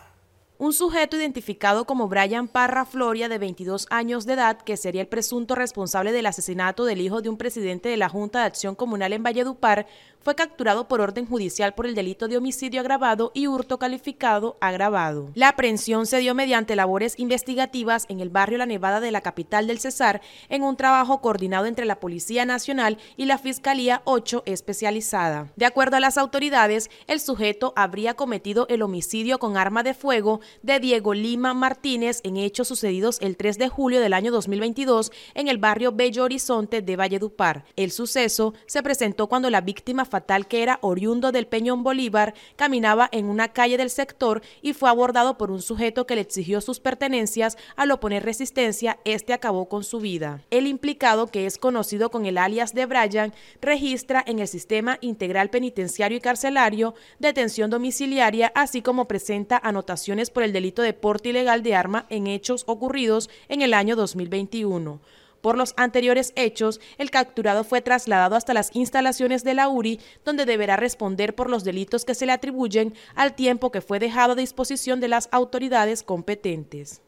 Un 0.61 0.73
sujeto 0.73 1.15
identificado 1.15 1.85
como 1.85 2.09
Brian 2.09 2.49
Parra 2.49 2.83
Floria, 2.83 3.29
de 3.29 3.37
22 3.37 3.87
años 3.91 4.25
de 4.25 4.33
edad, 4.33 4.57
que 4.61 4.75
sería 4.75 4.99
el 4.99 5.07
presunto 5.07 5.55
responsable 5.55 6.11
del 6.11 6.25
asesinato 6.25 6.83
del 6.83 6.99
hijo 6.99 7.21
de 7.21 7.29
un 7.29 7.37
presidente 7.37 7.87
de 7.87 7.95
la 7.95 8.09
Junta 8.09 8.39
de 8.39 8.47
Acción 8.47 8.75
Comunal 8.75 9.13
en 9.13 9.23
Valledupar, 9.23 9.87
fue 10.21 10.35
capturado 10.35 10.87
por 10.87 11.01
orden 11.01 11.25
judicial 11.25 11.73
por 11.73 11.85
el 11.85 11.95
delito 11.95 12.27
de 12.27 12.37
homicidio 12.37 12.81
agravado 12.81 13.31
y 13.33 13.47
hurto 13.47 13.79
calificado 13.79 14.57
agravado. 14.59 15.31
La 15.33 15.49
aprehensión 15.49 16.05
se 16.05 16.17
dio 16.17 16.35
mediante 16.35 16.75
labores 16.75 17.17
investigativas 17.17 18.05
en 18.09 18.19
el 18.19 18.29
barrio 18.29 18.57
La 18.57 18.65
Nevada 18.65 18.99
de 18.99 19.11
la 19.11 19.21
capital 19.21 19.67
del 19.67 19.79
Cesar, 19.79 20.21
en 20.49 20.63
un 20.63 20.75
trabajo 20.75 21.21
coordinado 21.21 21.65
entre 21.65 21.85
la 21.85 21.99
Policía 21.99 22.45
Nacional 22.45 22.97
y 23.17 23.25
la 23.25 23.37
Fiscalía 23.37 24.01
8 24.05 24.43
especializada. 24.45 25.51
De 25.55 25.65
acuerdo 25.65 25.97
a 25.97 25.99
las 26.01 26.17
autoridades, 26.17 26.89
el 27.07 27.19
sujeto 27.19 27.73
habría 27.75 28.15
cometido 28.15 28.67
el 28.69 28.81
homicidio 28.81 29.39
con 29.39 29.57
arma 29.57 29.83
de 29.83 29.93
fuego 29.93 30.41
de 30.63 30.79
Diego 30.79 31.13
Lima 31.13 31.53
Martínez 31.53 32.19
en 32.23 32.37
hechos 32.37 32.67
sucedidos 32.67 33.19
el 33.21 33.37
3 33.37 33.57
de 33.57 33.69
julio 33.69 34.01
del 34.01 34.13
año 34.13 34.31
2022 34.31 35.11
en 35.33 35.47
el 35.47 35.57
barrio 35.57 35.91
Bello 35.91 36.23
Horizonte 36.23 36.81
de 36.81 36.95
Valledupar. 36.95 37.65
El 37.75 37.91
suceso 37.91 38.53
se 38.65 38.83
presentó 38.83 39.27
cuando 39.27 39.49
la 39.49 39.61
víctima 39.61 40.05
fatal, 40.09 40.47
que 40.47 40.63
era 40.63 40.79
oriundo 40.81 41.31
del 41.31 41.47
Peñón 41.47 41.83
Bolívar, 41.83 42.33
caminaba 42.55 43.07
en 43.11 43.25
una 43.25 43.49
calle 43.49 43.77
del 43.77 43.89
sector 43.89 44.41
y 44.61 44.73
fue 44.73 44.89
abordado 44.89 45.37
por 45.37 45.51
un 45.51 45.61
sujeto 45.61 46.05
que 46.05 46.15
le 46.15 46.21
exigió 46.21 46.61
sus 46.61 46.79
pertenencias. 46.79 47.57
Al 47.75 47.91
oponer 47.91 48.23
resistencia, 48.23 48.99
este 49.05 49.33
acabó 49.33 49.69
con 49.69 49.83
su 49.83 49.99
vida. 49.99 50.41
El 50.49 50.67
implicado, 50.67 51.27
que 51.27 51.45
es 51.45 51.57
conocido 51.57 52.09
con 52.11 52.25
el 52.25 52.37
alias 52.37 52.73
de 52.73 52.85
Brian, 52.85 53.33
registra 53.61 54.23
en 54.25 54.39
el 54.39 54.47
Sistema 54.47 54.97
Integral 55.01 55.49
Penitenciario 55.49 56.17
y 56.17 56.21
Carcelario 56.21 56.95
detención 57.19 57.69
domiciliaria, 57.69 58.51
así 58.55 58.81
como 58.81 59.07
presenta 59.07 59.57
anotaciones 59.57 60.29
por 60.29 60.43
el 60.43 60.53
delito 60.53 60.81
de 60.81 60.93
porte 60.93 61.29
ilegal 61.29 61.63
de 61.63 61.75
arma 61.75 62.05
en 62.09 62.27
hechos 62.27 62.63
ocurridos 62.67 63.29
en 63.47 63.61
el 63.61 63.73
año 63.73 63.95
2021. 63.95 64.99
Por 65.41 65.57
los 65.57 65.73
anteriores 65.77 66.33
hechos, 66.35 66.81
el 66.97 67.11
capturado 67.11 67.63
fue 67.63 67.81
trasladado 67.81 68.35
hasta 68.35 68.53
las 68.53 68.75
instalaciones 68.75 69.43
de 69.43 69.53
la 69.53 69.69
URI, 69.69 69.99
donde 70.25 70.45
deberá 70.45 70.75
responder 70.75 71.35
por 71.35 71.49
los 71.49 71.63
delitos 71.63 72.05
que 72.05 72.15
se 72.15 72.25
le 72.25 72.31
atribuyen 72.31 72.93
al 73.15 73.33
tiempo 73.33 73.71
que 73.71 73.81
fue 73.81 73.99
dejado 73.99 74.33
a 74.33 74.35
disposición 74.35 74.99
de 74.99 75.07
las 75.07 75.29
autoridades 75.31 76.03
competentes. 76.03 77.01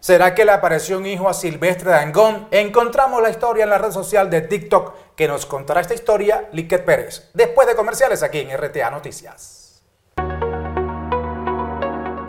¿Será 0.00 0.34
que 0.34 0.46
le 0.46 0.52
apareció 0.52 0.96
un 0.96 1.04
hijo 1.04 1.28
a 1.28 1.34
Silvestre 1.34 1.90
Dangón? 1.90 2.48
Encontramos 2.50 3.22
la 3.22 3.28
historia 3.28 3.64
en 3.64 3.70
la 3.70 3.76
red 3.76 3.92
social 3.92 4.30
de 4.30 4.40
TikTok 4.40 5.14
que 5.14 5.28
nos 5.28 5.44
contará 5.44 5.82
esta 5.82 5.92
historia 5.92 6.48
Liquet 6.52 6.86
Pérez. 6.86 7.28
Después 7.34 7.68
de 7.68 7.76
comerciales 7.76 8.22
aquí 8.22 8.38
en 8.38 8.56
RTA 8.56 8.90
Noticias. 8.90 9.59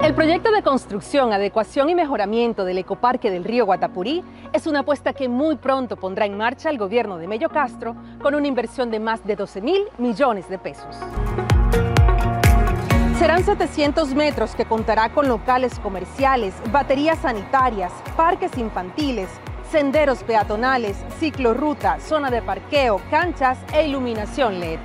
El 0.04 0.16
proyecto 0.16 0.52
de 0.52 0.64
construcción, 0.64 1.32
adecuación 1.32 1.88
y 1.90 1.96
mejoramiento 1.96 2.66
del 2.66 2.80
ecoparque 2.80 3.30
del 3.30 3.44
río 3.44 3.68
Guatapurí 3.68 4.24
es 4.52 4.66
una 4.66 4.80
apuesta 4.80 5.14
que 5.14 5.30
muy 5.30 5.58
pronto 5.58 5.96
pondrá 5.96 6.26
en 6.26 6.36
marcha 6.36 6.72
el 6.72 6.80
gobierno 6.80 7.20
de 7.20 7.28
Mello 7.28 7.50
Castro 7.50 7.96
con 8.20 8.34
una 8.34 8.48
inversión 8.48 8.90
de 8.90 9.00
más 9.00 9.24
de 9.24 9.36
12 9.36 9.62
mil 9.62 9.84
millones 10.00 10.50
de 10.50 10.58
pesos. 10.58 10.96
Serán 13.20 13.44
700 13.44 14.16
metros 14.16 14.56
que 14.56 14.66
contará 14.66 15.10
con 15.10 15.28
locales 15.28 15.78
comerciales, 15.78 16.56
baterías 16.72 17.20
sanitarias, 17.20 17.94
parques 18.18 18.58
infantiles, 18.58 19.30
senderos 19.72 20.24
peatonales, 20.24 20.98
ciclorruta, 21.20 22.00
zona 22.00 22.32
de 22.32 22.42
parqueo, 22.42 23.00
canchas 23.12 23.60
e 23.72 23.88
iluminación 23.88 24.60
LED. 24.60 24.80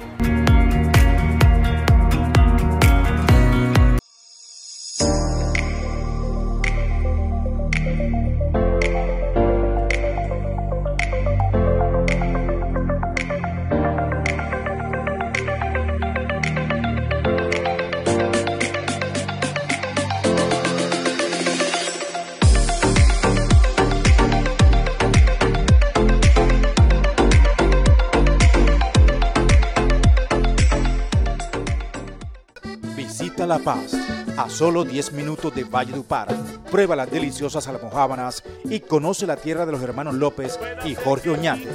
La 33.47 33.59
Paz, 33.59 33.95
a 34.37 34.51
solo 34.51 34.85
10 34.85 35.13
minutos 35.13 35.55
de 35.55 35.65
Valledupar. 35.65 36.29
Prueba 36.71 36.97
las 36.97 37.11
deliciosas 37.11 37.69
almojábanas 37.69 38.43
y 38.65 38.81
conoce 38.81 39.27
la 39.27 39.37
tierra 39.37 39.65
de 39.65 39.73
los 39.73 39.83
hermanos 39.83 40.15
López 40.15 40.59
y 40.85 40.95
Jorge 40.95 41.31
Oñate. 41.31 41.69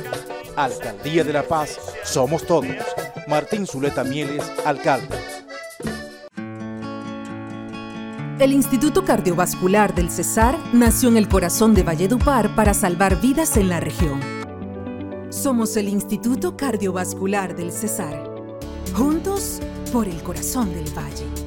Alcaldía 0.55 1.24
de 1.24 1.34
La 1.34 1.43
Paz, 1.43 1.80
somos 2.03 2.45
todos. 2.45 2.67
Martín 3.28 3.65
Zuleta 3.65 4.03
Mieles, 4.03 4.43
alcalde. 4.65 5.07
El 8.39 8.53
Instituto 8.53 9.05
Cardiovascular 9.05 9.93
del 9.93 10.09
Cesar 10.09 10.57
nació 10.74 11.09
en 11.09 11.17
el 11.17 11.30
corazón 11.30 11.74
de 11.76 11.84
Valledupar 11.84 12.55
para 12.55 12.74
salvar 12.74 13.22
vidas 13.22 13.55
en 13.55 13.69
la 13.69 13.80
región. 13.80 14.19
Somos 15.30 15.78
el 15.78 15.88
Instituto 15.88 16.57
Cardiovascular 16.57 17.55
del 17.55 17.72
Cesar. 17.72 18.30
Juntos 18.95 19.61
por 19.93 20.07
el 20.07 20.22
corazón 20.24 20.74
del 20.74 20.86
valle. 20.97 21.41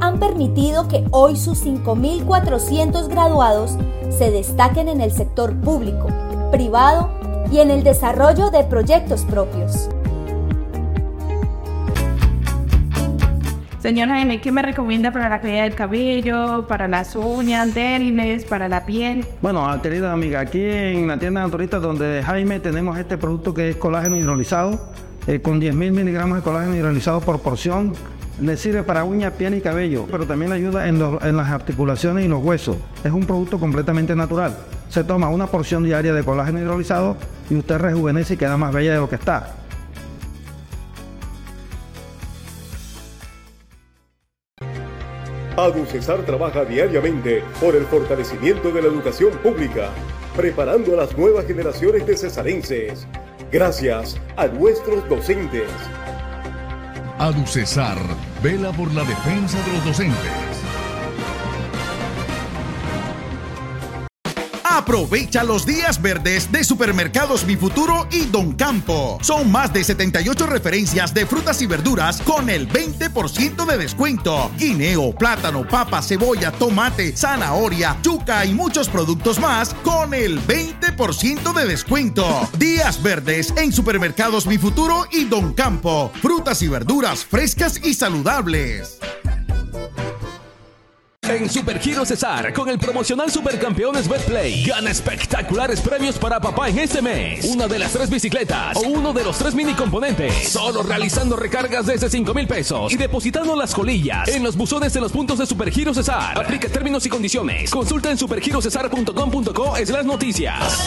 han 0.00 0.20
permitido 0.20 0.86
que 0.86 1.04
hoy 1.10 1.36
sus 1.36 1.66
5.400 1.66 3.08
graduados 3.08 3.76
se 4.10 4.30
destaquen 4.30 4.88
en 4.88 5.00
el 5.00 5.10
sector 5.10 5.54
público, 5.60 6.08
privado 6.52 7.10
y 7.50 7.58
en 7.58 7.70
el 7.70 7.82
desarrollo 7.82 8.50
de 8.50 8.62
proyectos 8.62 9.24
propios. 9.24 9.90
Señor 13.80 14.08
Jaime, 14.08 14.40
¿qué 14.40 14.52
me 14.52 14.62
recomienda 14.62 15.10
para 15.10 15.28
la 15.28 15.40
caída 15.40 15.64
del 15.64 15.74
cabello, 15.74 16.66
para 16.68 16.88
las 16.88 17.16
uñas 17.16 17.74
débiles, 17.74 18.44
para 18.44 18.68
la 18.68 18.86
piel? 18.86 19.26
Bueno, 19.42 19.66
querida 19.82 20.12
amiga, 20.12 20.40
aquí 20.40 20.64
en 20.64 21.08
la 21.08 21.18
tienda 21.18 21.42
naturista 21.42 21.80
donde 21.80 22.22
Jaime 22.22 22.60
tenemos 22.60 22.96
este 22.96 23.18
producto 23.18 23.52
que 23.52 23.70
es 23.70 23.76
colágeno 23.76 24.16
hidrolizado 24.16 24.80
eh, 25.26 25.40
con 25.40 25.60
10.000 25.60 25.92
miligramos 25.92 26.38
de 26.38 26.42
colágeno 26.42 26.76
hidrolizado 26.76 27.20
por 27.20 27.40
porción. 27.40 27.94
Le 28.40 28.56
sirve 28.56 28.82
para 28.82 29.04
uñas, 29.04 29.32
piel 29.34 29.54
y 29.54 29.60
cabello, 29.60 30.06
pero 30.10 30.26
también 30.26 30.52
ayuda 30.52 30.88
en, 30.88 31.00
en 31.00 31.36
las 31.36 31.48
articulaciones 31.50 32.24
y 32.24 32.28
los 32.28 32.42
huesos. 32.42 32.76
Es 33.04 33.12
un 33.12 33.24
producto 33.26 33.60
completamente 33.60 34.16
natural. 34.16 34.56
Se 34.88 35.04
toma 35.04 35.28
una 35.28 35.46
porción 35.46 35.84
diaria 35.84 36.12
de 36.12 36.24
colágeno 36.24 36.58
hidrolizado 36.58 37.16
y 37.48 37.54
usted 37.54 37.78
rejuvenece 37.78 38.34
y 38.34 38.36
queda 38.36 38.56
más 38.56 38.72
bella 38.72 38.92
de 38.92 38.98
lo 38.98 39.08
que 39.08 39.14
está. 39.14 39.54
Aducesar 45.56 46.18
trabaja 46.26 46.64
diariamente 46.64 47.44
por 47.60 47.76
el 47.76 47.84
fortalecimiento 47.84 48.72
de 48.72 48.82
la 48.82 48.88
educación 48.88 49.30
pública, 49.40 49.90
preparando 50.36 50.94
a 50.94 51.04
las 51.04 51.16
nuevas 51.16 51.46
generaciones 51.46 52.04
de 52.04 52.16
cesarenses 52.16 53.06
Gracias 53.54 54.16
a 54.36 54.48
nuestros 54.48 55.08
docentes. 55.08 55.70
ADUCESAR 57.20 57.98
vela 58.42 58.72
por 58.72 58.92
la 58.92 59.04
defensa 59.04 59.64
de 59.64 59.72
los 59.74 59.84
docentes. 59.84 60.53
Aprovecha 64.84 65.44
los 65.44 65.64
días 65.64 66.02
verdes 66.02 66.52
de 66.52 66.62
Supermercados 66.62 67.46
Mi 67.46 67.56
Futuro 67.56 68.06
y 68.10 68.26
Don 68.26 68.52
Campo. 68.52 69.16
Son 69.22 69.50
más 69.50 69.72
de 69.72 69.82
78 69.82 70.44
referencias 70.44 71.14
de 71.14 71.24
frutas 71.24 71.62
y 71.62 71.66
verduras 71.66 72.20
con 72.20 72.50
el 72.50 72.68
20% 72.68 73.64
de 73.64 73.78
descuento. 73.78 74.50
Guineo, 74.58 75.14
plátano, 75.14 75.66
papa, 75.66 76.02
cebolla, 76.02 76.52
tomate, 76.52 77.16
zanahoria, 77.16 77.96
yuca 78.02 78.44
y 78.44 78.52
muchos 78.52 78.90
productos 78.90 79.38
más 79.38 79.72
con 79.82 80.12
el 80.12 80.38
20% 80.46 81.54
de 81.54 81.64
descuento. 81.64 82.46
Días 82.58 83.02
verdes 83.02 83.54
en 83.56 83.72
Supermercados 83.72 84.46
Mi 84.46 84.58
Futuro 84.58 85.06
y 85.10 85.24
Don 85.24 85.54
Campo. 85.54 86.12
Frutas 86.20 86.60
y 86.60 86.68
verduras 86.68 87.24
frescas 87.24 87.80
y 87.82 87.94
saludables. 87.94 88.98
En 91.28 91.48
Supergiro 91.48 92.04
Cesar, 92.04 92.52
con 92.52 92.68
el 92.68 92.78
promocional 92.78 93.30
Supercampeones 93.30 94.08
Betplay, 94.08 94.62
gana 94.64 94.90
espectaculares 94.90 95.80
premios 95.80 96.18
para 96.18 96.38
papá 96.38 96.68
en 96.68 96.78
este 96.78 97.00
mes. 97.00 97.46
Una 97.46 97.66
de 97.66 97.78
las 97.78 97.92
tres 97.92 98.10
bicicletas 98.10 98.76
o 98.76 98.80
uno 98.80 99.12
de 99.14 99.24
los 99.24 99.38
tres 99.38 99.54
mini 99.54 99.72
componentes. 99.72 100.50
Solo 100.50 100.82
realizando 100.82 101.34
recargas 101.36 101.86
desde 101.86 102.10
5 102.10 102.34
mil 102.34 102.46
pesos 102.46 102.92
y 102.92 102.96
depositando 102.96 103.56
las 103.56 103.74
colillas 103.74 104.28
en 104.28 104.42
los 104.42 104.54
buzones 104.54 104.92
de 104.92 105.00
los 105.00 105.12
puntos 105.12 105.38
de 105.38 105.46
Supergiro 105.46 105.94
Cesar. 105.94 106.38
Aplica 106.38 106.68
términos 106.68 107.06
y 107.06 107.08
condiciones. 107.08 107.70
Consulta 107.70 108.10
en 108.10 108.18
supergirocesar.com.co 108.18 109.76
es 109.78 109.88
las 109.88 110.04
noticias. 110.04 110.78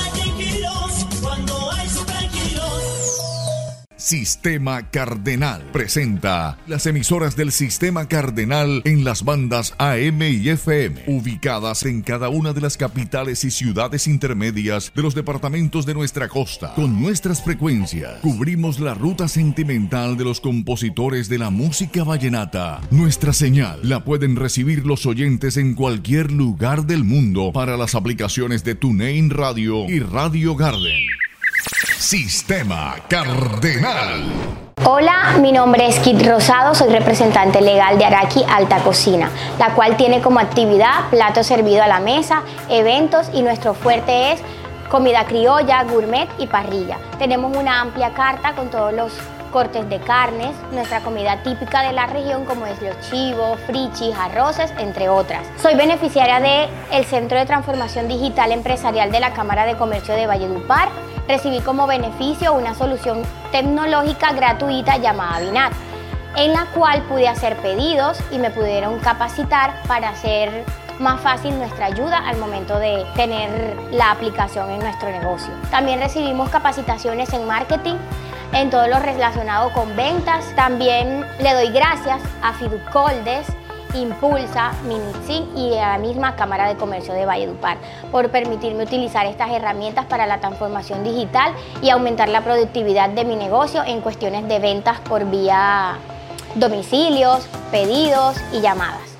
Sistema 3.97 4.91
Cardenal 4.91 5.63
presenta 5.73 6.59
las 6.67 6.85
emisoras 6.85 7.35
del 7.35 7.51
Sistema 7.51 8.07
Cardenal 8.07 8.83
en 8.85 9.03
las 9.03 9.25
bandas 9.25 9.73
AM 9.79 10.21
y 10.21 10.49
FM, 10.49 11.05
ubicadas 11.07 11.83
en 11.83 12.03
cada 12.03 12.29
una 12.29 12.53
de 12.53 12.61
las 12.61 12.77
capitales 12.77 13.43
y 13.43 13.49
ciudades 13.49 14.05
intermedias 14.05 14.91
de 14.95 15.01
los 15.01 15.15
departamentos 15.15 15.87
de 15.87 15.95
nuestra 15.95 16.27
costa. 16.27 16.75
Con 16.75 17.01
nuestras 17.01 17.43
frecuencias, 17.43 18.19
cubrimos 18.21 18.79
la 18.79 18.93
ruta 18.93 19.27
sentimental 19.27 20.15
de 20.15 20.25
los 20.25 20.41
compositores 20.41 21.27
de 21.27 21.39
la 21.39 21.49
música 21.49 22.03
vallenata. 22.03 22.81
Nuestra 22.91 23.33
señal 23.33 23.79
la 23.81 24.03
pueden 24.03 24.35
recibir 24.35 24.85
los 24.85 25.07
oyentes 25.07 25.57
en 25.57 25.73
cualquier 25.73 26.31
lugar 26.31 26.85
del 26.85 27.03
mundo 27.03 27.51
para 27.51 27.75
las 27.77 27.95
aplicaciones 27.95 28.63
de 28.63 28.75
TuneIn 28.75 29.31
Radio 29.31 29.89
y 29.89 30.01
Radio 30.01 30.55
Garden. 30.55 31.01
Sistema 31.67 32.95
Cardenal. 33.09 34.23
Hola, 34.85 35.35
mi 35.41 35.51
nombre 35.51 35.87
es 35.87 35.99
Kit 35.99 36.25
Rosado, 36.25 36.73
soy 36.73 36.89
representante 36.89 37.59
legal 37.59 37.97
de 37.97 38.05
Araki 38.05 38.43
Alta 38.47 38.77
Cocina, 38.79 39.29
la 39.59 39.73
cual 39.73 39.97
tiene 39.97 40.21
como 40.21 40.39
actividad 40.39 41.09
plato 41.09 41.43
servido 41.43 41.83
a 41.83 41.87
la 41.87 41.99
mesa, 41.99 42.43
eventos 42.69 43.29
y 43.33 43.41
nuestro 43.41 43.73
fuerte 43.73 44.31
es 44.31 44.39
comida 44.89 45.25
criolla, 45.25 45.83
gourmet 45.83 46.29
y 46.37 46.47
parrilla. 46.47 46.99
Tenemos 47.19 47.55
una 47.57 47.81
amplia 47.81 48.13
carta 48.13 48.53
con 48.53 48.69
todos 48.69 48.93
los 48.93 49.11
cortes 49.47 49.87
de 49.89 49.99
carnes, 49.99 50.55
nuestra 50.71 51.01
comida 51.01 51.41
típica 51.43 51.81
de 51.81 51.93
la 51.93 52.07
región 52.07 52.45
como 52.45 52.65
es 52.65 52.81
los 52.81 52.99
chivos, 53.09 53.59
frichis, 53.61 54.15
arroces, 54.15 54.73
entre 54.77 55.09
otras. 55.09 55.45
Soy 55.61 55.75
beneficiaria 55.75 56.39
del 56.39 56.69
el 56.91 57.05
Centro 57.05 57.37
de 57.37 57.45
Transformación 57.45 58.07
Digital 58.07 58.51
Empresarial 58.51 59.11
de 59.11 59.19
la 59.19 59.33
Cámara 59.33 59.65
de 59.65 59.75
Comercio 59.75 60.13
de 60.13 60.27
Valledupar. 60.27 60.89
Recibí 61.27 61.59
como 61.59 61.87
beneficio 61.87 62.53
una 62.53 62.73
solución 62.73 63.23
tecnológica 63.51 64.31
gratuita 64.33 64.97
llamada 64.97 65.39
Binat, 65.39 65.73
en 66.35 66.53
la 66.53 66.65
cual 66.67 67.01
pude 67.03 67.27
hacer 67.27 67.57
pedidos 67.57 68.19
y 68.31 68.39
me 68.39 68.51
pudieron 68.51 68.99
capacitar 68.99 69.73
para 69.87 70.09
hacer 70.09 70.63
más 70.99 71.21
fácil 71.21 71.57
nuestra 71.57 71.87
ayuda 71.87 72.17
al 72.17 72.37
momento 72.37 72.79
de 72.79 73.05
tener 73.15 73.77
la 73.91 74.11
aplicación 74.11 74.69
en 74.71 74.79
nuestro 74.79 75.09
negocio. 75.09 75.51
También 75.69 75.99
recibimos 75.99 76.49
capacitaciones 76.49 77.31
en 77.33 77.45
marketing, 77.45 77.95
en 78.53 78.69
todo 78.69 78.87
lo 78.87 78.99
relacionado 78.99 79.71
con 79.73 79.95
ventas. 79.95 80.45
También 80.55 81.25
le 81.39 81.53
doy 81.53 81.69
gracias 81.69 82.21
a 82.41 82.53
Fiducoldes, 82.53 83.47
Impulsa, 83.93 84.73
Minitsin 84.87 85.57
y 85.57 85.77
a 85.77 85.89
la 85.89 85.97
misma 85.97 86.35
Cámara 86.35 86.67
de 86.67 86.75
Comercio 86.75 87.13
de 87.13 87.25
Valledupar 87.25 87.77
por 88.11 88.29
permitirme 88.29 88.83
utilizar 88.83 89.25
estas 89.25 89.51
herramientas 89.51 90.05
para 90.05 90.25
la 90.25 90.39
transformación 90.39 91.03
digital 91.03 91.53
y 91.81 91.89
aumentar 91.89 92.29
la 92.29 92.41
productividad 92.41 93.09
de 93.09 93.25
mi 93.25 93.35
negocio 93.35 93.83
en 93.83 94.01
cuestiones 94.01 94.47
de 94.47 94.59
ventas 94.59 94.99
por 95.01 95.25
vía 95.25 95.97
domicilios, 96.55 97.47
pedidos 97.71 98.37
y 98.53 98.61
llamadas. 98.61 99.16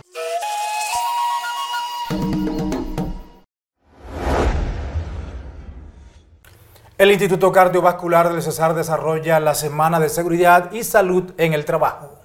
El 6.99 7.11
Instituto 7.11 7.51
Cardiovascular 7.51 8.33
del 8.33 8.41
Cesar 8.41 8.73
desarrolla 8.73 9.39
la 9.39 9.53
Semana 9.53 9.99
de 9.99 10.09
Seguridad 10.09 10.71
y 10.71 10.83
Salud 10.83 11.31
en 11.37 11.53
el 11.53 11.63
Trabajo. 11.63 12.15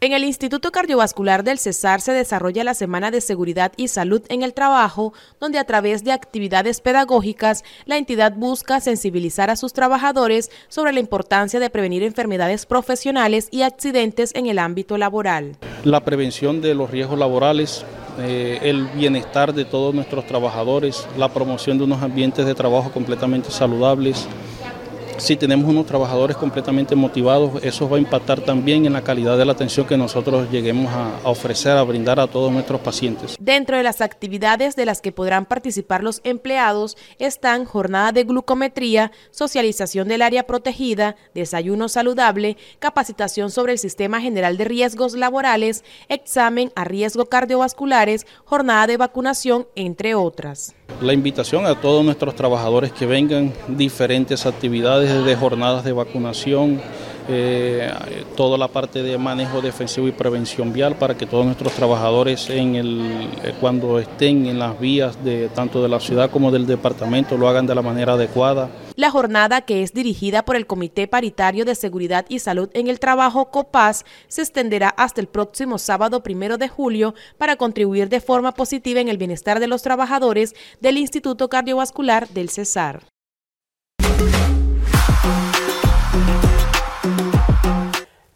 En 0.00 0.14
el 0.14 0.24
Instituto 0.24 0.72
Cardiovascular 0.72 1.44
del 1.44 1.58
Cesar 1.58 2.00
se 2.00 2.12
desarrolla 2.12 2.64
la 2.64 2.72
Semana 2.72 3.10
de 3.10 3.20
Seguridad 3.20 3.72
y 3.76 3.88
Salud 3.88 4.22
en 4.30 4.42
el 4.42 4.54
Trabajo, 4.54 5.12
donde 5.40 5.58
a 5.58 5.64
través 5.64 6.04
de 6.04 6.12
actividades 6.12 6.80
pedagógicas 6.80 7.64
la 7.84 7.98
entidad 7.98 8.32
busca 8.34 8.80
sensibilizar 8.80 9.50
a 9.50 9.56
sus 9.56 9.74
trabajadores 9.74 10.50
sobre 10.68 10.94
la 10.94 11.00
importancia 11.00 11.60
de 11.60 11.68
prevenir 11.68 12.02
enfermedades 12.02 12.64
profesionales 12.64 13.48
y 13.50 13.60
accidentes 13.60 14.34
en 14.34 14.46
el 14.46 14.58
ámbito 14.58 14.96
laboral. 14.96 15.58
La 15.84 16.00
prevención 16.00 16.62
de 16.62 16.74
los 16.74 16.90
riesgos 16.90 17.18
laborales, 17.18 17.84
eh, 18.18 18.58
el 18.62 18.86
bienestar 18.88 19.52
de 19.52 19.64
todos 19.64 19.94
nuestros 19.94 20.26
trabajadores, 20.26 21.06
la 21.16 21.28
promoción 21.28 21.78
de 21.78 21.84
unos 21.84 22.02
ambientes 22.02 22.46
de 22.46 22.54
trabajo 22.54 22.90
completamente 22.92 23.50
saludables, 23.50 24.26
si 25.18 25.36
tenemos 25.36 25.68
unos 25.68 25.86
trabajadores 25.86 26.36
completamente 26.36 26.94
motivados, 26.94 27.62
eso 27.62 27.88
va 27.88 27.96
a 27.96 28.00
impactar 28.00 28.40
también 28.40 28.86
en 28.86 28.92
la 28.92 29.02
calidad 29.02 29.38
de 29.38 29.44
la 29.44 29.52
atención 29.52 29.86
que 29.86 29.96
nosotros 29.96 30.50
lleguemos 30.50 30.92
a, 30.92 31.28
ofrecer, 31.28 31.76
a 31.76 31.82
brindar 31.82 32.20
a 32.20 32.26
todos 32.26 32.52
nuestros 32.52 32.80
pacientes. 32.80 33.36
Dentro 33.38 33.76
de 33.76 33.82
las 33.82 34.00
actividades 34.00 34.76
de 34.76 34.86
las 34.86 35.00
que 35.00 35.12
podrán 35.12 35.46
participar 35.46 36.02
los 36.02 36.20
empleados 36.24 36.96
están 37.18 37.64
jornada 37.64 38.12
de 38.12 38.24
glucometría, 38.24 39.12
socialización 39.30 40.08
del 40.08 40.22
área 40.22 40.46
protegida, 40.46 41.16
desayuno 41.34 41.88
saludable, 41.88 42.56
capacitación 42.78 43.50
sobre 43.50 43.72
el 43.72 43.78
sistema 43.78 44.20
general 44.20 44.56
de 44.56 44.64
riesgos 44.64 45.14
laborales, 45.14 45.84
examen 46.08 46.72
a 46.74 46.84
riesgo 46.84 47.26
cardiovasculares, 47.26 48.26
jornada 48.44 48.86
de 48.86 48.96
vacunación, 48.96 49.66
entre 49.74 50.14
otras. 50.14 50.74
La 51.00 51.12
invitación 51.12 51.66
a 51.66 51.80
todos 51.80 52.04
nuestros 52.04 52.36
trabajadores 52.36 52.92
que 52.92 53.06
vengan, 53.06 53.52
diferentes 53.68 54.46
actividades 54.46 55.03
de 55.12 55.36
jornadas 55.36 55.84
de 55.84 55.92
vacunación, 55.92 56.80
eh, 57.28 57.90
toda 58.36 58.58
la 58.58 58.68
parte 58.68 59.02
de 59.02 59.16
manejo 59.16 59.60
defensivo 59.60 60.08
y 60.08 60.12
prevención 60.12 60.72
vial 60.72 60.96
para 60.96 61.16
que 61.16 61.26
todos 61.26 61.44
nuestros 61.44 61.72
trabajadores 61.72 62.50
en 62.50 62.76
el, 62.76 63.30
eh, 63.42 63.54
cuando 63.60 63.98
estén 63.98 64.46
en 64.46 64.58
las 64.58 64.78
vías 64.78 65.22
de 65.24 65.48
tanto 65.48 65.82
de 65.82 65.88
la 65.88 66.00
ciudad 66.00 66.30
como 66.30 66.50
del 66.50 66.66
departamento 66.66 67.38
lo 67.38 67.48
hagan 67.48 67.66
de 67.66 67.74
la 67.74 67.82
manera 67.82 68.14
adecuada. 68.14 68.68
La 68.96 69.10
jornada, 69.10 69.62
que 69.62 69.82
es 69.82 69.92
dirigida 69.92 70.44
por 70.44 70.56
el 70.56 70.66
Comité 70.66 71.08
Paritario 71.08 71.64
de 71.64 71.74
Seguridad 71.74 72.26
y 72.28 72.38
Salud 72.38 72.68
en 72.74 72.88
el 72.88 73.00
Trabajo 73.00 73.50
COPAS, 73.50 74.04
se 74.28 74.42
extenderá 74.42 74.88
hasta 74.88 75.20
el 75.20 75.26
próximo 75.26 75.78
sábado 75.78 76.22
primero 76.22 76.58
de 76.58 76.68
julio 76.68 77.14
para 77.38 77.56
contribuir 77.56 78.08
de 78.08 78.20
forma 78.20 78.52
positiva 78.52 79.00
en 79.00 79.08
el 79.08 79.18
bienestar 79.18 79.60
de 79.60 79.66
los 79.66 79.82
trabajadores 79.82 80.54
del 80.80 80.98
Instituto 80.98 81.48
Cardiovascular 81.48 82.28
del 82.28 82.50
Cesar. 82.50 83.13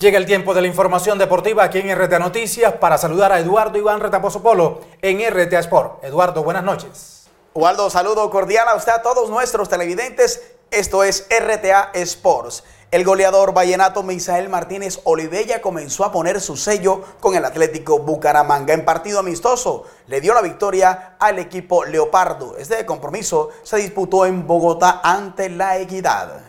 Llega 0.01 0.17
el 0.17 0.27
tiempo 0.27 0.55
de 0.55 0.61
la 0.61 0.69
información 0.69 1.19
deportiva 1.19 1.65
aquí 1.65 1.81
en 1.81 1.93
RTA 1.93 2.21
Noticias 2.21 2.75
para 2.75 2.99
saludar 2.99 3.33
a 3.33 3.41
Eduardo 3.41 3.79
Iván 3.79 3.99
Retaposo 3.99 4.41
Polo 4.41 4.81
en 5.03 5.19
RTA 5.29 5.59
Sport. 5.59 6.05
Eduardo, 6.05 6.45
buenas 6.45 6.63
noches. 6.63 7.27
Eduardo, 7.53 7.91
saludo 7.91 8.31
cordial 8.31 8.69
a 8.69 8.77
usted, 8.77 8.93
a 8.93 9.03
todos 9.03 9.29
nuestros 9.29 9.69
televidentes. 9.69 10.53
Esto 10.71 11.03
es 11.03 11.27
RTA 11.29 11.91
Sports. 11.95 12.63
El 12.93 13.03
goleador 13.03 13.53
vallenato 13.53 14.05
Misael 14.05 14.49
Martínez 14.49 15.01
Olivella 15.03 15.61
comenzó 15.61 16.05
a 16.05 16.13
poner 16.13 16.41
su 16.41 16.57
sello 16.57 17.03
con 17.19 17.35
el 17.35 17.45
Atlético 17.45 17.99
Bucaramanga 17.99 18.75
en 18.75 18.85
partido 18.85 19.19
amistoso. 19.19 19.83
Le 20.07 20.21
dio 20.21 20.33
la 20.33 20.43
victoria 20.43 21.17
al 21.19 21.41
equipo 21.41 21.85
Leopardo. 21.85 22.57
Este 22.57 22.87
compromiso 22.87 23.51
se 23.65 23.79
disputó 23.79 24.27
en 24.27 24.47
Bogotá 24.47 25.01
ante 25.03 25.51
la 25.51 25.79
Equidad. 25.79 26.48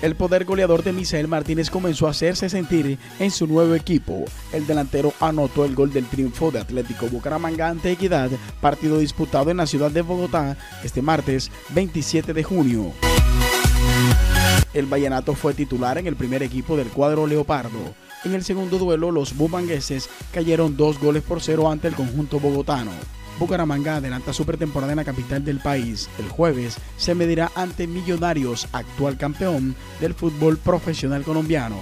El 0.00 0.14
poder 0.14 0.44
goleador 0.44 0.84
de 0.84 0.92
Misael 0.92 1.26
Martínez 1.26 1.70
comenzó 1.70 2.06
a 2.06 2.10
hacerse 2.10 2.48
sentir 2.48 2.98
en 3.18 3.30
su 3.32 3.48
nuevo 3.48 3.74
equipo. 3.74 4.24
El 4.52 4.64
delantero 4.64 5.12
anotó 5.18 5.64
el 5.64 5.74
gol 5.74 5.92
del 5.92 6.06
triunfo 6.06 6.52
de 6.52 6.60
Atlético 6.60 7.08
Bucaramanga 7.08 7.68
ante 7.68 7.90
Equidad, 7.90 8.30
partido 8.60 8.98
disputado 8.98 9.50
en 9.50 9.56
la 9.56 9.66
ciudad 9.66 9.90
de 9.90 10.02
Bogotá 10.02 10.56
este 10.84 11.02
martes 11.02 11.50
27 11.70 12.32
de 12.32 12.44
junio. 12.44 12.92
El 14.72 14.86
Vallenato 14.86 15.34
fue 15.34 15.54
titular 15.54 15.98
en 15.98 16.06
el 16.06 16.14
primer 16.14 16.44
equipo 16.44 16.76
del 16.76 16.88
cuadro 16.88 17.26
Leopardo. 17.26 17.94
En 18.24 18.34
el 18.34 18.44
segundo 18.44 18.78
duelo, 18.78 19.10
los 19.10 19.36
bumangueses 19.36 20.08
cayeron 20.32 20.76
dos 20.76 21.00
goles 21.00 21.24
por 21.24 21.40
cero 21.40 21.70
ante 21.70 21.88
el 21.88 21.94
conjunto 21.94 22.38
bogotano. 22.38 22.92
Bucaramanga 23.38 23.96
adelanta 23.96 24.32
su 24.32 24.44
pretemporada 24.44 24.92
en 24.92 24.96
la 24.96 25.04
capital 25.04 25.44
del 25.44 25.60
país. 25.60 26.10
El 26.18 26.28
jueves 26.28 26.76
se 26.96 27.14
medirá 27.14 27.50
ante 27.54 27.86
Millonarios, 27.86 28.68
actual 28.72 29.16
campeón 29.16 29.76
del 30.00 30.14
fútbol 30.14 30.58
profesional 30.58 31.22
colombiano. 31.22 31.76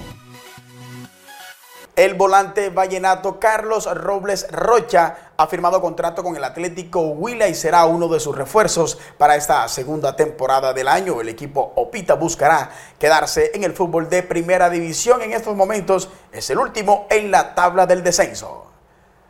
El 1.97 2.13
volante 2.13 2.69
vallenato 2.69 3.41
Carlos 3.41 3.89
Robles 3.91 4.47
Rocha 4.53 5.33
ha 5.35 5.47
firmado 5.47 5.81
contrato 5.81 6.23
con 6.23 6.37
el 6.37 6.45
Atlético 6.45 7.01
Huila 7.01 7.49
y 7.49 7.55
será 7.55 7.87
uno 7.87 8.07
de 8.09 8.21
sus 8.21 8.37
refuerzos 8.37 8.99
para 9.17 9.35
esta 9.35 9.67
segunda 9.69 10.15
temporada 10.15 10.75
del 10.75 10.89
año. 10.89 11.23
El 11.23 11.31
equipo 11.31 11.73
Opita 11.75 12.13
buscará 12.13 12.71
quedarse 12.99 13.51
en 13.55 13.65
el 13.65 13.73
fútbol 13.73 14.11
de 14.11 14.23
primera 14.23 14.69
división. 14.69 15.23
En 15.23 15.33
estos 15.33 15.57
momentos 15.57 16.11
es 16.33 16.51
el 16.51 16.59
último 16.59 17.07
en 17.09 17.31
la 17.31 17.55
tabla 17.55 17.87
del 17.87 18.03
descenso. 18.03 18.76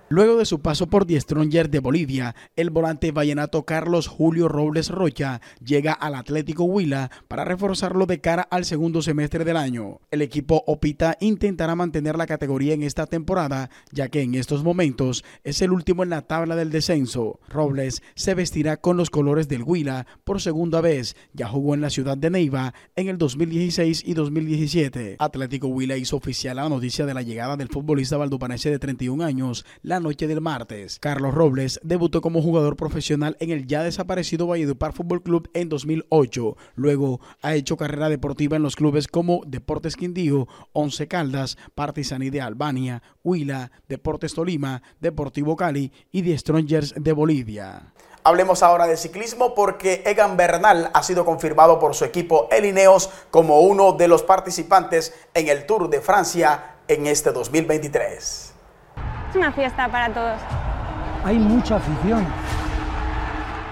Luego 0.08 0.36
de 0.36 0.46
su 0.46 0.60
paso 0.60 0.86
por 0.86 1.04
Die 1.04 1.20
Stronger 1.20 1.68
de 1.68 1.80
Bolivia, 1.80 2.36
el 2.54 2.70
volante 2.70 3.10
vallenato 3.10 3.64
Carlos 3.64 4.06
Julio 4.06 4.46
Robles 4.46 4.88
Rocha 4.88 5.40
llega 5.64 5.92
al 5.92 6.14
Atlético 6.14 6.62
Huila 6.62 7.10
para 7.26 7.44
reforzarlo 7.44 8.06
de 8.06 8.20
cara 8.20 8.46
al 8.48 8.64
segundo 8.64 9.02
semestre 9.02 9.44
del 9.44 9.56
año. 9.56 9.98
El 10.12 10.22
equipo 10.22 10.62
Opita 10.68 11.16
intentará 11.18 11.74
mantener 11.74 12.16
la 12.16 12.28
categoría 12.28 12.72
en 12.72 12.84
esta 12.84 13.06
temporada, 13.06 13.68
ya 13.90 14.08
que 14.08 14.22
en 14.22 14.36
estos 14.36 14.62
momentos 14.62 15.24
es 15.42 15.60
el 15.60 15.72
último 15.72 16.04
en 16.04 16.10
la 16.10 16.22
tabla 16.22 16.54
del 16.54 16.70
descenso. 16.70 17.40
Robles 17.48 18.00
se 18.14 18.34
vestirá 18.34 18.76
con 18.76 18.96
los 18.96 19.10
colores 19.10 19.48
del 19.48 19.64
Huila 19.64 20.06
por 20.22 20.40
segunda 20.40 20.80
vez, 20.80 21.16
ya 21.32 21.48
jugó 21.48 21.74
en 21.74 21.80
la 21.80 21.90
ciudad 21.90 22.16
de 22.16 22.30
Neiva 22.30 22.74
en 22.94 23.08
el 23.08 23.18
2016 23.18 24.04
y 24.06 24.14
2017. 24.14 25.16
Atlético 25.18 25.66
Huila 25.66 25.96
hizo 25.96 26.14
oficial 26.16 26.54
la 26.54 26.68
noticia 26.68 27.06
de 27.06 27.14
la 27.14 27.22
llegada 27.22 27.56
del 27.56 27.70
futbolista 27.70 28.16
valdupanese 28.16 28.70
de 28.70 28.78
31 28.78 29.24
años, 29.24 29.66
la 29.82 29.95
noche 30.00 30.26
del 30.26 30.40
martes. 30.40 30.98
Carlos 30.98 31.34
Robles 31.34 31.80
debutó 31.82 32.20
como 32.20 32.42
jugador 32.42 32.76
profesional 32.76 33.36
en 33.40 33.50
el 33.50 33.66
ya 33.66 33.82
desaparecido 33.82 34.46
Valledupar 34.46 34.92
Fútbol 34.92 35.22
Club 35.22 35.50
en 35.54 35.68
2008. 35.68 36.56
Luego 36.74 37.20
ha 37.42 37.54
hecho 37.54 37.76
carrera 37.76 38.08
deportiva 38.08 38.56
en 38.56 38.62
los 38.62 38.76
clubes 38.76 39.08
como 39.08 39.40
Deportes 39.46 39.96
Quindío, 39.96 40.48
Once 40.72 41.06
Caldas, 41.08 41.56
Partisaní 41.74 42.30
de 42.30 42.40
Albania, 42.40 43.02
Huila, 43.22 43.70
Deportes 43.88 44.34
Tolima, 44.34 44.82
Deportivo 45.00 45.56
Cali 45.56 45.92
y 46.12 46.22
The 46.22 46.38
Strongers 46.38 46.94
de 46.96 47.12
Bolivia. 47.12 47.92
Hablemos 48.24 48.62
ahora 48.62 48.86
de 48.86 48.96
ciclismo 48.96 49.54
porque 49.54 50.02
Egan 50.04 50.36
Bernal 50.36 50.90
ha 50.92 51.02
sido 51.04 51.24
confirmado 51.24 51.78
por 51.78 51.94
su 51.94 52.04
equipo 52.04 52.48
Elineos 52.50 53.08
como 53.30 53.60
uno 53.60 53.92
de 53.92 54.08
los 54.08 54.24
participantes 54.24 55.14
en 55.32 55.48
el 55.48 55.64
Tour 55.64 55.88
de 55.88 56.00
Francia 56.00 56.78
en 56.88 57.06
este 57.06 57.30
2023 57.30 58.45
una 59.34 59.52
fiesta 59.52 59.88
para 59.90 60.12
todos. 60.12 60.40
Hay 61.24 61.38
mucha 61.38 61.76
afición. 61.76 62.26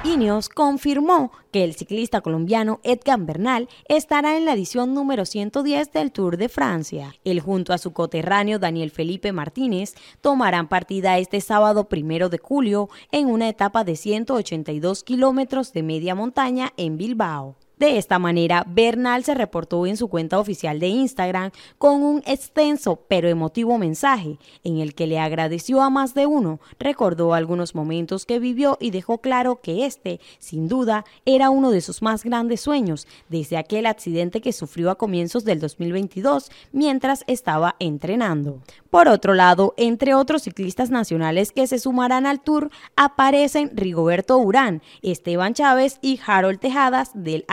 Ineos 0.05 0.50
confirmó 0.50 1.32
que 1.50 1.64
el 1.64 1.74
ciclista 1.74 2.20
colombiano 2.20 2.78
Edgar 2.82 3.20
Bernal 3.20 3.70
estará 3.88 4.36
en 4.36 4.44
la 4.44 4.52
edición 4.52 4.92
número 4.92 5.24
110 5.24 5.92
del 5.92 6.12
Tour 6.12 6.36
de 6.36 6.50
Francia. 6.50 7.14
Él 7.24 7.40
junto 7.40 7.72
a 7.72 7.78
su 7.78 7.94
coterráneo 7.94 8.59
Daniel 8.59 8.90
Felipe 8.90 9.32
Martínez 9.32 9.94
tomarán 10.20 10.68
partida 10.68 11.16
este 11.16 11.40
sábado 11.40 11.88
primero 11.88 12.28
de 12.28 12.36
julio 12.36 12.90
en 13.12 13.28
una 13.28 13.48
etapa 13.48 13.82
de 13.82 13.96
182 13.96 15.05
kilómetros 15.05 15.72
de 15.72 15.82
media 15.82 16.14
montaña 16.14 16.74
en 16.76 16.98
Bilbao. 16.98 17.57
De 17.78 17.98
esta 17.98 18.18
manera, 18.18 18.64
Bernal 18.68 19.24
se 19.24 19.34
reportó 19.34 19.86
en 19.86 19.96
su 19.96 20.08
cuenta 20.08 20.38
oficial 20.38 20.78
de 20.78 20.88
Instagram 20.88 21.50
con 21.76 22.02
un 22.02 22.22
extenso 22.24 23.04
pero 23.08 23.28
emotivo 23.28 23.78
mensaje 23.78 24.38
en 24.62 24.78
el 24.78 24.94
que 24.94 25.08
le 25.08 25.18
agradeció 25.18 25.82
a 25.82 25.90
más 25.90 26.14
de 26.14 26.26
uno, 26.26 26.60
recordó 26.78 27.34
algunos 27.34 27.74
momentos 27.74 28.26
que 28.26 28.38
vivió 28.38 28.78
y 28.80 28.90
dejó 28.90 29.18
claro 29.18 29.60
que 29.60 29.86
este, 29.86 30.20
sin 30.38 30.68
duda, 30.68 31.04
era 31.24 31.50
uno 31.50 31.70
de 31.70 31.80
sus 31.80 32.00
más 32.00 32.22
grandes 32.22 32.60
sueños 32.60 33.08
desde 33.28 33.56
aquel 33.56 33.86
accidente 33.86 34.40
que 34.40 34.52
sufrió 34.52 34.90
a 34.90 34.98
comienzos 34.98 35.44
del 35.44 35.58
2022 35.58 36.50
mientras 36.72 37.24
estaba 37.26 37.76
entrenando. 37.80 38.60
Por 38.90 39.08
otro 39.08 39.34
lado, 39.34 39.74
entre 39.76 40.14
otros 40.14 40.42
ciclistas 40.42 40.90
nacionales 40.90 41.50
que 41.50 41.66
se 41.66 41.80
sumarán 41.80 42.26
al 42.26 42.40
tour, 42.40 42.70
aparecen 42.94 43.72
Rigoberto 43.74 44.38
Urán, 44.38 44.82
Esteban 45.02 45.54
Chávez 45.54 45.98
y 46.00 46.20
Harold 46.24 46.60
Tejadas 46.60 47.10
del 47.14 47.44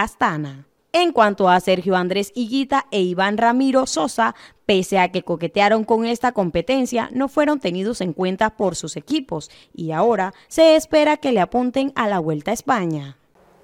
En 0.93 1.13
cuanto 1.13 1.49
a 1.49 1.59
Sergio 1.59 1.95
Andrés 1.95 2.31
Higuita 2.35 2.85
e 2.91 3.01
Iván 3.01 3.39
Ramiro 3.39 3.87
Sosa, 3.87 4.35
pese 4.67 4.99
a 4.99 5.11
que 5.11 5.23
coquetearon 5.23 5.83
con 5.83 6.05
esta 6.05 6.31
competencia, 6.31 7.09
no 7.11 7.27
fueron 7.27 7.59
tenidos 7.59 8.01
en 8.01 8.13
cuenta 8.13 8.51
por 8.51 8.75
sus 8.75 8.97
equipos 8.97 9.49
y 9.73 9.93
ahora 9.93 10.35
se 10.47 10.75
espera 10.75 11.17
que 11.17 11.31
le 11.31 11.39
apunten 11.39 11.91
a 11.95 12.07
la 12.07 12.19
Vuelta 12.19 12.51
a 12.51 12.53
España. 12.53 13.17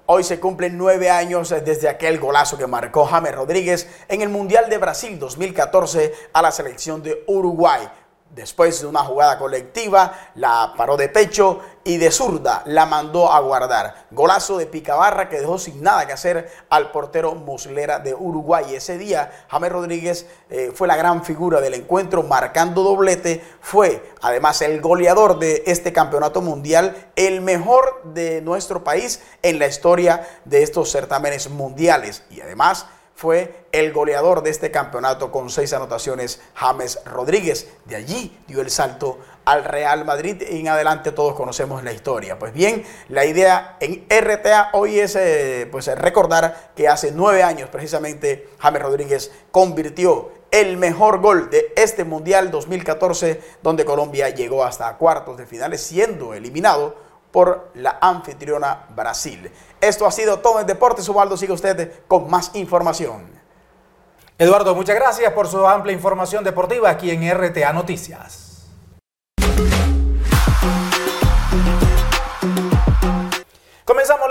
Hoy 0.06 0.24
se 0.24 0.40
cumplen 0.40 0.76
nueve 0.76 1.10
años 1.10 1.50
desde 1.50 1.88
aquel 1.88 2.18
golazo 2.18 2.58
que 2.58 2.66
marcó 2.66 3.04
James 3.04 3.36
Rodríguez 3.36 3.88
en 4.08 4.22
el 4.22 4.28
Mundial 4.28 4.68
de 4.68 4.78
Brasil 4.78 5.16
2014 5.16 6.12
a 6.32 6.42
la 6.42 6.50
selección 6.50 7.04
de 7.04 7.22
Uruguay. 7.28 7.86
Después 8.30 8.80
de 8.82 8.86
una 8.86 9.00
jugada 9.04 9.38
colectiva, 9.38 10.12
la 10.34 10.74
paró 10.76 10.96
de 10.96 11.08
pecho 11.08 11.60
y 11.82 11.96
de 11.96 12.10
zurda 12.10 12.62
la 12.66 12.84
mandó 12.84 13.32
a 13.32 13.40
guardar. 13.40 14.06
Golazo 14.10 14.58
de 14.58 14.66
Picabarra 14.66 15.30
que 15.30 15.40
dejó 15.40 15.58
sin 15.58 15.82
nada 15.82 16.06
que 16.06 16.12
hacer 16.12 16.48
al 16.68 16.92
portero 16.92 17.34
Muslera 17.34 17.98
de 17.98 18.14
Uruguay. 18.14 18.74
Ese 18.74 18.98
día, 18.98 19.46
James 19.48 19.72
Rodríguez 19.72 20.26
eh, 20.50 20.70
fue 20.74 20.86
la 20.86 20.96
gran 20.96 21.24
figura 21.24 21.62
del 21.62 21.72
encuentro, 21.72 22.22
marcando 22.22 22.82
doblete. 22.82 23.42
Fue 23.62 24.12
además 24.20 24.60
el 24.60 24.82
goleador 24.82 25.38
de 25.38 25.62
este 25.66 25.94
campeonato 25.94 26.42
mundial, 26.42 27.10
el 27.16 27.40
mejor 27.40 28.02
de 28.12 28.42
nuestro 28.42 28.84
país 28.84 29.22
en 29.40 29.58
la 29.58 29.66
historia 29.66 30.28
de 30.44 30.62
estos 30.62 30.92
certámenes 30.92 31.48
mundiales. 31.48 32.22
Y 32.30 32.42
además, 32.42 32.86
fue 33.18 33.64
el 33.72 33.92
goleador 33.92 34.44
de 34.44 34.50
este 34.50 34.70
campeonato 34.70 35.32
con 35.32 35.50
seis 35.50 35.72
anotaciones, 35.72 36.40
James 36.54 37.00
Rodríguez. 37.04 37.66
De 37.86 37.96
allí 37.96 38.38
dio 38.46 38.60
el 38.60 38.70
salto 38.70 39.18
al 39.44 39.64
Real 39.64 40.04
Madrid 40.04 40.40
y 40.48 40.60
en 40.60 40.68
adelante 40.68 41.10
todos 41.10 41.34
conocemos 41.34 41.82
la 41.82 41.90
historia. 41.90 42.38
Pues 42.38 42.52
bien, 42.52 42.84
la 43.08 43.24
idea 43.24 43.76
en 43.80 44.06
RTA 44.08 44.70
hoy 44.72 45.00
es 45.00 45.16
eh, 45.16 45.66
pues, 45.68 45.88
recordar 45.98 46.70
que 46.76 46.86
hace 46.86 47.10
nueve 47.10 47.42
años 47.42 47.68
precisamente 47.70 48.50
James 48.60 48.82
Rodríguez 48.82 49.32
convirtió 49.50 50.30
el 50.52 50.76
mejor 50.76 51.20
gol 51.20 51.50
de 51.50 51.72
este 51.74 52.04
Mundial 52.04 52.52
2014, 52.52 53.40
donde 53.64 53.84
Colombia 53.84 54.28
llegó 54.28 54.62
hasta 54.62 54.96
cuartos 54.96 55.38
de 55.38 55.46
finales, 55.46 55.82
siendo 55.82 56.34
eliminado 56.34 57.07
por 57.38 57.70
la 57.74 57.98
anfitriona 58.00 58.86
Brasil. 58.96 59.48
Esto 59.80 60.08
ha 60.08 60.10
sido 60.10 60.40
todo 60.40 60.58
en 60.58 60.66
Deportes. 60.66 61.08
Ubaldo, 61.08 61.36
sigue 61.36 61.52
usted 61.52 61.92
con 62.08 62.28
más 62.28 62.50
información. 62.54 63.30
Eduardo, 64.36 64.74
muchas 64.74 64.96
gracias 64.96 65.32
por 65.34 65.46
su 65.46 65.64
amplia 65.64 65.94
información 65.94 66.42
deportiva 66.42 66.90
aquí 66.90 67.12
en 67.12 67.32
RTA 67.32 67.72
Noticias. 67.72 68.47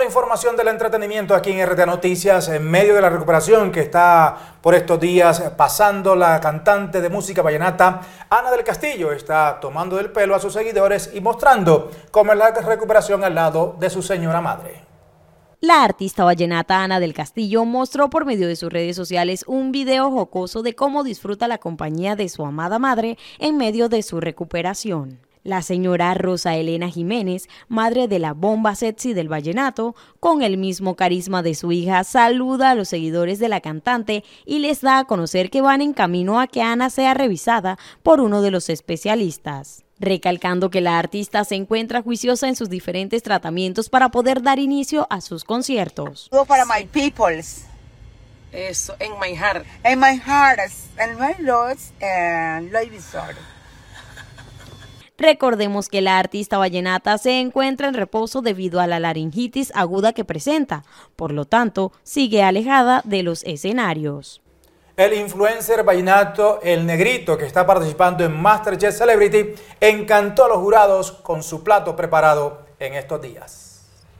Información 0.08 0.56
del 0.56 0.68
entretenimiento 0.68 1.34
aquí 1.34 1.52
en 1.52 1.66
RTA 1.66 1.84
Noticias 1.84 2.48
en 2.48 2.68
medio 2.68 2.94
de 2.94 3.02
la 3.02 3.10
recuperación 3.10 3.70
que 3.70 3.80
está 3.80 4.56
por 4.62 4.74
estos 4.74 4.98
días 4.98 5.38
pasando 5.54 6.16
la 6.16 6.40
cantante 6.40 7.02
de 7.02 7.10
música 7.10 7.42
vallenata 7.42 8.00
Ana 8.30 8.50
del 8.50 8.64
Castillo. 8.64 9.12
Está 9.12 9.60
tomando 9.60 9.96
del 9.96 10.10
pelo 10.10 10.34
a 10.34 10.40
sus 10.40 10.54
seguidores 10.54 11.10
y 11.12 11.20
mostrando 11.20 11.90
cómo 12.10 12.32
es 12.32 12.38
la 12.38 12.50
recuperación 12.52 13.22
al 13.22 13.34
lado 13.34 13.76
de 13.78 13.90
su 13.90 14.02
señora 14.02 14.40
madre. 14.40 14.82
La 15.60 15.84
artista 15.84 16.24
vallenata 16.24 16.82
Ana 16.82 17.00
del 17.00 17.12
Castillo 17.12 17.66
mostró 17.66 18.08
por 18.08 18.24
medio 18.24 18.48
de 18.48 18.56
sus 18.56 18.72
redes 18.72 18.96
sociales 18.96 19.44
un 19.46 19.72
video 19.72 20.10
jocoso 20.10 20.62
de 20.62 20.74
cómo 20.74 21.04
disfruta 21.04 21.48
la 21.48 21.58
compañía 21.58 22.16
de 22.16 22.30
su 22.30 22.46
amada 22.46 22.78
madre 22.78 23.18
en 23.38 23.58
medio 23.58 23.90
de 23.90 24.02
su 24.02 24.20
recuperación. 24.20 25.27
La 25.48 25.62
señora 25.62 26.12
Rosa 26.12 26.56
Elena 26.56 26.90
Jiménez, 26.90 27.48
madre 27.68 28.06
de 28.06 28.18
la 28.18 28.34
bomba 28.34 28.74
sexy 28.74 29.14
del 29.14 29.30
vallenato, 29.30 29.96
con 30.20 30.42
el 30.42 30.58
mismo 30.58 30.94
carisma 30.94 31.42
de 31.42 31.54
su 31.54 31.72
hija, 31.72 32.04
saluda 32.04 32.72
a 32.72 32.74
los 32.74 32.90
seguidores 32.90 33.38
de 33.38 33.48
la 33.48 33.62
cantante 33.62 34.24
y 34.44 34.58
les 34.58 34.82
da 34.82 34.98
a 34.98 35.04
conocer 35.06 35.48
que 35.48 35.62
van 35.62 35.80
en 35.80 35.94
camino 35.94 36.38
a 36.38 36.48
que 36.48 36.60
Ana 36.60 36.90
sea 36.90 37.14
revisada 37.14 37.78
por 38.02 38.20
uno 38.20 38.42
de 38.42 38.50
los 38.50 38.68
especialistas 38.68 39.86
recalcando 40.00 40.68
que 40.68 40.82
la 40.82 40.98
artista 40.98 41.42
se 41.44 41.54
encuentra 41.54 42.02
juiciosa 42.02 42.46
en 42.46 42.54
sus 42.54 42.68
diferentes 42.68 43.22
tratamientos 43.22 43.88
para 43.88 44.10
poder 44.10 44.42
dar 44.42 44.58
inicio 44.58 45.06
a 45.08 45.22
sus 45.22 45.44
conciertos. 45.44 46.28
Para 46.46 46.66
my 46.66 46.84
peoples. 46.84 47.64
Eso, 48.52 48.94
en 49.00 49.12
my 49.18 49.34
heart. 49.34 49.66
En 49.82 49.98
my 49.98 50.16
heart, 50.18 50.60
en 50.98 51.18
my 51.18 51.34
lords, 51.42 51.92
and 52.00 52.70
Recordemos 55.18 55.88
que 55.88 56.00
la 56.00 56.18
artista 56.18 56.58
vallenata 56.58 57.18
se 57.18 57.40
encuentra 57.40 57.88
en 57.88 57.94
reposo 57.94 58.40
debido 58.40 58.80
a 58.80 58.86
la 58.86 59.00
laringitis 59.00 59.72
aguda 59.74 60.12
que 60.12 60.24
presenta, 60.24 60.84
por 61.16 61.32
lo 61.32 61.44
tanto, 61.44 61.90
sigue 62.04 62.44
alejada 62.44 63.02
de 63.04 63.24
los 63.24 63.42
escenarios. 63.42 64.40
El 64.96 65.14
influencer 65.14 65.82
vallenato 65.82 66.60
El 66.62 66.86
Negrito, 66.86 67.36
que 67.36 67.46
está 67.46 67.66
participando 67.66 68.24
en 68.24 68.40
Masterchef 68.40 68.96
Celebrity, 68.96 69.54
encantó 69.80 70.44
a 70.44 70.48
los 70.48 70.58
jurados 70.58 71.10
con 71.10 71.42
su 71.42 71.64
plato 71.64 71.96
preparado 71.96 72.66
en 72.78 72.94
estos 72.94 73.20
días. 73.20 73.67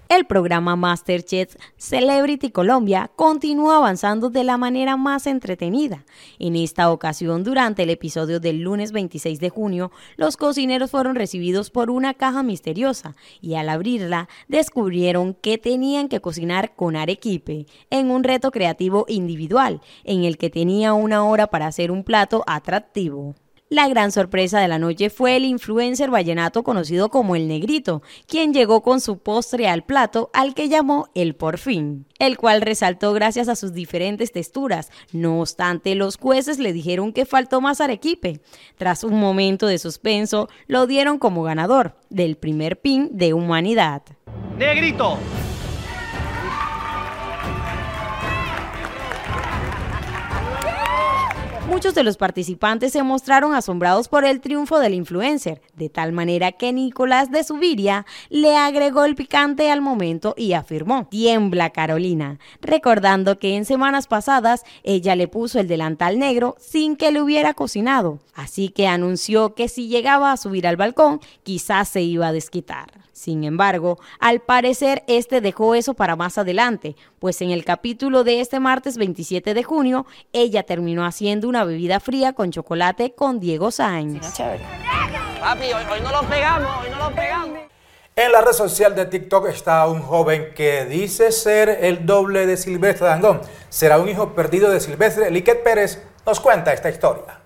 El 0.09 0.25
programa 0.25 0.75
Masterchef 0.75 1.57
Celebrity 1.77 2.51
Colombia 2.51 3.11
continúa 3.15 3.77
avanzando 3.77 4.31
de 4.31 4.43
la 4.43 4.57
manera 4.57 4.97
más 4.97 5.27
entretenida. 5.27 6.07
En 6.39 6.57
esta 6.57 6.91
ocasión, 6.91 7.45
durante 7.45 7.83
el 7.83 7.91
episodio 7.91 8.41
del 8.41 8.63
lunes 8.63 8.93
26 8.93 9.39
de 9.39 9.51
junio, 9.51 9.93
los 10.17 10.39
cocineros 10.39 10.93
fueron 10.93 11.15
recibidos 11.15 11.69
por 11.69 11.91
una 11.91 12.15
caja 12.15 12.43
misteriosa 12.43 13.17
y 13.43 13.57
al 13.57 13.69
abrirla 13.69 14.31
descubrieron 14.49 15.35
que 15.35 15.59
tenían 15.59 16.09
que 16.09 16.23
cocinar 16.23 16.75
con 16.75 16.97
arequipe 16.97 17.67
en 17.91 18.11
un 18.11 18.25
reto 18.25 18.51
creativo 18.51 19.05
individual 19.09 19.83
en 20.05 20.25
el 20.25 20.39
que 20.39 20.49
tenía 20.49 20.95
una 20.95 21.23
hora 21.27 21.49
para 21.49 21.67
hacer 21.67 21.91
un 21.91 22.03
plato 22.03 22.45
atractivo. 22.47 23.35
La 23.71 23.87
gran 23.87 24.13
sorpresa 24.13 24.61
de 24.61 24.69
la 24.69 24.79
noche 24.79 25.11
fue 25.11 25.37
el 25.37 25.45
influencer 25.45 26.11
vallenato 26.11 26.63
conocido 26.63 27.11
como 27.11 27.37
El 27.37 27.49
Negrito, 27.49 28.03
quien 28.27 28.55
llegó 28.55 28.83
con 28.83 29.03
su 29.03 29.19
postre 29.19 29.69
al 29.69 29.85
plato 29.85 30.31
al 30.33 30.55
que 30.55 30.71
llamó 30.71 31.11
El 31.15 31.35
Porfín, 31.35 32.07
el 32.19 32.39
cual 32.39 32.63
resaltó 32.63 33.13
gracias 33.13 33.47
a 33.47 33.57
sus 33.57 33.75
diferentes 33.75 34.33
texturas. 34.33 34.91
No 35.13 35.41
obstante, 35.41 35.95
los 35.97 36.17
jueces 36.17 36.59
le 36.59 36.73
dijeron 36.73 37.13
que 37.13 37.27
faltó 37.27 37.61
más 37.61 37.83
arequipe. 37.83 38.41
Tras 38.79 39.05
un 39.05 39.21
momento 39.21 39.67
de 39.67 39.77
suspenso, 39.77 40.49
lo 40.67 40.87
dieron 40.87 41.19
como 41.19 41.43
ganador 41.43 41.95
del 42.09 42.37
primer 42.39 42.81
pin 42.81 43.11
de 43.13 43.35
humanidad. 43.35 44.01
Negrito, 44.57 45.19
Muchos 51.79 51.95
de 51.95 52.03
los 52.03 52.17
participantes 52.17 52.91
se 52.91 53.05
mostraron 53.05 53.55
asombrados 53.55 54.09
por 54.09 54.25
el 54.25 54.41
triunfo 54.41 54.81
del 54.81 54.95
influencer, 54.95 55.63
de 55.77 55.89
tal 55.89 56.11
manera 56.11 56.51
que 56.51 56.73
Nicolás 56.73 57.31
de 57.31 57.45
Subiria 57.45 58.05
le 58.31 58.57
agregó 58.57 59.05
el 59.05 59.15
picante 59.15 59.71
al 59.71 59.81
momento 59.81 60.35
y 60.37 60.55
afirmó, 60.55 61.07
tiembla 61.09 61.71
Carolina, 61.71 62.41
recordando 62.61 63.39
que 63.39 63.55
en 63.55 63.65
semanas 63.65 64.09
pasadas 64.09 64.65
ella 64.83 65.15
le 65.15 65.29
puso 65.29 65.61
el 65.61 65.69
delantal 65.69 66.19
negro 66.19 66.57
sin 66.59 66.97
que 66.97 67.13
le 67.13 67.23
hubiera 67.23 67.55
cocinado, 67.55 68.19
así 68.35 68.71
que 68.71 68.89
anunció 68.89 69.55
que 69.55 69.69
si 69.69 69.87
llegaba 69.87 70.33
a 70.33 70.37
subir 70.37 70.67
al 70.67 70.77
balcón, 70.77 71.21
quizás 71.45 71.91
se 71.91 72.03
iba 72.03 72.27
a 72.27 72.33
desquitar. 72.33 72.89
Sin 73.19 73.43
embargo, 73.43 73.99
al 74.21 74.39
parecer 74.39 75.03
este 75.09 75.41
dejó 75.41 75.75
eso 75.75 75.95
para 75.95 76.15
más 76.15 76.39
adelante, 76.39 76.95
pues 77.19 77.43
en 77.43 77.51
el 77.51 77.65
capítulo 77.65 78.23
de 78.23 78.41
este 78.41 78.61
martes 78.61 78.97
27 78.97 79.55
de 79.55 79.63
junio, 79.65 80.07
ella 80.33 80.63
terminó 80.63 81.05
haciendo 81.05 81.49
una 81.49 81.65
bebida 81.69 82.01
fría 82.01 82.33
con 82.33 82.51
chocolate 82.51 83.15
con 83.15 83.39
Diego 83.39 83.71
Sainz. 83.71 84.39
Papi, 85.41 85.73
hoy, 85.73 86.01
no 86.03 86.11
lo 86.11 86.29
pegamos, 86.29 86.71
hoy 86.83 86.91
no 86.91 87.09
lo 87.09 87.15
pegamos. 87.15 87.59
En 88.17 88.33
la 88.33 88.41
red 88.41 88.53
social 88.53 88.97
de 88.97 89.07
TikTok 89.07 89.47
está 89.47 89.87
un 89.87 90.03
joven 90.03 90.53
que 90.57 90.85
dice 90.87 91.31
ser 91.31 91.69
el 91.69 92.05
doble 92.05 92.47
de 92.47 92.57
Silvestre 92.57 93.07
Dangón. 93.07 93.41
¿Será 93.69 93.99
un 93.99 94.09
hijo 94.09 94.35
perdido 94.35 94.71
de 94.71 94.81
Silvestre? 94.81 95.31
Liquet 95.31 95.63
Pérez 95.63 96.03
nos 96.27 96.41
cuenta 96.41 96.73
esta 96.73 96.91
historia. 96.91 97.41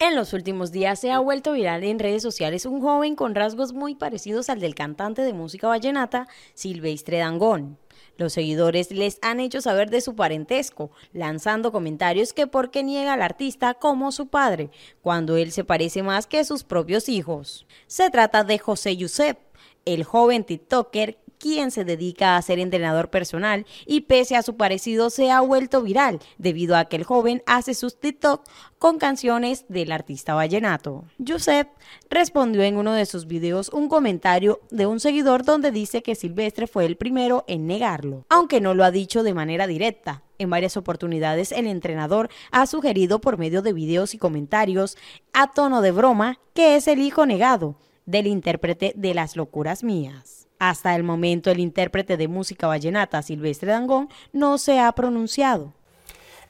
En 0.00 0.16
los 0.16 0.32
últimos 0.32 0.72
días 0.72 0.98
se 0.98 1.12
ha 1.12 1.20
vuelto 1.20 1.52
viral 1.52 1.84
en 1.84 2.00
redes 2.00 2.22
sociales 2.22 2.66
un 2.66 2.80
joven 2.80 3.14
con 3.14 3.36
rasgos 3.36 3.72
muy 3.72 3.94
parecidos 3.94 4.50
al 4.50 4.58
del 4.58 4.74
cantante 4.74 5.22
de 5.22 5.32
música 5.32 5.68
vallenata 5.68 6.26
Silvestre 6.54 7.18
Dangón. 7.18 7.78
Los 8.16 8.32
seguidores 8.32 8.90
les 8.90 9.18
han 9.22 9.40
hecho 9.40 9.60
saber 9.60 9.90
de 9.90 10.00
su 10.00 10.14
parentesco, 10.14 10.90
lanzando 11.12 11.72
comentarios 11.72 12.32
que 12.32 12.46
por 12.46 12.70
qué 12.70 12.82
niega 12.82 13.14
al 13.14 13.22
artista 13.22 13.74
como 13.74 14.12
su 14.12 14.28
padre, 14.28 14.70
cuando 15.02 15.36
él 15.36 15.50
se 15.50 15.64
parece 15.64 16.02
más 16.02 16.26
que 16.26 16.44
sus 16.44 16.62
propios 16.64 17.08
hijos. 17.08 17.66
Se 17.86 18.10
trata 18.10 18.44
de 18.44 18.58
José 18.58 18.96
Yusef, 18.96 19.36
el 19.84 20.04
joven 20.04 20.44
TikToker 20.44 21.18
quien 21.44 21.70
se 21.70 21.84
dedica 21.84 22.38
a 22.38 22.42
ser 22.42 22.58
entrenador 22.58 23.10
personal 23.10 23.66
y 23.84 24.00
pese 24.00 24.34
a 24.34 24.42
su 24.42 24.56
parecido 24.56 25.10
se 25.10 25.30
ha 25.30 25.42
vuelto 25.42 25.82
viral 25.82 26.18
debido 26.38 26.74
a 26.74 26.86
que 26.86 26.96
el 26.96 27.04
joven 27.04 27.42
hace 27.44 27.74
sus 27.74 28.00
TikTok 28.00 28.48
con 28.78 28.96
canciones 28.96 29.66
del 29.68 29.92
artista 29.92 30.32
vallenato. 30.32 31.04
Josep 31.18 31.68
respondió 32.08 32.62
en 32.62 32.78
uno 32.78 32.94
de 32.94 33.04
sus 33.04 33.26
videos 33.26 33.68
un 33.74 33.90
comentario 33.90 34.62
de 34.70 34.86
un 34.86 35.00
seguidor 35.00 35.44
donde 35.44 35.70
dice 35.70 36.02
que 36.02 36.14
Silvestre 36.14 36.66
fue 36.66 36.86
el 36.86 36.96
primero 36.96 37.44
en 37.46 37.66
negarlo, 37.66 38.24
aunque 38.30 38.62
no 38.62 38.72
lo 38.72 38.82
ha 38.82 38.90
dicho 38.90 39.22
de 39.22 39.34
manera 39.34 39.66
directa. 39.66 40.22
En 40.38 40.48
varias 40.48 40.78
oportunidades 40.78 41.52
el 41.52 41.66
entrenador 41.66 42.30
ha 42.52 42.64
sugerido 42.64 43.20
por 43.20 43.36
medio 43.36 43.60
de 43.60 43.74
videos 43.74 44.14
y 44.14 44.18
comentarios 44.18 44.96
a 45.34 45.52
tono 45.52 45.82
de 45.82 45.90
broma 45.90 46.38
que 46.54 46.76
es 46.76 46.88
el 46.88 47.00
hijo 47.00 47.26
negado 47.26 47.76
del 48.06 48.28
intérprete 48.28 48.94
de 48.96 49.12
Las 49.12 49.36
locuras 49.36 49.84
mías. 49.84 50.43
Hasta 50.66 50.94
el 50.94 51.02
momento, 51.02 51.50
el 51.50 51.60
intérprete 51.60 52.16
de 52.16 52.26
música 52.26 52.66
vallenata 52.66 53.20
Silvestre 53.20 53.70
Dangón 53.70 54.08
no 54.32 54.56
se 54.56 54.80
ha 54.80 54.90
pronunciado. 54.92 55.74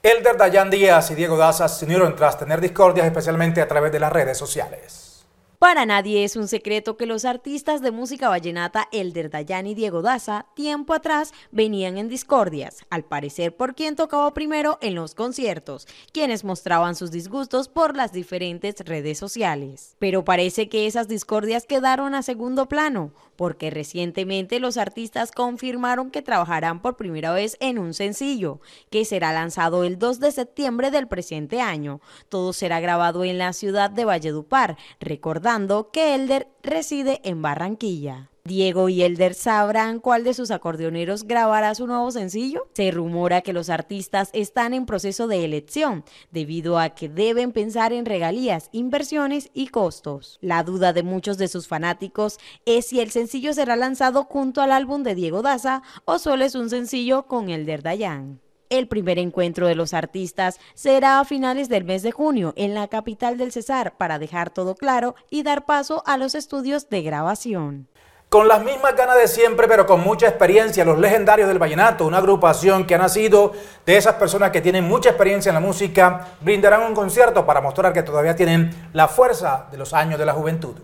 Elder 0.04 0.36
Dayan 0.36 0.70
Díaz 0.70 1.10
y 1.10 1.16
Diego 1.16 1.36
Daza 1.36 1.66
se 1.66 1.84
unieron 1.84 2.14
tras 2.14 2.38
tener 2.38 2.60
discordias, 2.60 3.06
especialmente 3.06 3.60
a 3.60 3.66
través 3.66 3.90
de 3.90 3.98
las 3.98 4.12
redes 4.12 4.38
sociales. 4.38 5.04
Para 5.64 5.86
nadie 5.86 6.24
es 6.24 6.36
un 6.36 6.46
secreto 6.46 6.98
que 6.98 7.06
los 7.06 7.24
artistas 7.24 7.80
de 7.80 7.90
música 7.90 8.28
vallenata 8.28 8.86
Elder 8.92 9.30
Dayan 9.30 9.66
y 9.66 9.74
Diego 9.74 10.02
Daza 10.02 10.44
tiempo 10.54 10.92
atrás 10.92 11.32
venían 11.52 11.96
en 11.96 12.10
discordias, 12.10 12.84
al 12.90 13.04
parecer 13.04 13.56
por 13.56 13.74
quien 13.74 13.96
tocaba 13.96 14.34
primero 14.34 14.78
en 14.82 14.94
los 14.94 15.14
conciertos, 15.14 15.88
quienes 16.12 16.44
mostraban 16.44 16.96
sus 16.96 17.10
disgustos 17.10 17.68
por 17.68 17.96
las 17.96 18.12
diferentes 18.12 18.74
redes 18.80 19.16
sociales. 19.16 19.96
Pero 19.98 20.22
parece 20.22 20.68
que 20.68 20.86
esas 20.86 21.08
discordias 21.08 21.64
quedaron 21.64 22.14
a 22.14 22.22
segundo 22.22 22.68
plano, 22.68 23.12
porque 23.36 23.70
recientemente 23.70 24.60
los 24.60 24.76
artistas 24.76 25.32
confirmaron 25.32 26.10
que 26.10 26.22
trabajarán 26.22 26.80
por 26.80 26.96
primera 26.96 27.32
vez 27.32 27.56
en 27.60 27.78
un 27.78 27.94
sencillo, 27.94 28.60
que 28.90 29.04
será 29.04 29.32
lanzado 29.32 29.84
el 29.84 29.98
2 29.98 30.20
de 30.20 30.32
septiembre 30.32 30.90
del 30.90 31.08
presente 31.08 31.60
año. 31.60 32.00
Todo 32.28 32.52
será 32.52 32.80
grabado 32.80 33.24
en 33.24 33.38
la 33.38 33.52
ciudad 33.52 33.90
de 33.90 34.04
Valledupar, 34.04 34.76
recordando 35.00 35.90
que 35.90 36.14
Elder 36.14 36.48
reside 36.62 37.20
en 37.24 37.42
Barranquilla. 37.42 38.30
Diego 38.46 38.90
y 38.90 39.02
Elder 39.02 39.32
sabrán 39.32 40.00
cuál 40.00 40.22
de 40.22 40.34
sus 40.34 40.50
acordeoneros 40.50 41.24
grabará 41.24 41.74
su 41.74 41.86
nuevo 41.86 42.10
sencillo. 42.10 42.68
Se 42.74 42.90
rumora 42.90 43.40
que 43.40 43.54
los 43.54 43.70
artistas 43.70 44.28
están 44.34 44.74
en 44.74 44.84
proceso 44.84 45.26
de 45.28 45.46
elección, 45.46 46.04
debido 46.30 46.78
a 46.78 46.90
que 46.90 47.08
deben 47.08 47.52
pensar 47.52 47.94
en 47.94 48.04
regalías, 48.04 48.68
inversiones 48.70 49.48
y 49.54 49.68
costos. 49.68 50.36
La 50.42 50.62
duda 50.62 50.92
de 50.92 51.02
muchos 51.02 51.38
de 51.38 51.48
sus 51.48 51.68
fanáticos 51.68 52.36
es 52.66 52.84
si 52.84 53.00
el 53.00 53.10
sencillo 53.10 53.54
será 53.54 53.76
lanzado 53.76 54.24
junto 54.24 54.60
al 54.60 54.72
álbum 54.72 55.04
de 55.04 55.14
Diego 55.14 55.40
Daza 55.40 55.80
o 56.04 56.18
solo 56.18 56.44
es 56.44 56.54
un 56.54 56.68
sencillo 56.68 57.22
con 57.22 57.48
Elder 57.48 57.82
Dayan. 57.82 58.42
El 58.68 58.88
primer 58.88 59.18
encuentro 59.18 59.68
de 59.68 59.74
los 59.74 59.94
artistas 59.94 60.60
será 60.74 61.18
a 61.18 61.24
finales 61.24 61.70
del 61.70 61.84
mes 61.84 62.02
de 62.02 62.12
junio 62.12 62.52
en 62.56 62.74
la 62.74 62.88
capital 62.88 63.38
del 63.38 63.52
Cesar 63.52 63.96
para 63.96 64.18
dejar 64.18 64.50
todo 64.50 64.74
claro 64.74 65.14
y 65.30 65.44
dar 65.44 65.64
paso 65.64 66.02
a 66.04 66.18
los 66.18 66.34
estudios 66.34 66.90
de 66.90 67.00
grabación. 67.00 67.88
Con 68.34 68.48
las 68.48 68.64
mismas 68.64 68.96
ganas 68.96 69.16
de 69.16 69.28
siempre, 69.28 69.68
pero 69.68 69.86
con 69.86 70.00
mucha 70.00 70.26
experiencia, 70.26 70.84
los 70.84 70.98
legendarios 70.98 71.46
del 71.46 71.60
Vallenato, 71.60 72.04
una 72.04 72.18
agrupación 72.18 72.84
que 72.84 72.96
ha 72.96 72.98
nacido 72.98 73.52
de 73.86 73.96
esas 73.96 74.14
personas 74.14 74.50
que 74.50 74.60
tienen 74.60 74.82
mucha 74.82 75.10
experiencia 75.10 75.50
en 75.50 75.54
la 75.54 75.60
música, 75.60 76.30
brindarán 76.40 76.82
un 76.82 76.94
concierto 76.96 77.46
para 77.46 77.60
mostrar 77.60 77.92
que 77.92 78.02
todavía 78.02 78.34
tienen 78.34 78.90
la 78.92 79.06
fuerza 79.06 79.68
de 79.70 79.78
los 79.78 79.94
años 79.94 80.18
de 80.18 80.26
la 80.26 80.32
juventud. 80.32 80.74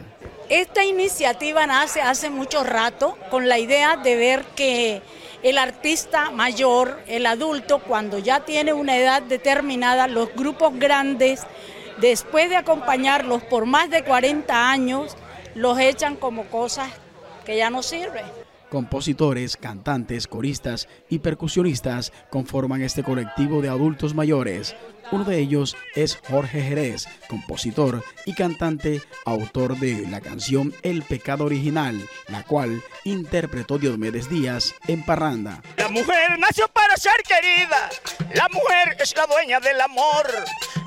Esta 0.49 0.83
iniciativa 0.83 1.67
nace 1.67 2.01
hace 2.01 2.31
mucho 2.31 2.63
rato 2.63 3.15
con 3.29 3.47
la 3.47 3.59
idea 3.59 3.95
de 3.97 4.15
ver 4.15 4.43
que 4.55 5.03
el 5.43 5.57
artista 5.57 6.31
mayor, 6.31 6.99
el 7.07 7.25
adulto, 7.25 7.79
cuando 7.79 8.17
ya 8.17 8.45
tiene 8.45 8.73
una 8.73 8.97
edad 8.97 9.21
determinada, 9.21 10.07
los 10.07 10.33
grupos 10.33 10.77
grandes, 10.77 11.45
después 11.99 12.49
de 12.49 12.55
acompañarlos 12.55 13.43
por 13.43 13.65
más 13.65 13.89
de 13.89 14.03
40 14.03 14.69
años, 14.69 15.15
los 15.55 15.79
echan 15.79 16.15
como 16.15 16.45
cosas 16.45 16.89
que 17.45 17.57
ya 17.57 17.69
no 17.69 17.83
sirven. 17.83 18.25
Compositores, 18.69 19.55
cantantes, 19.55 20.27
coristas 20.27 20.89
y 21.09 21.19
percusionistas 21.19 22.11
conforman 22.29 22.81
este 22.81 23.01
colectivo 23.01 23.61
de 23.61 23.69
adultos 23.69 24.13
mayores. 24.13 24.75
Uno 25.11 25.23
de 25.23 25.39
ellos 25.39 25.77
es 25.95 26.19
Jorge 26.29 26.61
Jerez, 26.61 27.07
compositor 27.29 28.03
y 28.25 28.33
cantante, 28.33 29.01
autor 29.25 29.77
de 29.77 30.05
la 30.07 30.19
canción 30.19 30.73
El 30.83 31.01
Pecado 31.03 31.45
Original, 31.45 32.05
la 32.27 32.43
cual 32.43 32.83
interpretó 33.05 33.77
Diomedes 33.77 34.29
Díaz 34.29 34.75
en 34.87 35.05
Parranda. 35.05 35.61
La 35.77 35.87
mujer 35.87 36.37
nació 36.37 36.67
para 36.67 36.97
ser 36.97 37.15
querida, 37.25 37.89
la 38.33 38.49
mujer 38.49 38.97
es 38.99 39.15
la 39.15 39.27
dueña 39.27 39.61
del 39.61 39.79
amor, 39.79 40.27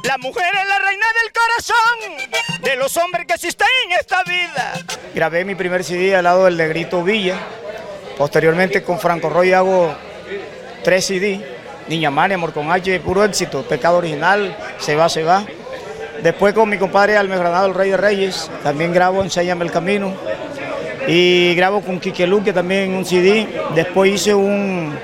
la 0.05 0.19
mujer 0.19 0.55
es 0.55 0.69
la 0.69 0.79
reina 0.81 1.07
del 1.23 1.33
corazón, 1.33 2.61
de 2.63 2.77
los 2.77 2.97
hombres 2.99 3.27
que 3.27 3.35
existen 3.35 3.69
en 3.87 3.93
esta 3.93 4.23
vida. 4.25 4.85
Grabé 5.15 5.47
mi 5.47 5.55
primer 5.55 5.83
CD 5.83 6.15
al 6.15 6.25
lado 6.25 6.45
del 6.45 6.59
Negrito 6.59 7.03
Villa, 7.03 7.39
posteriormente 8.19 8.83
con 8.83 9.01
Franco 9.01 9.31
Roy 9.31 9.55
hago 9.55 9.95
tres 10.85 11.07
CD 11.07 11.60
Niña 11.91 12.13
Mani, 12.13 12.35
Amor 12.35 12.53
con 12.53 12.71
H, 12.71 13.01
puro 13.01 13.25
éxito, 13.25 13.65
Pecado 13.65 13.99
Original, 13.99 14.57
Se 14.79 14.95
va, 14.95 15.09
se 15.09 15.25
va. 15.25 15.45
Después 16.23 16.55
con 16.55 16.69
mi 16.69 16.79
compadre 16.79 17.17
Alme 17.17 17.37
Granado, 17.37 17.67
el 17.67 17.75
Rey 17.75 17.91
de 17.91 17.97
Reyes, 17.97 18.49
también 18.63 18.93
grabo 18.93 19.25
Enséñame 19.25 19.65
el 19.65 19.73
Camino. 19.73 20.15
Y 21.09 21.53
grabo 21.57 21.81
con 21.81 21.99
Quique 21.99 22.29
Luque 22.29 22.53
también 22.53 22.95
un 22.95 23.05
CD. 23.05 23.45
Después 23.75 24.13
hice 24.13 24.33
un, 24.33 24.97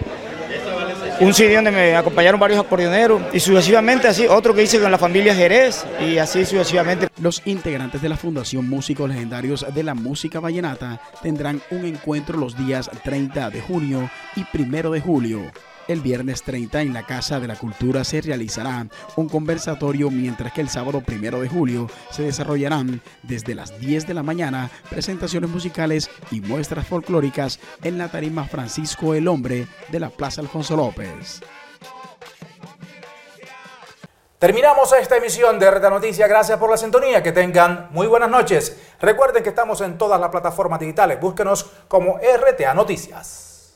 un 1.19 1.35
CD 1.35 1.57
donde 1.57 1.73
me 1.73 1.97
acompañaron 1.97 2.39
varios 2.39 2.61
acordeoneros 2.61 3.21
y 3.33 3.41
sucesivamente 3.41 4.07
así, 4.07 4.29
otro 4.29 4.55
que 4.55 4.63
hice 4.63 4.79
con 4.79 4.93
la 4.93 4.99
familia 4.99 5.35
Jerez 5.35 5.85
y 6.01 6.19
así 6.19 6.45
sucesivamente. 6.45 7.09
Los 7.21 7.43
integrantes 7.47 8.01
de 8.01 8.11
la 8.11 8.17
Fundación 8.17 8.69
Músicos 8.69 9.09
Legendarios 9.09 9.67
de 9.75 9.83
la 9.83 9.95
Música 9.97 10.39
Vallenata 10.39 11.01
tendrán 11.21 11.61
un 11.73 11.85
encuentro 11.85 12.39
los 12.39 12.57
días 12.57 12.89
30 13.03 13.51
de 13.51 13.61
junio 13.61 14.09
y 14.37 14.45
1 14.57 14.91
de 14.93 15.01
julio 15.01 15.51
el 15.89 16.01
viernes 16.01 16.43
30 16.43 16.83
en 16.83 16.93
la 16.93 17.05
Casa 17.05 17.41
de 17.41 17.49
la 17.49 17.57
Cultura 17.57 18.05
se 18.05 18.21
realizará 18.21 18.87
un 19.17 19.29
conversatorio 19.29 20.11
mientras 20.11 20.53
que 20.53 20.61
el 20.61 20.69
sábado 20.69 21.03
1 21.07 21.41
de 21.41 21.49
julio 21.49 21.89
se 22.11 22.23
desarrollarán 22.23 23.01
desde 23.23 23.55
las 23.55 23.79
10 23.79 24.07
de 24.07 24.15
la 24.15 24.23
mañana 24.23 24.71
presentaciones 24.91 25.51
musicales 25.51 26.11
y 26.31 26.41
muestras 26.41 26.87
folclóricas 26.87 27.61
en 27.83 27.99
la 27.99 28.09
tarima 28.09 28.45
Francisco 28.45 29.15
el 29.15 29.29
Hombre 29.29 29.67
de 29.91 30.01
la 30.01 30.11
Plaza 30.11 30.41
Alfonso 30.41 30.77
López. 30.77 31.41
Terminamos 34.39 34.93
esta 34.93 35.17
emisión 35.17 35.59
de 35.59 35.71
Reta 35.71 35.89
Noticias. 35.89 36.29
Gracias 36.29 36.59
por 36.59 36.71
la 36.71 36.77
sintonía. 36.77 37.23
Que 37.23 37.33
tengan 37.33 37.89
muy 37.91 38.07
buenas 38.07 38.29
noches. 38.29 38.77
Recuerden 39.01 39.43
que 39.43 39.49
estamos 39.49 39.81
en 39.81 39.97
todas 39.97 40.21
las 40.21 40.29
plataformas 40.29 40.79
digitales. 40.79 41.19
Búsquenos 41.19 41.65
como 41.89 42.19
RTA 42.19 42.75
Noticias. 42.75 43.73